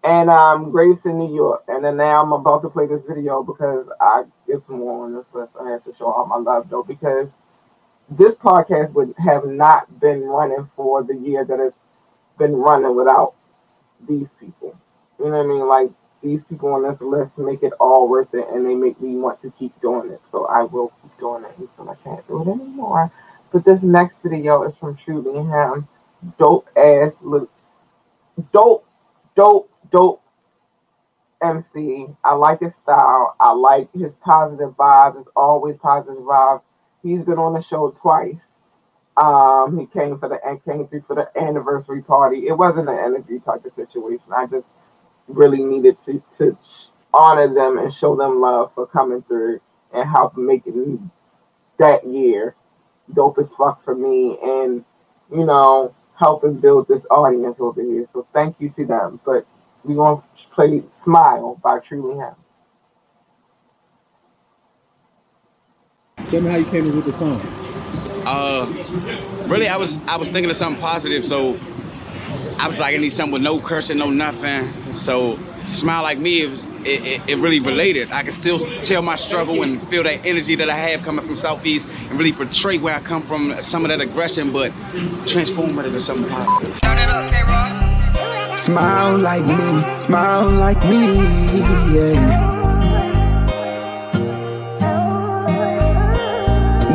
and 0.05 0.29
um, 0.29 0.71
Grayson, 0.71 1.19
New 1.19 1.35
York. 1.35 1.65
And 1.69 1.85
then 1.85 1.97
now 1.97 2.21
I'm 2.21 2.33
about 2.33 2.63
to 2.63 2.69
play 2.69 2.87
this 2.87 3.03
video 3.09 3.43
because 3.43 3.89
I 4.01 4.25
get 4.47 4.65
some 4.67 4.79
more 4.81 5.05
on 5.07 5.15
this 5.15 5.27
list. 5.33 5.53
I 5.61 5.71
have 5.71 5.85
to 5.85 5.95
show 5.95 6.07
all 6.07 6.27
my 6.27 6.37
love 6.37 6.69
though 6.69 6.83
because 6.83 7.31
this 8.11 8.35
podcast 8.35 8.93
would 8.93 9.15
have 9.19 9.47
not 9.47 10.01
been 10.01 10.23
running 10.23 10.69
for 10.77 11.03
the 11.03 11.15
year 11.15 11.45
that 11.45 11.61
it's 11.61 11.77
been 12.39 12.55
running 12.55 12.95
without 12.95 13.35
these 14.07 14.29
people. 14.39 14.79
You 15.19 15.27
know 15.27 15.39
what 15.39 15.45
I 15.45 15.47
mean? 15.47 15.69
Like 15.69 15.91
these 16.23 16.41
people 16.49 16.71
on 16.71 16.83
this 16.83 17.01
list 17.01 17.37
make 17.39 17.63
it 17.63 17.73
all 17.81 18.09
worth 18.09 18.33
it 18.35 18.47
and 18.53 18.65
they 18.67 18.75
make 18.75 19.01
me 19.01 19.17
want 19.17 19.43
to 19.43 19.53
keep 19.59 19.79
doing 19.81 20.11
it. 20.11 20.21
So 20.31 20.47
I 20.47 20.63
will 20.63 20.93
keep 21.03 21.19
doing 21.19 21.45
it 21.45 21.53
until 21.59 21.91
I 21.91 21.97
can't 21.97 22.27
do 22.29 22.43
it 22.43 22.49
anymore. 22.49 23.11
But 23.53 23.65
this 23.65 23.83
next 23.83 24.23
video 24.23 24.63
is 24.63 24.75
from 24.77 24.97
Truly 24.97 25.39
Him. 25.43 25.89
Dope 26.39 26.69
ass 26.77 27.13
look 27.21 27.51
dope, 28.53 28.87
dope, 29.35 29.71
dope 29.91 30.23
MC. 31.43 32.07
I 32.25 32.35
like 32.35 32.61
his 32.61 32.75
style. 32.75 33.37
I 33.41 33.53
like 33.53 33.93
his 33.93 34.15
positive 34.15 34.77
vibes. 34.77 35.21
It's 35.21 35.29
always 35.37 35.77
positive 35.79 36.23
vibes. 36.23 36.63
He's 37.03 37.23
been 37.25 37.39
on 37.39 37.55
the 37.55 37.63
show 37.63 37.91
twice. 37.91 38.43
Um, 39.17 39.79
he 39.79 39.87
came 39.87 40.19
for 40.19 40.29
the 40.29 40.39
and 40.47 40.65
came 40.65 40.87
through 40.87 41.05
for 41.07 41.17
the 41.17 41.29
anniversary 41.39 42.03
party. 42.03 42.47
It 42.49 42.57
wasn't 42.57 42.89
an 42.89 42.99
interview 42.99 43.41
type 43.41 43.65
of 43.65 43.73
situation. 43.73 44.25
I 44.35 44.47
just 44.47 44.69
really 45.29 45.63
needed 45.63 45.97
to, 46.07 46.23
to 46.39 46.57
honor 47.15 47.53
them 47.53 47.79
and 47.79 47.93
show 47.93 48.17
them 48.17 48.41
love 48.41 48.73
for 48.75 48.87
coming 48.87 49.23
through 49.23 49.61
and 49.93 50.09
help 50.09 50.37
making 50.37 51.11
that 51.79 52.07
year 52.07 52.55
dope 53.15 53.39
as 53.39 53.51
fuck 53.53 53.85
for 53.85 53.95
me 53.95 54.39
and, 54.43 54.85
you 55.31 55.45
know, 55.45 55.95
helping 56.19 56.55
build 56.59 56.89
this 56.89 57.03
audience 57.11 57.57
over 57.61 57.83
here. 57.83 58.07
So 58.13 58.27
thank 58.33 58.61
you 58.61 58.69
to 58.71 58.87
them. 58.87 59.21
But 59.25 59.47
we're 59.85 59.97
going 59.97 60.21
to 60.21 60.49
play 60.55 60.83
Smile 60.93 61.61
by 61.63 61.81
Truly 61.81 62.17
Him. 62.19 62.35
Tell 66.29 66.41
me 66.41 66.51
how 66.51 66.57
you 66.57 66.65
came 66.65 66.89
up 66.89 66.95
with 66.95 67.05
the 67.05 67.13
song. 67.13 67.41
Uh, 68.25 68.67
really, 69.49 69.69
I 69.69 69.77
was 69.77 69.99
I 70.07 70.17
was 70.17 70.31
thinking 70.31 70.49
of 70.49 70.57
something 70.57 70.81
positive, 70.81 71.27
so 71.27 71.59
I 72.63 72.69
was 72.69 72.79
like, 72.79 72.95
I 72.95 72.99
need 72.99 73.09
something 73.09 73.33
with 73.33 73.43
no 73.43 73.59
cursing, 73.59 73.99
no 73.99 74.09
nothing. 74.09 74.73
So 74.95 75.35
smile 75.67 76.05
like 76.05 76.19
me, 76.19 76.43
it, 76.43 76.51
was, 76.51 76.65
it, 76.85 77.05
it, 77.05 77.29
it, 77.31 77.39
really 77.39 77.59
related. 77.59 78.13
I 78.13 78.23
can 78.23 78.31
still 78.31 78.61
tell 78.83 79.03
my 79.03 79.17
struggle 79.17 79.65
and 79.65 79.83
feel 79.89 80.05
that 80.05 80.25
energy 80.25 80.55
that 80.55 80.71
I 80.71 80.77
have 80.77 81.03
coming 81.03 81.27
from 81.27 81.35
Southeast 81.35 81.89
and 82.09 82.13
really 82.17 82.33
portray 82.33 82.79
where 82.79 82.95
I 82.95 83.01
come 83.01 83.25
from, 83.25 83.61
some 83.61 83.85
of 83.85 83.89
that 83.89 84.01
aggression, 84.01 84.53
but 84.53 84.73
transform 85.27 85.77
it 85.81 85.87
into 85.87 86.01
something 86.01 86.29
positive. 86.29 86.77
Smile 88.61 89.19
like 89.19 89.45
me, 89.45 90.01
smile 90.01 90.49
like 90.51 90.79
me, 90.85 91.17
yeah. 91.97 92.53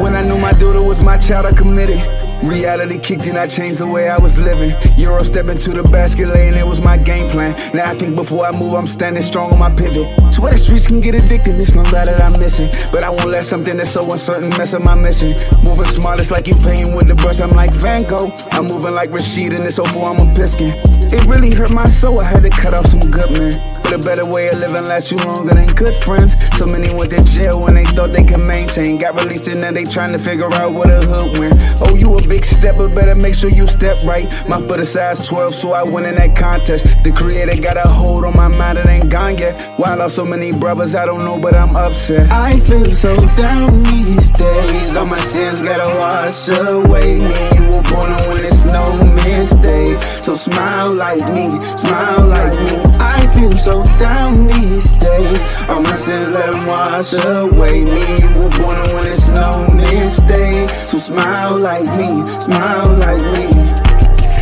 When 0.01 0.15
I 0.15 0.21
knew 0.25 0.37
my 0.37 0.53
daughter 0.53 0.81
was 0.81 1.01
my 1.01 1.17
child, 1.17 1.45
I 1.45 1.51
committed. 1.51 2.16
Reality 2.43 2.99
kicked 2.99 3.25
in, 3.25 3.37
I 3.37 3.47
changed 3.47 3.79
the 3.79 3.87
way 3.87 4.09
I 4.09 4.17
was 4.17 4.37
living. 4.37 4.75
Euro 4.97 5.23
step 5.23 5.47
into 5.47 5.71
the 5.71 5.83
basket 5.83 6.27
lane, 6.27 6.53
it 6.53 6.65
was 6.65 6.81
my 6.81 6.97
game 6.97 7.29
plan. 7.29 7.53
Now 7.75 7.89
I 7.91 7.95
think 7.95 8.15
before 8.15 8.45
I 8.45 8.51
move, 8.51 8.73
I'm 8.73 8.87
standing 8.87 9.23
strong 9.23 9.51
on 9.51 9.59
my 9.59 9.73
pivot. 9.73 10.07
Swear 10.33 10.51
the 10.51 10.57
streets 10.57 10.87
can 10.87 10.99
get 10.99 11.15
addicted, 11.15 11.59
it's 11.59 11.73
my 11.73 11.83
guy 11.91 12.05
that 12.05 12.21
I'm 12.21 12.39
missing. 12.39 12.69
But 12.91 13.03
I 13.03 13.09
won't 13.09 13.29
let 13.29 13.45
something 13.45 13.77
that's 13.77 13.91
so 13.91 14.11
uncertain 14.11 14.49
mess 14.51 14.73
up 14.73 14.83
my 14.83 14.95
mission. 14.95 15.29
Moving 15.63 15.85
smart, 15.85 16.19
it's 16.19 16.31
like 16.31 16.47
you 16.47 16.55
painting 16.55 16.95
with 16.95 17.07
the 17.07 17.15
brush, 17.15 17.39
I'm 17.39 17.51
like 17.51 17.73
Van 17.73 18.03
Gogh. 18.03 18.31
I'm 18.51 18.65
moving 18.65 18.93
like 18.93 19.11
Rashid 19.11 19.53
in 19.53 19.63
this 19.63 19.77
04, 19.77 20.09
I'm 20.09 20.27
a 20.27 20.33
piskin. 20.33 20.73
It 21.11 21.25
really 21.25 21.53
hurt 21.53 21.71
my 21.71 21.87
soul, 21.87 22.19
I 22.19 22.25
had 22.25 22.43
to 22.43 22.49
cut 22.49 22.73
off 22.73 22.85
some 22.85 23.11
good 23.11 23.31
men. 23.31 23.76
But 23.87 24.01
a 24.01 24.05
better 24.05 24.25
way 24.25 24.49
of 24.49 24.55
living 24.55 24.83
lasts 24.83 25.13
you 25.13 25.17
longer 25.19 25.53
than 25.53 25.73
good 25.73 25.95
friends. 26.03 26.35
So 26.57 26.65
many 26.65 26.93
went 26.93 27.11
to 27.11 27.23
jail 27.23 27.61
when 27.61 27.75
they 27.75 27.85
thought 27.85 28.11
they 28.11 28.25
could 28.25 28.41
maintain. 28.41 28.97
Got 28.97 29.15
released 29.15 29.47
and 29.47 29.61
now 29.61 29.71
they 29.71 29.85
trying 29.85 30.11
to 30.11 30.19
figure 30.19 30.51
out 30.55 30.73
what 30.73 30.89
a 30.89 30.99
hood 30.99 31.39
win. 31.39 31.53
Oh, 31.79 31.95
you 31.95 32.13
a 32.17 32.27
big 32.27 32.43
stepper, 32.43 32.89
better 32.89 33.15
make 33.15 33.33
sure 33.33 33.49
you 33.49 33.65
step 33.65 33.97
right. 34.03 34.27
My 34.49 34.59
foot 34.67 34.81
is 34.81 34.91
size 34.91 35.25
12, 35.25 35.55
so 35.55 35.71
I 35.71 35.83
win 35.83 36.03
in 36.03 36.15
that 36.15 36.35
contest. 36.35 36.83
The 37.05 37.13
creator 37.13 37.55
got 37.61 37.77
a 37.77 37.87
hold 37.87 38.25
on 38.25 38.35
my 38.35 38.49
mind, 38.49 38.77
it 38.77 38.87
ain't 38.87 39.09
gone 39.09 39.37
yet. 39.37 39.55
Why 39.79 39.91
I 39.91 39.95
lost 39.95 40.15
so 40.15 40.25
many 40.25 40.51
brothers, 40.51 40.93
I 40.93 41.05
don't 41.05 41.23
know, 41.23 41.39
but 41.39 41.55
I'm 41.55 41.77
upset. 41.77 42.29
I 42.29 42.59
feel 42.59 42.91
so 42.91 43.15
down 43.37 43.83
these 43.83 44.31
days. 44.31 44.97
All 44.97 45.05
my 45.05 45.19
sins 45.21 45.61
gotta 45.61 45.87
wash 45.97 46.49
away. 46.49 47.19
Me, 47.19 47.49
you 47.55 47.63
were 47.71 47.83
born 47.83 48.11
when 48.31 48.43
it's 48.43 48.65
no 48.65 49.01
mistake. 49.23 50.03
So 50.19 50.33
smile 50.33 50.93
like 50.93 51.21
me, 51.31 51.47
smile 51.77 52.27
like 52.27 52.53
me. 52.59 52.75
I 52.99 53.33
feel 53.33 53.51
so 53.53 53.76
down 53.99 54.47
these 54.47 54.91
days. 54.97 55.41
My 55.67 55.93
sins 55.93 56.29
let 56.31 56.53
wash 56.67 57.13
away. 57.13 57.83
Me 57.83 58.07
were 58.35 58.49
born 58.57 58.95
when 58.95 59.07
it's 59.07 59.29
no 59.29 59.67
mistake. 59.73 60.69
So 60.85 60.97
smile 60.97 61.57
like 61.57 61.87
me, 61.97 62.09
smile 62.41 62.91
like 62.97 63.23
me. 63.33 63.86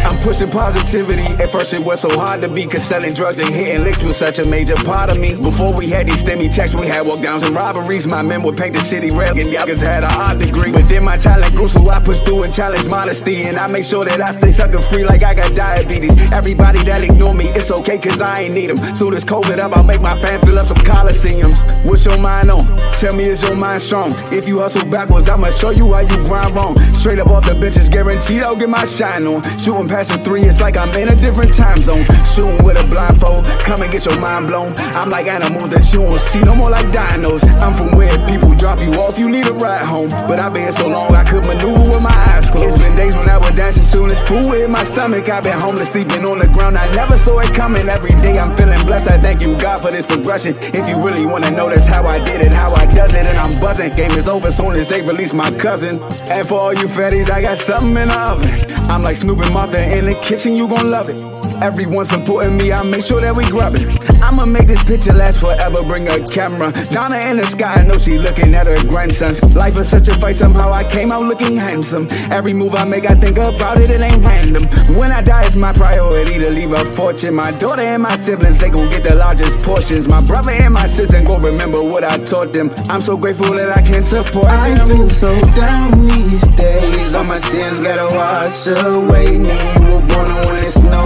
I'm 0.05 0.15
pushing 0.21 0.51
positivity. 0.51 1.25
At 1.41 1.49
first 1.49 1.73
it 1.73 1.79
was 1.81 2.01
so 2.01 2.09
hard 2.13 2.41
to 2.41 2.47
be, 2.47 2.67
cause 2.67 2.83
selling 2.83 3.13
drugs 3.13 3.39
and 3.39 3.49
hitting 3.49 3.83
licks 3.83 4.03
was 4.03 4.15
such 4.15 4.37
a 4.37 4.47
major 4.47 4.75
part 4.85 5.09
of 5.09 5.17
me. 5.17 5.33
Before 5.33 5.75
we 5.75 5.89
had 5.89 6.05
these 6.05 6.23
stimmy 6.23 6.53
checks, 6.53 6.75
we 6.75 6.85
had 6.85 7.07
walk 7.07 7.21
downs 7.21 7.43
and 7.43 7.55
robberies. 7.55 8.05
My 8.05 8.21
men 8.21 8.43
would 8.43 8.55
paint 8.55 8.73
the 8.73 8.81
city 8.81 9.09
red, 9.09 9.35
and 9.35 9.49
y'all 9.51 9.65
had 9.65 10.03
a 10.03 10.11
art 10.13 10.37
degree. 10.37 10.71
But 10.71 10.87
then 10.87 11.03
my 11.03 11.17
talent 11.17 11.55
grew, 11.55 11.67
so 11.67 11.81
I 11.89 11.99
pushed 11.99 12.23
through 12.23 12.43
and 12.43 12.53
challenged 12.53 12.87
modesty. 12.87 13.43
And 13.43 13.57
I 13.57 13.71
make 13.71 13.83
sure 13.83 14.05
that 14.05 14.21
I 14.21 14.31
stay 14.31 14.51
sucker 14.51 14.79
free 14.79 15.03
like 15.03 15.23
I 15.23 15.33
got 15.33 15.55
diabetes. 15.55 16.31
Everybody 16.31 16.83
that 16.83 17.03
ignore 17.03 17.33
me, 17.33 17.45
it's 17.49 17.71
okay, 17.71 17.97
cause 17.97 18.21
I 18.21 18.41
ain't 18.41 18.53
need 18.53 18.69
them. 18.69 18.77
Soon 18.95 19.13
as 19.15 19.25
COVID 19.25 19.57
up, 19.57 19.75
I'll 19.75 19.83
make 19.83 20.01
my 20.01 20.15
fans 20.21 20.43
fill 20.43 20.59
up 20.59 20.67
some 20.67 20.77
coliseums. 20.77 21.57
What's 21.85 22.05
your 22.05 22.19
mind 22.19 22.51
on? 22.51 22.63
Tell 22.93 23.15
me, 23.15 23.23
is 23.23 23.41
your 23.41 23.55
mind 23.55 23.81
strong? 23.81 24.11
If 24.31 24.47
you 24.47 24.59
hustle 24.59 24.87
backwards, 24.89 25.27
I'ma 25.29 25.49
show 25.49 25.71
you 25.71 25.93
how 25.93 26.01
you 26.01 26.17
grind 26.27 26.55
wrong. 26.55 26.77
Straight 26.93 27.17
up 27.17 27.29
off 27.29 27.47
the 27.47 27.55
benches, 27.55 27.89
guaranteed 27.89 28.43
I'll 28.43 28.55
get 28.55 28.69
my 28.69 28.85
shine 28.85 29.25
on. 29.25 29.41
Shooting 29.57 29.87
passing 29.95 30.21
three, 30.27 30.43
it's 30.43 30.59
like 30.59 30.75
I'm 30.75 30.91
in 30.99 31.07
a 31.07 31.15
different 31.15 31.55
time 31.55 31.79
zone. 31.79 32.03
Shooting 32.27 32.59
with 32.65 32.75
a 32.75 32.83
blindfold, 32.91 33.47
come 33.63 33.79
and 33.81 33.89
get 33.89 34.03
your 34.03 34.19
mind 34.19 34.47
blown. 34.47 34.75
I'm 34.91 35.07
like 35.07 35.27
animals 35.27 35.69
that 35.71 35.87
you 35.93 36.01
won't 36.01 36.19
see 36.19 36.41
no 36.41 36.53
more 36.53 36.69
like 36.69 36.83
dinos. 36.91 37.47
I'm 37.63 37.71
from 37.71 37.95
where 37.95 38.11
people 38.27 38.51
drop 38.55 38.81
you 38.83 38.91
off, 38.99 39.17
you 39.17 39.29
need 39.29 39.47
a 39.47 39.53
ride 39.53 39.85
home. 39.87 40.09
But 40.27 40.39
I've 40.39 40.51
been 40.51 40.73
so 40.73 40.89
long, 40.89 41.15
I 41.15 41.23
could 41.23 41.47
maneuver 41.47 41.87
with 41.95 42.03
my 42.03 42.11
eyes 42.35 42.49
closed. 42.49 42.75
It's 42.75 42.83
been 42.83 42.95
days 42.97 43.15
when 43.15 43.29
I 43.29 43.37
would 43.37 43.55
dance 43.55 43.79
as 43.79 43.89
soon 43.89 44.09
as 44.11 44.19
food 44.27 44.51
hit 44.51 44.69
my 44.69 44.83
stomach. 44.83 45.29
I've 45.29 45.43
been 45.43 45.55
homeless, 45.55 45.93
sleeping 45.93 46.25
on 46.25 46.39
the 46.39 46.47
ground. 46.51 46.77
I 46.77 46.91
never 46.93 47.15
saw 47.15 47.39
it 47.39 47.53
coming. 47.55 47.87
Every 47.87 48.11
day 48.19 48.35
I'm 48.37 48.51
feeling 48.57 48.83
blessed. 48.85 49.07
I 49.07 49.17
thank 49.17 49.39
you, 49.39 49.55
God, 49.61 49.79
for 49.79 49.91
this 49.91 50.05
progression. 50.05 50.57
If 50.75 50.89
you 50.89 50.99
really 50.99 51.25
wanna 51.25 51.51
know, 51.51 51.69
that's 51.69 51.87
how 51.87 52.03
I 52.03 52.19
did 52.19 52.41
it, 52.41 52.51
how 52.51 52.67
I 52.75 52.85
does 52.91 53.13
it, 53.15 53.25
and 53.25 53.37
I'm 53.37 53.53
buzzing. 53.61 53.95
Game 53.95 54.11
is 54.19 54.27
over 54.27 54.51
soon 54.51 54.75
as 54.75 54.89
they 54.89 55.01
release 55.01 55.31
my 55.31 55.51
cousin. 55.55 56.03
And 56.27 56.43
for 56.45 56.59
all 56.59 56.73
you 56.73 56.87
fatties, 56.91 57.31
I 57.31 57.41
got 57.41 57.57
something 57.57 57.95
in 57.95 58.09
the 58.09 58.19
oven. 58.19 58.75
I'm 58.91 59.01
like 59.01 59.15
Snoop 59.15 59.39
and 59.39 59.53
Martha 59.53 59.84
in 59.91 60.05
the 60.05 60.15
kitchen, 60.15 60.55
you 60.55 60.67
gon' 60.67 60.89
love 60.89 61.09
it. 61.09 61.34
Everyone 61.61 62.05
supporting 62.05 62.57
me, 62.57 62.71
I 62.71 62.83
make 62.83 63.05
sure 63.05 63.19
that 63.19 63.35
we 63.35 63.45
grab 63.45 63.75
it. 63.75 63.85
I'ma 64.21 64.45
make 64.45 64.67
this 64.67 64.83
picture 64.83 65.13
last 65.13 65.39
forever, 65.39 65.83
bring 65.83 66.07
a 66.07 66.23
camera. 66.25 66.71
Donna 66.91 67.17
in 67.29 67.37
the 67.37 67.43
sky, 67.43 67.75
I 67.75 67.83
know 67.83 67.97
she 67.97 68.17
looking 68.17 68.53
at 68.55 68.67
her 68.67 68.81
grandson. 68.87 69.37
Life 69.53 69.79
is 69.79 69.89
such 69.89 70.07
a 70.07 70.15
fight, 70.15 70.35
somehow 70.35 70.71
I 70.71 70.83
came 70.83 71.11
out 71.11 71.23
looking 71.23 71.57
handsome. 71.57 72.07
Every 72.31 72.53
move 72.53 72.75
I 72.75 72.83
make, 72.85 73.05
I 73.05 73.15
think 73.15 73.37
about 73.37 73.79
it, 73.79 73.89
it 73.89 74.01
ain't 74.01 74.23
random. 74.23 74.65
When 74.97 75.11
I 75.11 75.21
die, 75.21 75.45
it's 75.45 75.55
my 75.55 75.73
priority 75.73 76.39
to 76.39 76.49
leave 76.49 76.71
a 76.71 76.85
fortune. 76.85 77.35
My 77.35 77.51
daughter 77.51 77.83
and 77.83 78.03
my 78.03 78.15
siblings, 78.15 78.59
they 78.59 78.69
gon' 78.69 78.89
get 78.89 79.03
the 79.03 79.15
largest 79.15 79.59
portions. 79.59 80.07
My 80.07 80.21
brother 80.25 80.51
and 80.51 80.73
my 80.73 80.87
sister 80.87 81.21
gon' 81.21 81.41
remember 81.41 81.81
what 81.83 82.03
I 82.03 82.17
taught 82.17 82.53
them. 82.53 82.71
I'm 82.89 83.01
so 83.01 83.17
grateful 83.17 83.53
that 83.55 83.77
I 83.77 83.81
can 83.81 84.01
support 84.01 84.47
them. 84.47 84.59
I 84.59 84.87
feel 84.87 85.09
so 85.09 85.39
down 85.55 86.05
these 86.05 86.47
days. 86.55 87.13
All 87.15 87.23
my 87.23 87.39
sins 87.39 87.79
gotta 87.81 88.07
wash 88.15 88.67
away. 88.67 89.37
Me, 89.37 89.53
you 89.75 89.81
were 89.93 90.05
born 90.07 90.29
when 90.47 90.63
it's 90.63 90.83
no 90.83 91.05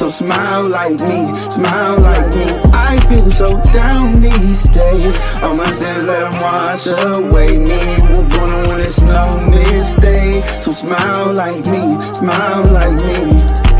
So 0.00 0.08
smile 0.08 0.66
like 0.68 0.98
me, 0.98 1.20
smile 1.50 2.00
like 2.00 2.34
me. 2.34 2.46
I 2.72 2.96
feel 3.06 3.30
so 3.30 3.60
down 3.72 4.22
these 4.22 4.62
days. 4.70 5.14
My 5.42 5.66
sins 5.66 6.04
let 6.06 6.30
them 6.30 6.40
wash 6.40 6.86
away. 6.86 7.58
Me, 7.58 7.80
were 8.08 8.28
born 8.28 8.68
when 8.68 8.80
it's 8.80 9.02
no 9.02 9.50
mistake. 9.50 10.44
So 10.62 10.72
smile 10.72 11.34
like 11.34 11.66
me, 11.66 12.00
smile 12.14 12.64
like 12.72 12.98
me. 13.04 13.70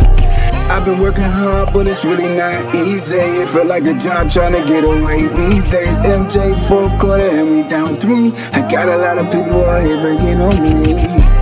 I've 0.70 0.84
been 0.84 1.00
working 1.00 1.24
hard, 1.24 1.72
but 1.72 1.86
it's 1.86 2.04
really 2.04 2.36
not 2.36 2.74
easy. 2.76 3.16
It 3.16 3.48
felt 3.48 3.66
like 3.66 3.86
a 3.86 3.94
job 3.94 4.28
trying 4.28 4.52
to 4.52 4.64
get 4.68 4.84
away 4.84 5.26
these 5.26 5.66
days. 5.68 6.00
MJ 6.04 6.68
fourth 6.68 6.98
quarter 6.98 7.30
and 7.30 7.50
we 7.50 7.62
down 7.62 7.96
three. 7.96 8.30
I 8.52 8.68
got 8.68 8.88
a 8.88 8.98
lot 8.98 9.16
of 9.16 9.24
people 9.32 9.64
out 9.64 9.82
here 9.82 10.00
breaking 10.02 10.40
on 10.42 10.62
me. 10.62 11.39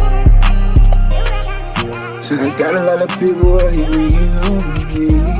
I 2.30 2.58
got 2.58 2.74
a 2.74 2.84
lot 2.84 3.00
of 3.00 3.08
people 3.18 3.58
out 3.58 3.72
here 3.72 3.86
breaking 3.86 4.36
on 4.36 4.88
me. 4.88 5.38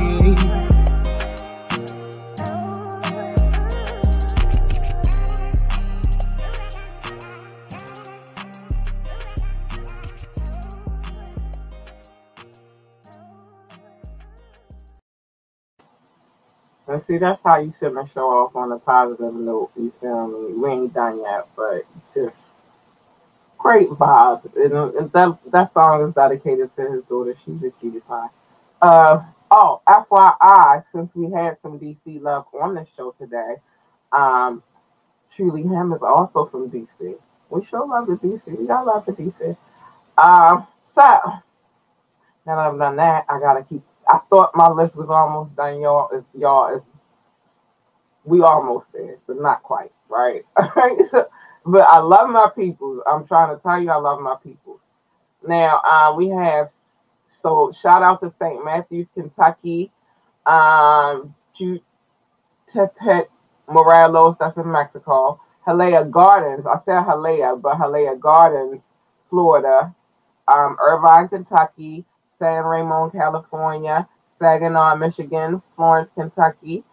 See, 17.05 17.17
that's 17.17 17.41
how 17.43 17.59
you 17.59 17.73
should 17.79 17.93
show 18.13 18.29
off 18.29 18.55
on 18.55 18.71
a 18.71 18.79
positive 18.79 19.33
note. 19.33 19.71
You 19.75 19.91
feel 20.01 20.27
me? 20.27 20.53
We 20.53 20.69
ain't 20.69 20.93
done 20.93 21.19
yet, 21.21 21.47
but 21.55 21.85
just 22.13 22.48
great 23.59 23.89
vibes. 23.89 24.45
And, 24.55 24.73
and 24.97 25.13
that 25.13 25.37
that 25.51 25.73
song 25.73 26.07
is 26.07 26.15
dedicated 26.15 26.75
to 26.77 26.91
his 26.91 27.03
daughter. 27.03 27.35
She's 27.45 27.63
a 27.63 27.71
cutie 27.71 28.01
pie. 28.01 28.29
Uh, 28.81 29.23
oh, 29.51 29.81
FYI, 29.87 30.83
since 30.89 31.13
we 31.15 31.31
had 31.31 31.57
some 31.61 31.79
DC 31.79 32.21
love 32.21 32.45
on 32.59 32.75
the 32.75 32.87
show 32.97 33.11
today, 33.19 33.57
um, 34.13 34.63
Truly 35.35 35.63
Him 35.63 35.93
is 35.93 36.01
also 36.01 36.47
from 36.47 36.71
DC. 36.71 37.15
We 37.51 37.65
sure 37.65 37.87
love 37.87 38.07
the 38.07 38.15
DC. 38.15 38.57
We 38.57 38.67
got 38.67 38.87
love 38.87 39.05
for 39.05 39.13
DC. 39.13 39.57
Um, 40.17 40.67
so 40.95 41.01
now 41.01 42.55
that 42.55 42.57
I've 42.57 42.79
done 42.79 42.95
that, 42.97 43.25
I 43.29 43.39
gotta 43.39 43.63
keep. 43.63 43.83
I 44.07 44.19
thought 44.29 44.55
my 44.55 44.69
list 44.71 44.95
was 44.95 45.09
almost 45.09 45.55
done. 45.55 45.81
Y'all 45.81 46.09
is 46.17 46.25
y'all 46.37 46.75
is 46.75 46.83
we 48.23 48.41
almost 48.41 48.87
there, 48.93 49.17
but 49.27 49.41
not 49.41 49.63
quite. 49.63 49.91
Right. 50.09 50.45
All 50.57 50.71
right. 50.75 50.97
So, 51.11 51.27
but 51.65 51.83
I 51.83 51.99
love 51.99 52.29
my 52.29 52.49
people. 52.55 53.03
I'm 53.07 53.27
trying 53.27 53.55
to 53.55 53.61
tell 53.61 53.81
you, 53.81 53.91
I 53.91 53.97
love 53.97 54.21
my 54.21 54.35
people. 54.43 54.79
Now, 55.47 55.81
uh, 55.89 56.13
we 56.17 56.29
have 56.29 56.71
so 57.27 57.71
shout 57.73 58.03
out 58.03 58.21
to 58.21 58.31
St. 58.39 58.63
Matthews, 58.65 59.07
Kentucky, 59.15 59.91
um, 60.45 61.35
Jiutepec, 62.53 63.27
Morelos, 63.69 64.37
that's 64.39 64.57
in 64.57 64.71
Mexico. 64.71 65.41
Hialeah 65.67 66.09
Gardens, 66.11 66.67
I 66.67 66.77
said 66.85 67.03
Hialeah, 67.03 67.61
but 67.61 67.77
Hialeah 67.77 68.19
Gardens, 68.19 68.81
Florida. 69.29 69.91
Um, 70.47 70.77
Irvine, 70.81 71.29
Kentucky, 71.29 72.05
San 72.39 72.65
Ramon, 72.65 73.11
California, 73.11 74.07
Saginaw, 74.39 74.97
Michigan, 74.97 75.63
Florence, 75.75 76.11
Kentucky, 76.15 76.85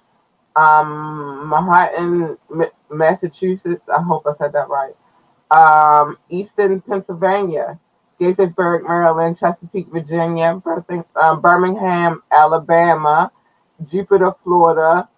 um, 0.57 1.49
Manhattan, 1.51 2.39
Massachusetts. 2.91 3.89
I 3.89 4.03
hope 4.03 4.27
I 4.27 4.33
said 4.33 4.53
that 4.55 4.69
right. 4.69 4.95
Um, 5.51 6.17
Easton, 6.31 6.81
Pennsylvania, 6.81 7.79
Gaithersburg, 8.21 8.83
Maryland, 8.83 9.39
Chesapeake, 9.39 9.89
Virginia, 9.89 10.61
um, 11.17 11.41
Birmingham, 11.41 12.23
Alabama, 12.33 13.31
Jupiter, 13.89 14.33
Florida, 14.43 15.09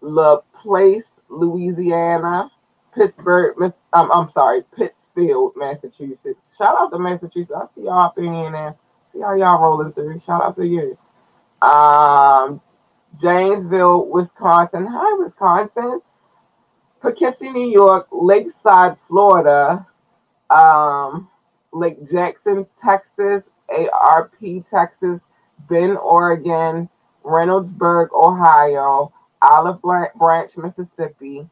La 0.00 0.40
Place, 0.62 1.04
Louisiana, 1.28 2.50
Pittsburgh, 2.94 3.74
um, 3.92 4.10
I'm 4.12 4.30
sorry, 4.30 4.62
Pittsfield, 4.76 5.52
Massachusetts. 5.56 6.56
Shout 6.56 6.76
out 6.78 6.90
to 6.92 6.98
Massachusetts. 6.98 7.52
I 7.54 7.66
see 7.74 7.84
y'all 7.84 8.06
up 8.06 8.18
in 8.18 8.52
there. 8.52 8.76
See 9.12 9.20
how 9.20 9.34
y'all 9.34 9.60
rolling 9.60 9.92
through. 9.92 10.20
Shout 10.24 10.42
out 10.42 10.56
to 10.56 10.64
you. 10.64 10.96
Um, 11.60 12.60
Janesville, 13.20 14.06
Wisconsin. 14.06 14.86
Hi, 14.90 15.18
Wisconsin. 15.22 16.00
Poughkeepsie, 17.00 17.50
New 17.50 17.68
York. 17.70 18.08
Lakeside, 18.12 18.96
Florida. 19.08 19.86
Um, 20.50 21.28
Lake 21.72 22.10
Jackson, 22.10 22.66
Texas. 22.82 23.42
ARP, 23.68 24.34
Texas. 24.70 25.20
Bend, 25.68 25.98
Oregon. 25.98 26.88
Reynoldsburg, 27.24 28.08
Ohio. 28.12 29.12
Olive 29.42 29.80
Branch, 29.82 30.56
Mississippi. 30.56 31.48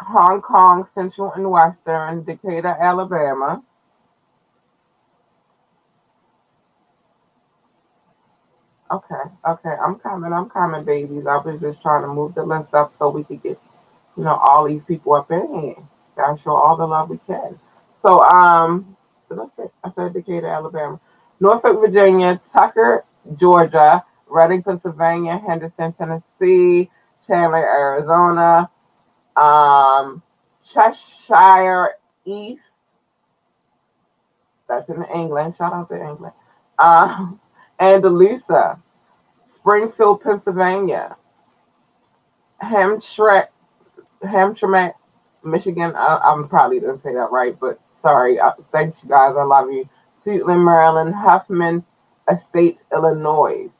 Hong 0.00 0.40
Kong, 0.42 0.86
Central 0.86 1.32
and 1.32 1.50
Western. 1.50 2.24
Decatur, 2.24 2.76
Alabama. 2.80 3.62
Okay, 8.90 9.22
okay, 9.46 9.74
I'm 9.84 9.96
coming, 9.96 10.32
I'm 10.32 10.48
coming, 10.48 10.84
babies. 10.84 11.26
I 11.26 11.36
was 11.36 11.60
just 11.60 11.82
trying 11.82 12.02
to 12.02 12.08
move 12.08 12.34
the 12.34 12.42
list 12.42 12.72
up 12.72 12.94
so 12.98 13.10
we 13.10 13.22
could 13.22 13.42
get, 13.42 13.60
you 14.16 14.24
know, 14.24 14.36
all 14.36 14.66
these 14.66 14.82
people 14.84 15.12
up 15.14 15.30
in 15.30 15.54
here. 15.60 15.76
Gotta 16.16 16.40
show 16.40 16.52
all 16.52 16.76
the 16.76 16.86
love 16.86 17.10
we 17.10 17.18
can. 17.26 17.58
So, 18.00 18.20
um, 18.24 18.96
did 19.28 19.38
I 19.40 19.46
say 19.56 19.70
I 19.84 19.90
said 19.90 20.14
Decatur, 20.14 20.46
Alabama, 20.46 21.00
Norfolk, 21.38 21.80
Virginia, 21.80 22.40
Tucker, 22.50 23.04
Georgia, 23.36 24.04
Reading, 24.26 24.62
Pennsylvania, 24.62 25.38
Henderson, 25.46 25.92
Tennessee, 25.92 26.90
Chandler, 27.26 27.58
Arizona, 27.58 28.70
um, 29.36 30.22
Cheshire 30.72 31.94
East. 32.24 32.64
That's 34.68 34.88
in 34.88 35.04
England. 35.14 35.56
Shout 35.56 35.74
out 35.74 35.88
to 35.90 35.96
England. 35.96 36.32
Um, 36.78 37.40
Andalusia, 37.80 38.80
Springfield, 39.46 40.22
Pennsylvania. 40.22 41.16
Hamtramck, 42.62 43.48
Michigan. 45.44 45.94
I, 45.96 46.18
I'm 46.24 46.48
probably 46.48 46.80
didn't 46.80 46.98
say 46.98 47.14
that 47.14 47.30
right, 47.30 47.58
but 47.58 47.80
sorry. 47.94 48.38
Uh, 48.40 48.52
thanks, 48.72 48.98
you 49.02 49.08
guys. 49.08 49.36
I 49.36 49.44
love 49.44 49.70
you. 49.70 49.88
Suitland, 50.24 50.64
Maryland. 50.64 51.14
Hoffman 51.14 51.84
Estates, 52.30 52.82
Illinois. 52.92 53.70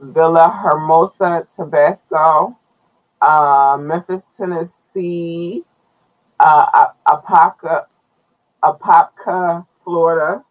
Villa 0.00 0.50
Hermosa, 0.50 1.46
Tabasco. 1.56 2.58
Uh, 3.22 3.78
Memphis, 3.80 4.22
Tennessee. 4.36 5.64
Uh, 6.40 6.86
Apopka, 7.08 7.86
Apopka, 8.62 9.66
Florida. 9.84 10.44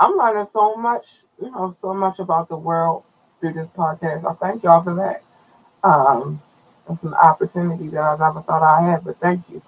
I'm 0.00 0.16
learning 0.16 0.46
so 0.52 0.76
much, 0.76 1.06
you 1.40 1.50
know, 1.50 1.74
so 1.80 1.94
much 1.94 2.18
about 2.18 2.48
the 2.48 2.56
world 2.56 3.04
through 3.40 3.52
this 3.54 3.68
podcast. 3.68 4.24
I 4.24 4.34
thank 4.34 4.62
y'all 4.62 4.82
for 4.82 4.94
that. 4.94 5.22
Um, 5.86 6.40
it's 6.90 7.02
an 7.02 7.14
opportunity 7.14 7.88
that 7.88 8.00
I 8.00 8.16
never 8.16 8.42
thought 8.42 8.62
I 8.62 8.90
had, 8.90 9.04
but 9.04 9.18
thank 9.20 9.42
you. 9.50 9.62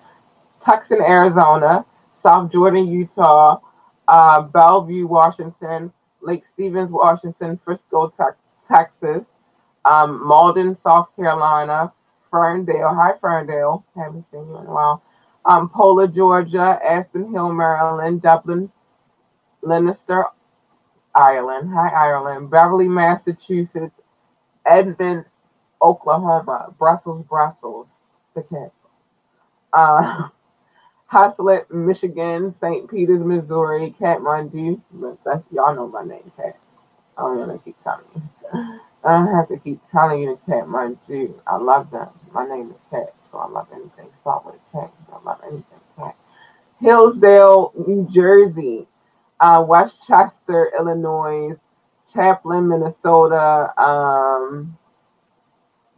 Tucson, 0.64 1.00
Arizona, 1.02 1.84
South 2.12 2.50
Jordan, 2.52 2.88
Utah, 2.88 3.60
uh, 4.08 4.42
Bellevue, 4.42 5.06
Washington, 5.06 5.92
Lake 6.20 6.44
Stevens, 6.44 6.90
Washington, 6.90 7.58
Frisco, 7.64 8.08
te- 8.08 8.36
Texas, 8.66 9.24
um, 9.84 10.20
Mauldin, 10.20 10.76
South 10.76 11.08
Carolina, 11.16 11.92
Ferndale, 12.30 12.94
hi 12.94 13.12
Ferndale, 13.20 13.84
haven't 13.96 14.24
seen 14.30 14.46
you 14.48 14.58
in 14.58 14.66
a 14.66 14.72
while, 14.72 15.02
um, 15.44 15.68
Pola, 15.68 16.08
Georgia, 16.08 16.78
Aspen 16.84 17.30
Hill, 17.32 17.52
Maryland, 17.52 18.22
Dublin, 18.22 18.70
Leinster, 19.62 20.26
Ireland, 21.18 21.70
hi 21.74 21.88
Ireland, 21.90 22.50
Beverly, 22.50 22.88
Massachusetts, 22.88 24.00
Edmond, 24.66 25.24
Oklahoma, 25.82 26.74
Brussels, 26.78 27.24
Brussels, 27.24 27.90
the 28.34 28.42
capital. 28.42 28.72
Uh, 29.72 30.28
Haslett, 31.08 31.70
Michigan, 31.72 32.54
St. 32.60 32.90
Peters, 32.90 33.22
Missouri, 33.22 33.94
Kathmandu. 34.00 34.80
Y'all 35.52 35.74
know 35.74 35.88
my 35.88 36.04
name, 36.04 36.32
Cat. 36.36 36.58
I 37.18 37.22
don't 37.22 37.38
want 37.38 37.52
to 37.52 37.64
keep 37.64 37.76
telling 37.84 38.04
you. 38.14 38.22
I 39.04 39.12
don't 39.18 39.34
have 39.34 39.48
to 39.48 39.58
keep 39.58 39.80
telling 39.92 40.22
you 40.22 40.38
the 40.46 40.52
Kathmandu. 40.52 41.34
I 41.46 41.56
love 41.58 41.90
them. 41.90 42.08
My 42.32 42.46
name 42.48 42.70
is 42.70 42.76
Cat, 42.90 43.14
so 43.32 43.38
I 43.38 43.48
love 43.48 43.68
anything 43.72 44.08
start 44.22 44.46
with 44.46 44.56
a. 44.74 44.92
I 45.12 45.24
love 45.24 45.40
anything 45.44 45.64
cat. 45.98 46.16
Hillsdale, 46.80 47.72
New 47.88 48.08
Jersey, 48.12 48.87
uh, 49.40 49.64
Westchester, 49.66 50.72
Illinois, 50.78 51.56
Champlin, 52.12 52.68
Minnesota, 52.68 53.72
um, 53.80 54.76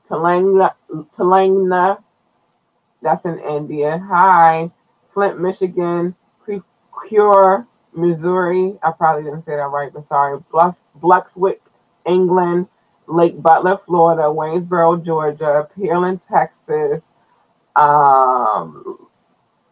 Talanga, 0.08 0.72
that's 3.02 3.24
in 3.24 3.38
India. 3.38 3.98
Hi, 4.08 4.70
Flint, 5.14 5.40
Michigan, 5.40 6.14
Cure, 7.08 7.66
Missouri. 7.94 8.78
I 8.82 8.92
probably 8.92 9.24
didn't 9.24 9.44
say 9.44 9.56
that 9.56 9.70
right, 9.70 9.92
but 9.92 10.06
sorry. 10.06 10.38
Bloxwich, 11.00 11.60
England, 12.06 12.66
Lake 13.06 13.40
Butler, 13.40 13.78
Florida, 13.78 14.22
Waynesboro, 14.24 14.96
Georgia, 15.04 15.68
Pearland, 15.76 16.20
Texas, 16.30 17.02
um, 17.76 19.08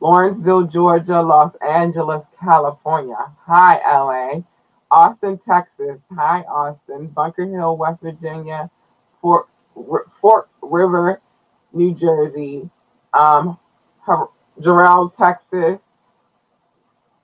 Lawrenceville, 0.00 0.64
Georgia, 0.64 1.20
Los 1.20 1.52
Angeles, 1.56 2.22
California. 2.40 3.16
Hi, 3.46 3.78
LA. 3.78 4.44
Austin, 4.90 5.38
Texas. 5.38 6.00
Hi, 6.14 6.42
Austin. 6.42 7.08
Bunker 7.08 7.46
Hill, 7.46 7.76
West 7.76 8.00
Virginia. 8.00 8.70
Fort, 9.20 9.48
Fort 10.20 10.48
River, 10.62 11.20
New 11.72 11.94
Jersey. 11.94 12.70
Um, 13.12 13.58
Jarrell, 14.60 15.14
Texas. 15.16 15.80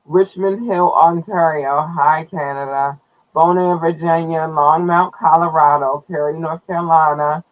Richmond 0.05 0.67
Hill, 0.67 0.93
Ontario. 0.93 1.89
Hi, 1.95 2.25
Canada. 2.25 3.01
Bonaire, 3.35 3.81
Virginia. 3.81 4.41
Longmont, 4.49 5.13
Colorado. 5.13 6.05
Cary, 6.09 6.39
North 6.39 6.67
Carolina. 6.67 7.45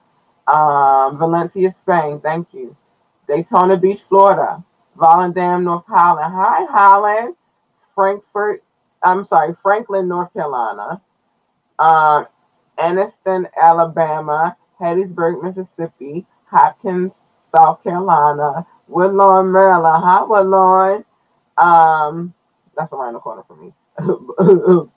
Um, 0.48 1.16
Valencia, 1.16 1.72
Spain. 1.80 2.20
Thank 2.20 2.52
you. 2.52 2.76
Daytona 3.28 3.76
Beach, 3.76 4.02
Florida. 4.08 4.64
Volendam, 4.96 5.64
North 5.64 5.84
Holland. 5.86 6.32
Hi, 6.34 6.64
Holland. 6.70 7.36
Frankfurt, 7.94 8.62
I'm 9.02 9.24
sorry, 9.24 9.54
Franklin, 9.62 10.08
North 10.08 10.32
Carolina. 10.32 11.00
Um, 11.78 12.26
Anniston, 12.78 13.46
Alabama. 13.60 14.56
Hattiesburg, 14.80 15.42
Mississippi. 15.42 16.26
Hopkins, 16.46 17.12
South 17.54 17.82
Carolina. 17.82 18.66
Woodlawn, 18.88 19.52
Maryland. 19.52 20.04
Hi, 20.04 20.24
Woodlawn. 20.24 21.04
Um, 21.56 22.34
that's 22.76 22.92
around 22.92 23.14
the 23.14 23.20
corner 23.20 23.42
for 23.46 23.56
me. 23.56 23.72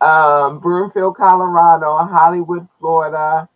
um, 0.00 0.58
Broomfield, 0.60 1.16
Colorado. 1.16 1.96
Hollywood, 2.06 2.66
Florida. 2.78 3.48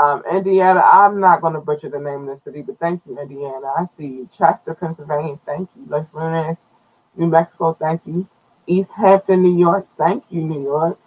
Um, 0.00 0.22
Indiana, 0.30 0.80
I'm 0.80 1.18
not 1.18 1.40
going 1.40 1.54
to 1.54 1.60
butcher 1.60 1.88
the 1.88 1.98
name 1.98 2.28
of 2.28 2.38
the 2.38 2.40
city, 2.44 2.62
but 2.62 2.78
thank 2.78 3.02
you, 3.06 3.18
Indiana. 3.18 3.66
I 3.76 3.86
see 3.96 4.06
you. 4.06 4.28
Chester, 4.36 4.74
Pennsylvania, 4.74 5.38
thank 5.44 5.68
you. 5.74 5.86
Los 5.88 6.14
Lunas, 6.14 6.58
New 7.16 7.26
Mexico, 7.26 7.76
thank 7.80 8.02
you. 8.06 8.28
East 8.66 8.90
Hampton, 8.96 9.42
New 9.42 9.58
York, 9.58 9.88
thank 9.98 10.24
you, 10.30 10.42
New 10.42 10.62
York. 10.62 10.98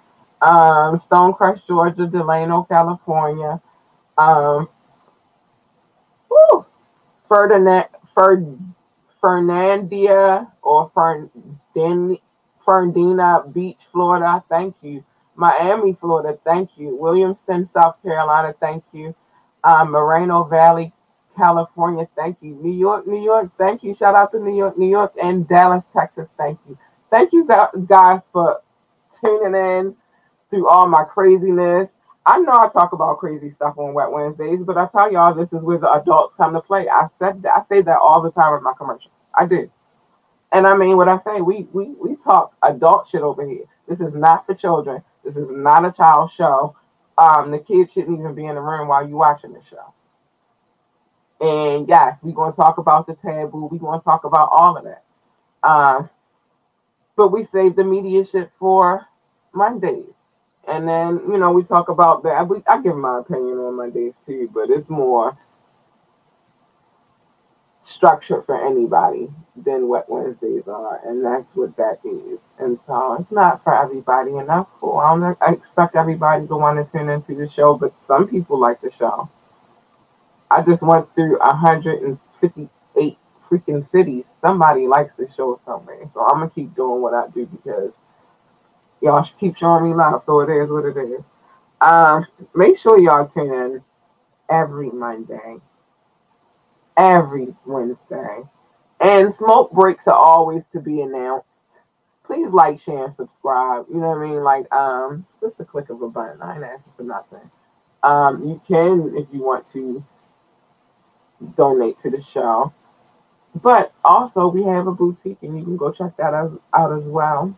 Um, 0.42 1.00
Stonecrest, 1.00 1.66
Georgia, 1.68 2.06
Delano, 2.06 2.64
California. 2.64 3.62
Um, 4.18 4.68
Ferdinand, 7.30 7.86
Ferd, 8.14 8.60
Fernandia 9.24 10.52
or 10.62 10.92
Ferdin, 10.94 12.20
Ferdina 12.68 13.54
Beach, 13.54 13.80
Florida, 13.92 14.44
thank 14.50 14.76
you. 14.82 15.04
Miami, 15.42 15.98
Florida, 16.02 16.40
thank 16.46 16.72
you. 16.78 17.00
Williamston, 17.02 17.72
South 17.74 17.98
Carolina, 18.04 18.56
thank 18.62 18.86
you. 18.94 19.16
Uh, 19.66 19.86
Moreno 19.86 20.46
Valley, 20.46 20.94
California, 21.38 22.08
thank 22.16 22.38
you. 22.42 22.56
New 22.64 22.74
York, 22.78 23.08
New 23.08 23.24
York, 23.24 23.52
thank 23.58 23.84
you. 23.84 23.96
Shout 23.96 24.16
out 24.16 24.32
to 24.34 24.40
New 24.40 24.56
York, 24.56 24.78
New 24.78 24.90
York, 24.90 25.14
and 25.22 25.48
Dallas, 25.50 25.84
Texas, 25.98 26.30
thank 26.38 26.60
you. 26.70 26.78
Thank 27.12 27.34
you 27.34 27.48
guys 27.88 28.22
for 28.32 28.62
tuning 29.26 29.56
in 29.56 29.96
through 30.52 30.70
all 30.70 30.88
my 30.88 31.06
craziness. 31.06 31.90
I 32.26 32.40
know 32.40 32.54
I 32.54 32.70
talk 32.70 32.94
about 32.94 33.20
crazy 33.20 33.50
stuff 33.50 33.76
on 33.80 33.96
Wet 33.96 34.12
Wednesdays, 34.12 34.62
but 34.64 34.78
I 34.78 34.88
tell 34.96 35.12
y'all 35.12 35.36
this 35.36 35.54
is 35.54 35.62
where 35.64 35.80
the 35.80 35.92
adults 35.92 36.36
come 36.38 36.54
to 36.54 36.62
play. 36.62 36.88
I 36.90 37.08
said 37.20 37.44
that, 37.44 37.54
I 37.58 37.62
say 37.68 37.82
that 37.84 38.00
all 38.00 38.22
the 38.22 38.32
time 38.32 38.56
in 38.58 38.64
my 38.64 38.74
commercial. 38.78 39.12
I 39.38 39.48
do. 39.48 39.72
And 40.54 40.68
I 40.68 40.76
mean 40.78 40.98
what 40.98 41.10
I 41.10 41.18
say, 41.18 41.42
we 41.42 41.68
we 41.74 41.88
we 42.02 42.16
talk 42.18 42.56
adult 42.64 43.10
shit 43.10 43.22
over 43.24 43.48
here. 43.48 43.66
This 43.90 44.02
is 44.02 44.16
not 44.16 44.46
for 44.48 44.56
children. 44.56 45.04
This 45.24 45.38
is 45.38 45.52
not 45.52 45.86
a 45.86 45.92
child 45.92 46.32
show. 46.32 46.76
Um, 47.18 47.52
the 47.52 47.60
kids 47.60 47.94
shouldn't 47.94 48.20
even 48.20 48.36
be 48.36 48.46
in 48.46 48.56
the 48.56 48.62
room 48.62 48.88
while 48.88 49.08
you're 49.08 49.18
watching 49.18 49.54
the 49.54 49.62
show. 49.70 49.94
And 51.42 51.88
yes, 51.88 52.20
we're 52.24 52.34
going 52.34 52.52
to 52.52 52.56
talk 52.58 52.78
about 52.78 53.08
the 53.08 53.16
taboo. 53.16 53.70
We're 53.72 53.80
going 53.80 54.00
to 54.00 54.04
talk 54.04 54.24
about 54.26 54.50
all 54.52 54.78
of 54.78 54.86
that. 54.86 55.04
Um, 55.64 56.10
but 57.16 57.30
we 57.30 57.44
save 57.44 57.76
the 57.76 57.84
media 57.84 58.26
shit 58.26 58.52
for 58.60 59.08
Mondays. 59.54 60.16
And 60.68 60.88
then, 60.88 61.22
you 61.30 61.38
know, 61.38 61.52
we 61.52 61.64
talk 61.64 61.90
about 61.90 62.24
that. 62.24 62.48
I 62.68 62.82
give 62.82 62.96
my 62.98 63.20
opinion 63.20 63.58
on 63.60 63.76
Mondays 63.78 64.14
too, 64.26 64.50
but 64.54 64.70
it's 64.70 64.90
more 64.90 65.38
structured 67.92 68.46
for 68.46 68.66
anybody 68.66 69.30
than 69.56 69.88
Wet 69.88 70.10
Wednesdays 70.10 70.68
are, 70.68 71.02
and 71.06 71.24
that's 71.26 71.56
what 71.56 71.76
that 71.78 72.00
is. 72.06 72.40
And 72.60 72.80
so 72.88 73.16
it's 73.20 73.32
not 73.32 73.64
for 73.64 73.76
everybody, 73.76 74.38
and 74.38 74.50
that's 74.50 74.70
cool. 74.80 74.98
I 74.98 75.16
don't 75.18 75.38
I 75.42 75.54
expect 75.54 75.96
everybody 75.96 76.48
to 76.48 76.56
want 76.58 76.86
to 76.86 76.92
tune 76.92 77.10
into 77.10 77.36
the 77.36 77.50
show, 77.50 77.76
but 77.76 77.94
some 78.06 78.28
people 78.28 78.60
like 78.60 78.82
the 78.82 78.92
show. 78.92 79.30
I 80.52 80.62
just 80.64 80.82
went 80.82 81.14
through 81.16 81.40
158 81.40 83.18
freaking 83.50 83.92
cities. 83.92 84.26
Somebody 84.42 84.88
likes 84.88 85.14
the 85.18 85.30
show 85.36 85.60
somewhere, 85.66 86.08
so 86.14 86.22
I'm 86.22 86.40
gonna 86.40 86.50
keep 86.50 86.76
doing 86.76 87.02
what 87.02 87.14
I 87.14 87.28
do 87.30 87.46
because 87.46 87.92
y'all 89.02 89.28
keep 89.40 89.58
showing 89.58 89.86
me 89.90 89.96
love, 89.96 90.24
so 90.26 90.42
it 90.42 90.50
is 90.50 90.70
what 90.70 90.86
it 90.86 90.98
is. 90.98 91.22
Um, 91.82 92.26
make 92.56 92.78
sure 92.78 93.00
y'all 93.00 93.28
tune 93.28 93.54
in 93.54 93.84
every 94.50 94.90
Monday 94.92 95.58
every 97.02 97.56
Wednesday. 97.66 98.44
And 99.00 99.34
smoke 99.34 99.72
breaks 99.72 100.08
are 100.08 100.16
always 100.16 100.64
to 100.74 100.80
be 100.80 101.02
announced. 101.02 101.48
Please 102.26 102.52
like, 102.52 102.80
share, 102.80 103.06
and 103.06 103.14
subscribe. 103.14 103.88
You 103.90 104.00
know 104.00 104.10
what 104.10 104.20
I 104.20 104.30
mean? 104.30 104.44
Like, 104.44 104.72
um, 104.72 105.26
just 105.42 105.60
a 105.60 105.66
click 105.66 105.90
of 105.90 106.02
a 106.02 106.10
button. 106.10 106.42
I 106.42 106.56
ain't 106.56 106.64
asking 106.64 106.94
for 106.96 107.04
nothing. 107.04 107.50
Um, 108.04 108.44
you 108.48 108.62
can, 108.68 109.14
if 109.18 109.28
you 109.34 109.42
want 109.42 109.68
to, 109.74 110.04
donate 111.58 112.00
to 112.00 112.10
the 112.12 112.22
show. 112.22 112.72
But 113.56 113.94
also, 114.06 114.48
we 114.48 114.64
have 114.64 114.88
a 114.88 114.92
boutique, 114.92 115.40
and 115.42 115.58
you 115.58 115.64
can 115.64 115.78
go 115.78 115.92
check 115.92 116.16
that 116.18 116.34
as, 116.34 116.54
out 116.74 116.94
as 116.94 117.04
well. 117.04 117.58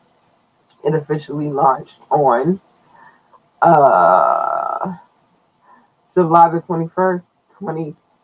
It 0.83 0.95
officially 0.95 1.49
launched 1.49 1.99
on 2.09 2.61
uh, 3.61 4.95
July 6.13 6.49
the 6.49 6.61
21st, 6.61 7.27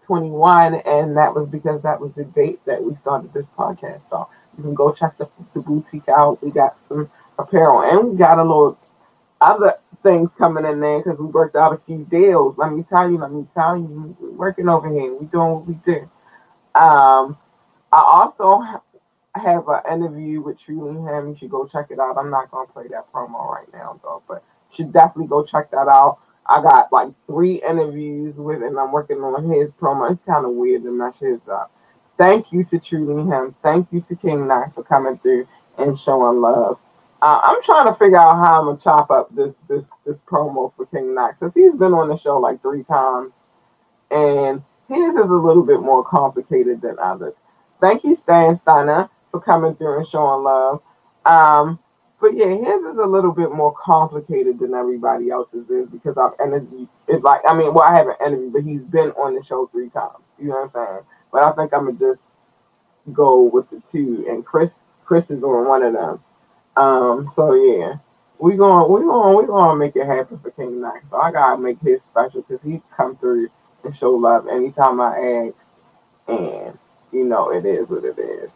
2021. 0.09 0.75
And 0.85 1.15
that 1.17 1.33
was 1.35 1.47
because 1.47 1.81
that 1.83 2.01
was 2.01 2.11
the 2.13 2.25
date 2.25 2.59
that 2.65 2.83
we 2.83 2.95
started 2.95 3.33
this 3.33 3.47
podcast 3.57 4.11
off. 4.11 4.29
You 4.57 4.63
can 4.63 4.73
go 4.73 4.91
check 4.91 5.17
the, 5.17 5.29
the 5.53 5.61
boutique 5.61 6.09
out. 6.09 6.43
We 6.43 6.51
got 6.51 6.77
some 6.87 7.09
apparel 7.37 7.81
and 7.81 8.11
we 8.11 8.17
got 8.17 8.39
a 8.39 8.43
little 8.43 8.77
other 9.41 9.75
things 10.03 10.31
coming 10.37 10.65
in 10.65 10.79
there 10.79 10.99
because 10.99 11.19
we 11.19 11.27
worked 11.27 11.55
out 11.55 11.73
a 11.73 11.79
few 11.85 12.05
deals. 12.09 12.57
Let 12.57 12.73
me 12.73 12.83
tell 12.89 13.09
you, 13.09 13.17
let 13.19 13.31
me 13.31 13.45
tell 13.53 13.77
you, 13.77 14.15
we're 14.19 14.31
working 14.31 14.67
over 14.67 14.89
here. 14.89 15.13
We're 15.13 15.27
doing 15.27 15.51
what 15.51 15.67
we 15.67 15.75
do. 15.85 16.09
Um, 16.75 17.37
I 17.91 18.01
also 18.01 18.61
have 19.35 19.67
an 19.67 19.81
interview 19.91 20.41
with 20.41 20.59
Truly 20.59 20.99
Him. 21.01 21.29
You 21.29 21.35
should 21.35 21.51
go 21.51 21.65
check 21.67 21.87
it 21.91 21.99
out. 21.99 22.17
I'm 22.17 22.29
not 22.29 22.51
gonna 22.51 22.67
play 22.67 22.87
that 22.89 23.11
promo 23.13 23.49
right 23.49 23.71
now 23.73 23.99
though, 24.03 24.21
but 24.27 24.43
you 24.71 24.75
should 24.77 24.93
definitely 24.93 25.27
go 25.27 25.43
check 25.43 25.71
that 25.71 25.87
out. 25.87 26.19
I 26.45 26.61
got 26.61 26.91
like 26.91 27.09
three 27.27 27.61
interviews 27.67 28.35
with, 28.35 28.63
and 28.63 28.77
I'm 28.79 28.91
working 28.91 29.17
on 29.17 29.49
his 29.51 29.69
promo. 29.71 30.09
It's 30.11 30.19
kind 30.25 30.45
of 30.45 30.53
weird 30.53 30.83
to 30.83 30.91
mess 30.91 31.19
his 31.19 31.39
up. 31.51 31.71
Thank 32.17 32.51
you 32.51 32.63
to 32.65 32.79
Truly 32.79 33.23
Him. 33.29 33.55
Thank 33.63 33.87
you 33.91 34.01
to 34.01 34.15
King 34.15 34.47
Knox 34.47 34.73
for 34.73 34.83
coming 34.83 35.17
through 35.19 35.47
and 35.77 35.97
showing 35.97 36.41
love. 36.41 36.79
Uh, 37.21 37.39
I'm 37.43 37.61
trying 37.63 37.87
to 37.87 37.93
figure 37.93 38.17
out 38.17 38.35
how 38.35 38.59
I'm 38.59 38.65
gonna 38.67 38.79
chop 38.79 39.11
up 39.11 39.33
this 39.35 39.55
this 39.67 39.87
this 40.05 40.19
promo 40.21 40.73
for 40.75 40.85
King 40.87 41.15
Knox 41.15 41.39
since 41.39 41.53
he's 41.53 41.73
been 41.75 41.93
on 41.93 42.09
the 42.09 42.17
show 42.17 42.39
like 42.39 42.61
three 42.61 42.83
times, 42.83 43.31
and 44.11 44.61
his 44.87 45.15
is 45.15 45.29
a 45.29 45.33
little 45.33 45.63
bit 45.63 45.81
more 45.81 46.03
complicated 46.03 46.81
than 46.81 46.97
others. 46.99 47.33
Thank 47.79 48.03
you, 48.03 48.15
Stan 48.15 48.55
Steiner, 48.55 49.09
for 49.31 49.39
coming 49.39 49.75
through 49.75 49.99
and 49.99 50.07
showing 50.07 50.43
love. 50.43 50.81
Um, 51.25 51.79
but 52.21 52.35
yeah, 52.35 52.47
his 52.47 52.83
is 52.83 52.97
a 52.97 53.05
little 53.05 53.31
bit 53.33 53.51
more 53.51 53.73
complicated 53.73 54.59
than 54.59 54.73
everybody 54.73 55.29
else's 55.29 55.69
is 55.69 55.89
because 55.89 56.17
I've 56.17 56.33
interviewed 56.45 56.89
it 57.07 57.23
like 57.23 57.41
I 57.47 57.55
mean, 57.55 57.73
well, 57.73 57.87
I 57.89 57.97
haven't 57.97 58.17
interviewed, 58.25 58.53
but 58.53 58.63
he's 58.63 58.81
been 58.81 59.11
on 59.11 59.35
the 59.35 59.43
show 59.43 59.67
three 59.67 59.89
times. 59.89 60.23
You 60.39 60.49
know 60.49 60.61
what 60.67 60.75
I'm 60.77 60.87
saying? 60.87 61.01
But 61.31 61.45
I 61.45 61.51
think 61.51 61.73
I'm 61.73 61.85
gonna 61.85 61.99
just 61.99 62.21
go 63.13 63.43
with 63.43 63.69
the 63.69 63.81
two, 63.91 64.25
and 64.29 64.45
Chris 64.45 64.71
Chris 65.05 65.31
is 65.31 65.43
on 65.43 65.67
one 65.67 65.83
of 65.83 65.93
them. 65.93 66.19
Um, 66.77 67.31
so 67.35 67.53
yeah, 67.53 67.95
we 68.39 68.55
going 68.55 68.91
we 68.91 69.01
going 69.01 69.37
we 69.37 69.47
gonna 69.47 69.77
make 69.77 69.95
it 69.95 70.05
happen 70.07 70.39
for 70.39 70.51
King 70.51 70.81
Knox. 70.81 71.09
So 71.09 71.17
I 71.17 71.31
gotta 71.31 71.61
make 71.61 71.79
his 71.81 72.01
special 72.03 72.43
because 72.43 72.63
he 72.65 72.81
come 72.95 73.17
through 73.17 73.49
and 73.83 73.95
show 73.95 74.11
love 74.11 74.47
anytime 74.47 75.01
I 75.01 75.17
ask, 75.47 75.55
and 76.29 76.77
you 77.11 77.25
know 77.25 77.51
it 77.51 77.65
is 77.65 77.89
what 77.89 78.05
it 78.05 78.19
is. 78.19 78.51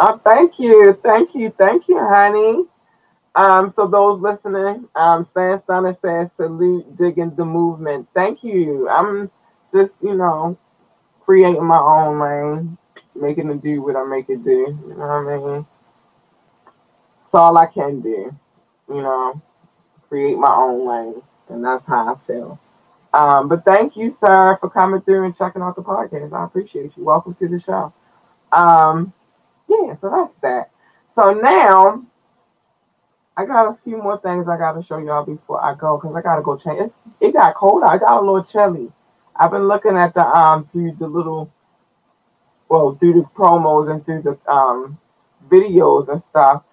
Uh, 0.00 0.18
thank 0.24 0.58
you, 0.60 0.94
thank 1.04 1.34
you, 1.36 1.54
thank 1.58 1.88
you, 1.88 1.98
honey. 2.00 2.64
Um, 3.34 3.70
so 3.70 3.86
those 3.86 4.20
listening, 4.20 4.88
um, 4.96 5.24
Stan 5.24 5.58
Stunner 5.60 5.96
says 6.02 6.30
salute, 6.36 6.96
digging 6.96 7.34
the 7.36 7.44
movement. 7.46 8.08
Thank 8.14 8.44
you. 8.44 8.88
I'm 8.90 9.30
just, 9.72 9.96
you 10.02 10.14
know, 10.16 10.58
creating 11.20 11.64
my 11.66 11.78
own 11.78 12.20
lane, 12.20 12.78
making 13.14 13.50
it 13.50 13.62
do 13.62 13.82
what 13.82 13.96
I 13.96 14.04
make 14.04 14.28
it 14.30 14.44
do. 14.44 14.78
You 14.88 14.94
know 14.96 15.06
what 15.06 15.32
I 15.32 15.38
mean? 15.38 15.66
It's 17.24 17.34
all 17.34 17.56
I 17.58 17.66
can 17.66 18.00
do, 18.00 18.34
you 18.88 19.02
know, 19.02 19.40
create 20.08 20.38
my 20.38 20.52
own 20.54 20.88
lane. 20.88 21.22
And 21.48 21.64
that's 21.64 21.86
how 21.86 22.14
I 22.14 22.26
feel. 22.26 22.60
Um, 23.14 23.48
but 23.48 23.64
thank 23.64 23.96
you, 23.96 24.10
sir, 24.10 24.56
for 24.60 24.70
coming 24.70 25.02
through 25.02 25.26
and 25.26 25.36
checking 25.36 25.62
out 25.62 25.76
the 25.76 25.82
podcast. 25.82 26.32
I 26.32 26.44
appreciate 26.44 26.96
you. 26.96 27.04
Welcome 27.04 27.34
to 27.36 27.48
the 27.48 27.60
show. 27.60 27.92
Um, 28.52 29.12
yeah, 29.70 29.94
so 30.00 30.10
that's 30.10 30.32
that. 30.42 30.70
So 31.14 31.32
now 31.32 32.04
I 33.36 33.46
got 33.46 33.68
a 33.68 33.78
few 33.84 33.96
more 33.98 34.20
things 34.20 34.48
I 34.48 34.58
gotta 34.58 34.82
show 34.82 34.98
y'all 34.98 35.24
before 35.24 35.64
I 35.64 35.74
go 35.74 35.96
because 35.98 36.14
I 36.16 36.22
gotta 36.22 36.42
go 36.42 36.56
change. 36.56 36.80
It's, 36.82 36.94
it 37.20 37.32
got 37.32 37.54
cold. 37.54 37.82
I 37.84 37.98
got 37.98 38.18
a 38.18 38.20
little 38.20 38.44
chilly. 38.44 38.92
I've 39.36 39.50
been 39.50 39.68
looking 39.68 39.96
at 39.96 40.14
the 40.14 40.26
um 40.26 40.66
through 40.66 40.96
the 40.98 41.06
little 41.06 41.50
well 42.68 42.96
through 43.00 43.14
the 43.14 43.28
promos 43.36 43.90
and 43.90 44.04
through 44.04 44.22
the 44.22 44.52
um 44.52 44.98
videos 45.48 46.08
and 46.08 46.22
stuff. 46.22 46.64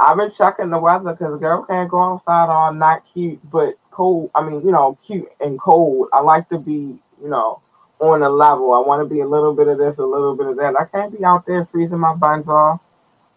I've 0.00 0.16
been 0.16 0.32
checking 0.32 0.70
the 0.70 0.78
weather 0.78 1.12
because 1.12 1.40
girl 1.40 1.64
can't 1.64 1.90
go 1.90 2.14
outside 2.14 2.48
all 2.48 2.72
not 2.72 3.02
cute, 3.12 3.40
but 3.50 3.74
cold. 3.90 4.30
I 4.34 4.48
mean, 4.48 4.64
you 4.64 4.72
know, 4.72 4.96
cute 5.06 5.28
and 5.40 5.60
cold. 5.60 6.08
I 6.12 6.20
like 6.20 6.48
to 6.50 6.58
be, 6.58 6.98
you 7.22 7.28
know, 7.28 7.60
on 8.00 8.22
a 8.22 8.28
level. 8.28 8.72
I 8.72 8.80
want 8.80 9.06
to 9.06 9.12
be 9.12 9.20
a 9.20 9.26
little 9.26 9.54
bit 9.54 9.68
of 9.68 9.78
this, 9.78 9.98
a 9.98 10.04
little 10.04 10.36
bit 10.36 10.46
of 10.46 10.56
that. 10.56 10.74
I 10.78 10.84
can't 10.84 11.16
be 11.16 11.24
out 11.24 11.46
there 11.46 11.64
freezing 11.64 11.98
my 11.98 12.14
buns 12.14 12.48
off. 12.48 12.80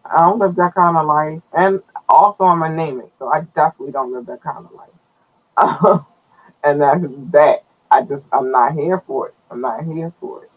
I 0.05 0.19
don't 0.19 0.39
live 0.39 0.55
that 0.55 0.75
kind 0.75 0.97
of 0.97 1.05
life. 1.05 1.41
And 1.53 1.81
also, 2.09 2.45
I'm 2.45 2.61
anemic, 2.63 3.11
so 3.17 3.31
I 3.31 3.41
definitely 3.41 3.91
don't 3.91 4.11
live 4.11 4.25
that 4.27 4.41
kind 4.41 4.65
of 4.65 4.71
life. 4.73 6.01
and 6.63 6.81
that's 6.81 7.03
that. 7.31 7.63
I 7.89 8.03
just, 8.03 8.25
I'm 8.31 8.51
not 8.51 8.73
here 8.73 9.01
for 9.05 9.29
it. 9.29 9.35
I'm 9.49 9.61
not 9.61 9.83
here 9.83 10.13
for 10.19 10.43
it. 10.43 10.51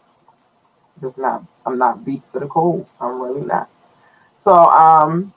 Just 1.01 1.17
not, 1.17 1.43
I'm 1.65 1.77
not 1.77 2.05
beat 2.05 2.21
for 2.31 2.39
the 2.39 2.47
cold. 2.47 2.87
I'm 2.99 3.21
really 3.21 3.45
not. 3.45 3.69
So, 4.43 4.53
um, 4.53 5.33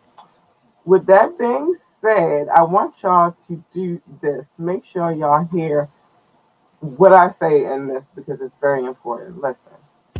with 0.85 1.07
that 1.07 1.39
being 1.39 1.75
said, 2.01 2.49
I 2.49 2.63
want 2.63 2.95
y'all 3.03 3.37
to 3.49 3.65
do 3.73 4.01
this. 4.23 4.47
Make 4.57 4.85
sure 4.85 5.11
y'all 5.13 5.45
hear 5.53 5.89
what 6.81 7.13
I 7.15 7.31
say 7.33 7.67
in 7.67 7.89
this 7.89 8.05
because 8.17 8.41
it's 8.43 8.57
very 8.61 8.85
important. 8.87 9.43
Listen. 9.43 9.78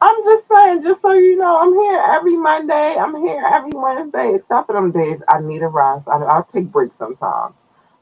I'm 0.00 0.24
just 0.24 0.48
saying, 0.48 0.82
just 0.84 1.02
so 1.02 1.12
you 1.12 1.36
know, 1.36 1.60
I'm 1.60 1.74
here 1.74 2.00
every 2.12 2.36
Monday. 2.36 2.96
I'm 2.98 3.16
here 3.20 3.42
every 3.44 3.72
Wednesday, 3.74 4.34
except 4.36 4.68
for 4.68 4.74
them 4.74 4.92
days 4.92 5.22
I 5.28 5.40
need 5.40 5.62
a 5.62 5.68
rest. 5.68 6.08
I, 6.08 6.18
I'll 6.18 6.44
take 6.44 6.66
breaks 6.72 6.96
sometimes. 6.96 7.54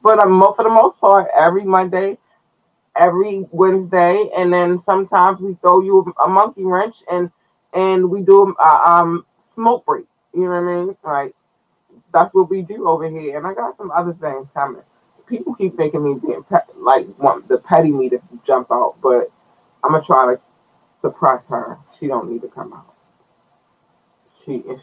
But 0.02 0.20
I'm, 0.20 0.40
for 0.40 0.62
the 0.64 0.70
most 0.70 1.00
part, 1.00 1.28
every 1.36 1.64
Monday, 1.64 2.18
every 2.96 3.46
Wednesday, 3.52 4.30
and 4.36 4.52
then 4.52 4.82
sometimes 4.82 5.40
we 5.40 5.54
throw 5.62 5.80
you 5.82 6.14
a 6.24 6.28
monkey 6.28 6.64
wrench 6.64 6.96
and 7.10 7.30
and 7.74 8.10
we 8.10 8.22
do 8.22 8.54
a 8.62 8.64
um, 8.92 9.26
smoke 9.54 9.86
break. 9.86 10.06
You 10.34 10.42
know 10.42 10.50
what 10.50 10.72
I 10.72 10.84
mean? 10.84 10.96
Like 11.04 11.34
that's 12.12 12.34
what 12.34 12.50
we 12.50 12.62
do 12.62 12.88
over 12.88 13.08
here. 13.08 13.38
And 13.38 13.46
I 13.46 13.54
got 13.54 13.76
some 13.78 13.90
other 13.92 14.14
things 14.14 14.48
coming. 14.54 14.82
People 15.28 15.54
keep 15.54 15.78
making 15.78 16.04
me 16.04 16.14
being 16.14 16.44
pe- 16.44 16.58
like 16.78 17.06
want 17.18 17.48
the 17.48 17.58
petty 17.58 17.92
me 17.92 18.10
to 18.10 18.20
jump 18.46 18.68
out, 18.72 18.96
but 19.02 19.32
I'm 19.84 19.92
gonna 19.92 20.04
try 20.04 20.34
to 20.34 20.40
suppress 21.00 21.44
her. 21.48 21.78
She 21.98 22.06
don't 22.06 22.30
need 22.30 22.42
to 22.42 22.48
come 22.48 22.72
out. 22.72 22.94
She 24.44 24.62
if 24.66 24.80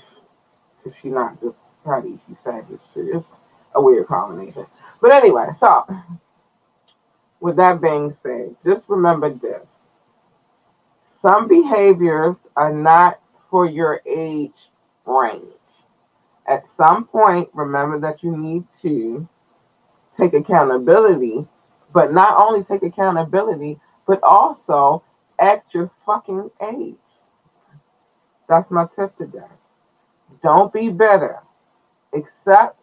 if 0.85 0.93
she 1.01 1.09
not 1.09 1.41
just 1.41 1.57
petty, 1.85 2.19
she's 2.27 2.37
savage. 2.43 2.79
It's 2.95 3.27
a 3.73 3.81
weird 3.81 4.07
combination. 4.07 4.65
But 5.01 5.11
anyway, 5.11 5.47
so 5.59 5.85
with 7.39 7.55
that 7.57 7.81
being 7.81 8.15
said, 8.23 8.55
just 8.65 8.87
remember 8.89 9.29
this. 9.29 9.65
Some 11.21 11.47
behaviors 11.47 12.35
are 12.55 12.73
not 12.73 13.19
for 13.49 13.65
your 13.65 14.01
age 14.05 14.69
range. 15.05 15.43
At 16.47 16.67
some 16.67 17.05
point, 17.05 17.49
remember 17.53 17.99
that 17.99 18.23
you 18.23 18.35
need 18.37 18.65
to 18.81 19.27
take 20.17 20.33
accountability, 20.33 21.47
but 21.93 22.13
not 22.13 22.39
only 22.39 22.63
take 22.63 22.83
accountability, 22.83 23.79
but 24.07 24.19
also 24.23 25.03
at 25.39 25.63
your 25.73 25.91
fucking 26.05 26.49
age. 26.61 26.95
That's 28.47 28.71
my 28.71 28.87
tip 28.95 29.17
today. 29.17 29.39
Don't 30.43 30.71
be 30.71 30.89
bitter. 30.89 31.39
Accept 32.13 32.79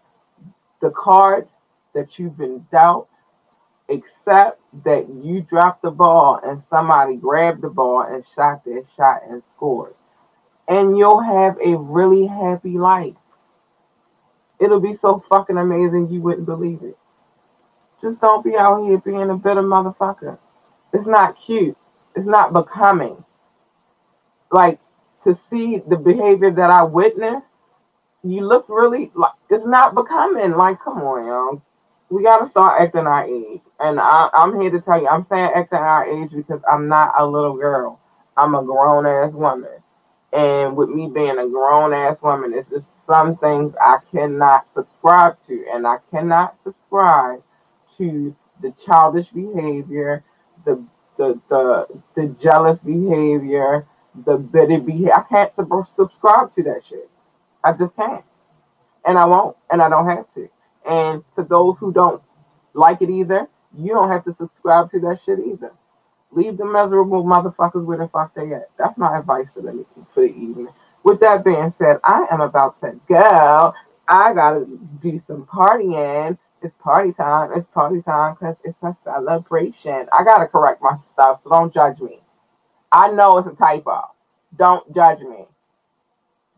the 0.80 0.90
cards 0.90 1.50
that 1.94 2.18
you've 2.18 2.36
been 2.36 2.66
dealt. 2.70 3.09
Accept 3.88 4.61
that 4.84 5.09
you 5.09 5.42
dropped 5.42 5.82
the 5.82 5.90
ball 5.90 6.40
and 6.42 6.62
somebody 6.70 7.16
grabbed 7.16 7.62
the 7.62 7.68
ball 7.68 8.03
and 8.03 8.24
shot 8.34 8.64
their 8.64 8.82
shot 8.96 9.22
and 9.28 9.42
scored. 9.55 9.94
And 10.68 10.96
you'll 10.96 11.20
have 11.20 11.59
a 11.64 11.76
really 11.76 12.26
happy 12.26 12.78
life. 12.78 13.14
It'll 14.61 14.80
be 14.80 14.94
so 14.94 15.22
fucking 15.28 15.59
amazing 15.59 16.09
you 16.11 16.20
wouldn't 16.20 16.46
believe 16.46 16.82
it. 16.82 16.96
Just 18.00 18.20
don't 18.20 18.44
be 18.44 18.57
out 18.57 18.84
here 18.84 18.98
being 18.98 19.30
a 19.30 19.36
bitter 19.36 19.62
motherfucker. 19.62 20.38
It's 20.92 21.07
not 21.07 21.36
cute. 21.38 21.76
It's 22.17 22.27
not 22.27 22.53
becoming. 22.53 23.25
Like 24.51 24.81
to 25.25 25.35
see 25.35 25.83
the 25.87 25.97
behavior 25.97 26.51
that 26.51 26.71
I 26.71 26.85
witnessed 26.85 27.49
you 28.25 28.47
look 28.47 28.67
really 28.69 29.11
like 29.15 29.33
it's 29.51 29.67
not 29.67 29.95
becoming. 29.95 30.53
Like, 30.53 30.81
come 30.83 30.99
on, 31.03 31.27
y'all. 31.27 31.63
We 32.11 32.25
gotta 32.25 32.49
start 32.49 32.81
acting 32.83 33.07
our 33.07 33.25
age. 33.25 33.61
And 33.81 34.01
I, 34.01 34.31
I'm 34.35 34.61
here 34.61 34.71
to 34.71 34.81
tell 34.81 35.01
you, 35.01 35.09
I'm 35.09 35.25
saying 35.25 35.53
acting 35.55 35.79
our 35.79 36.07
age 36.07 36.31
because 36.33 36.61
I'm 36.71 36.89
not 36.89 37.15
a 37.19 37.27
little 37.27 37.57
girl. 37.57 38.01
I'm 38.37 38.55
a 38.55 38.65
grown 38.65 39.07
ass 39.07 39.33
woman. 39.33 39.71
And 40.33 40.77
with 40.77 40.89
me 40.91 41.09
being 41.09 41.39
a 41.39 41.49
grown 41.49 41.95
ass 41.95 42.23
woman, 42.23 42.55
it's 42.55 42.71
just 42.71 43.07
some 43.07 43.37
things 43.39 43.75
I 43.81 43.99
cannot 44.13 44.69
subscribe 44.73 45.39
to. 45.47 45.67
And 45.73 45.87
I 45.87 45.97
cannot 46.11 46.59
subscribe 46.63 47.43
to 47.99 48.37
the 48.63 48.73
childish 48.87 49.29
behavior, 49.29 50.25
the 50.65 50.83
the 51.23 51.41
the, 51.51 52.03
the 52.16 52.29
jealous 52.43 52.79
behavior, 52.81 53.87
the 54.27 54.39
bitter 54.39 54.81
behavior. 54.81 55.14
I 55.14 55.23
can't 55.23 55.55
sub- 55.57 55.87
subscribe 55.87 56.55
to 56.57 56.64
that 56.64 56.83
shit. 56.89 57.11
I 57.64 57.73
just 57.73 57.97
can't. 57.97 58.25
And 59.07 59.18
I 59.18 59.27
won't, 59.27 59.57
and 59.70 59.83
I 59.83 59.89
don't 59.91 60.09
have 60.09 60.33
to. 60.35 60.49
And 60.89 61.25
for 61.35 61.45
those 61.45 61.79
who 61.79 61.93
don't 61.93 62.23
like 62.75 63.03
it 63.03 63.11
either, 63.11 63.49
you 63.77 63.91
don't 63.93 64.11
have 64.11 64.25
to 64.25 64.35
subscribe 64.39 64.91
to 64.93 65.01
that 65.01 65.20
shit 65.25 65.41
either. 65.41 65.73
Leave 66.33 66.59
the 66.59 66.66
miserable 66.66 67.25
motherfuckers 67.25 67.87
the 67.99 68.09
fuck 68.09 68.35
they 68.35 68.53
at. 68.55 68.70
That's 68.79 68.99
my 68.99 69.18
advice 69.18 69.47
for 69.55 69.62
the 69.62 69.87
for 70.14 70.23
the 70.23 70.29
evening. 70.35 70.68
With 71.05 71.20
that 71.20 71.45
being 71.45 71.75
said, 71.79 71.99
I 72.05 72.27
am 72.31 72.43
about 72.43 72.81
to 72.83 73.01
go. 73.09 73.75
I 74.09 74.35
gotta 74.35 74.66
do 75.03 75.20
some 75.27 75.47
partying. 75.47 76.39
It's 76.63 76.75
party 76.83 77.13
time. 77.13 77.51
It's 77.57 77.67
party 77.69 78.03
time 78.03 78.35
because 78.39 78.57
it's 78.65 78.83
a 78.83 78.97
celebration. 79.05 80.07
I 80.13 80.25
gotta 80.25 80.47
correct 80.47 80.83
my 80.83 80.97
stuff, 80.97 81.41
so 81.45 81.51
don't 81.51 81.75
judge 81.75 82.01
me. 82.01 82.21
I 82.93 83.11
know 83.13 83.39
it's 83.39 83.49
a 83.49 83.53
typo. 83.55 84.03
Don't 84.57 84.95
judge 84.95 85.21
me. 85.21 85.47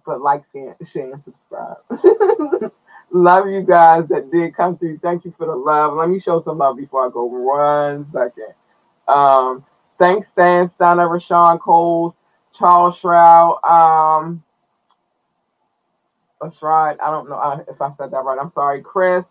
But 0.07 0.21
like, 0.23 0.45
share, 0.53 0.77
and 1.13 1.21
subscribe. 1.21 1.79
love 3.11 3.49
you 3.49 3.63
guys 3.63 4.07
that 4.09 4.31
did 4.33 4.57
come 4.57 4.79
through. 4.79 4.99
Thank 4.99 5.25
you 5.25 5.35
for 5.39 5.47
the 5.47 5.55
love. 5.57 5.95
Let 5.95 6.09
me 6.11 6.21
show 6.21 6.41
some 6.41 6.59
love 6.59 6.77
before 6.77 7.07
I 7.07 7.11
go. 7.11 7.25
One 7.25 8.07
second. 8.13 8.55
Um, 9.09 9.65
thanks, 9.99 10.29
Stan 10.29 10.69
Stunner, 10.69 11.09
Rashawn 11.09 11.61
Coles, 11.61 12.15
Charles 12.55 12.99
Shroud, 12.99 13.61
um, 13.65 14.43
Shroud. 16.59 16.99
I 17.01 17.11
don't 17.11 17.29
know 17.31 17.37
uh, 17.37 17.61
if 17.69 17.81
I 17.83 17.91
said 17.99 18.11
that 18.13 18.25
right. 18.25 18.39
I'm 18.41 18.53
sorry, 18.53 18.83
Chris. 18.83 19.25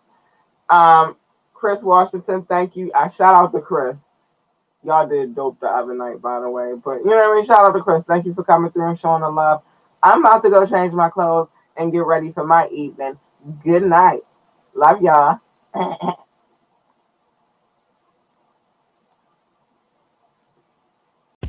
Um, 0.70 1.16
Chris 1.54 1.82
Washington, 1.82 2.44
thank 2.44 2.76
you. 2.76 2.92
I 2.94 3.08
shout 3.08 3.34
out 3.34 3.52
to 3.52 3.60
Chris. 3.60 3.96
Y'all 4.84 5.08
did 5.08 5.34
dope 5.34 5.60
the 5.60 5.66
other 5.66 5.94
night, 5.94 6.22
by 6.22 6.40
the 6.40 6.50
way. 6.50 6.74
But 6.82 6.98
you 6.98 7.06
know 7.06 7.16
what 7.16 7.32
I 7.32 7.34
mean? 7.36 7.46
Shout 7.46 7.64
out 7.66 7.72
to 7.72 7.82
Chris. 7.82 8.04
Thank 8.08 8.26
you 8.26 8.34
for 8.34 8.44
coming 8.44 8.70
through 8.72 8.90
and 8.90 8.98
showing 9.00 9.22
the 9.22 9.30
love. 9.30 9.62
I'm 10.02 10.24
about 10.24 10.42
to 10.44 10.50
go 10.50 10.66
change 10.66 10.92
my 10.94 11.10
clothes 11.10 11.48
and 11.76 11.92
get 11.92 12.06
ready 12.06 12.32
for 12.32 12.46
my 12.46 12.68
evening. 12.68 13.18
Good 13.64 13.84
night. 13.84 14.20
Love 14.74 15.02
y'all. 15.02 15.40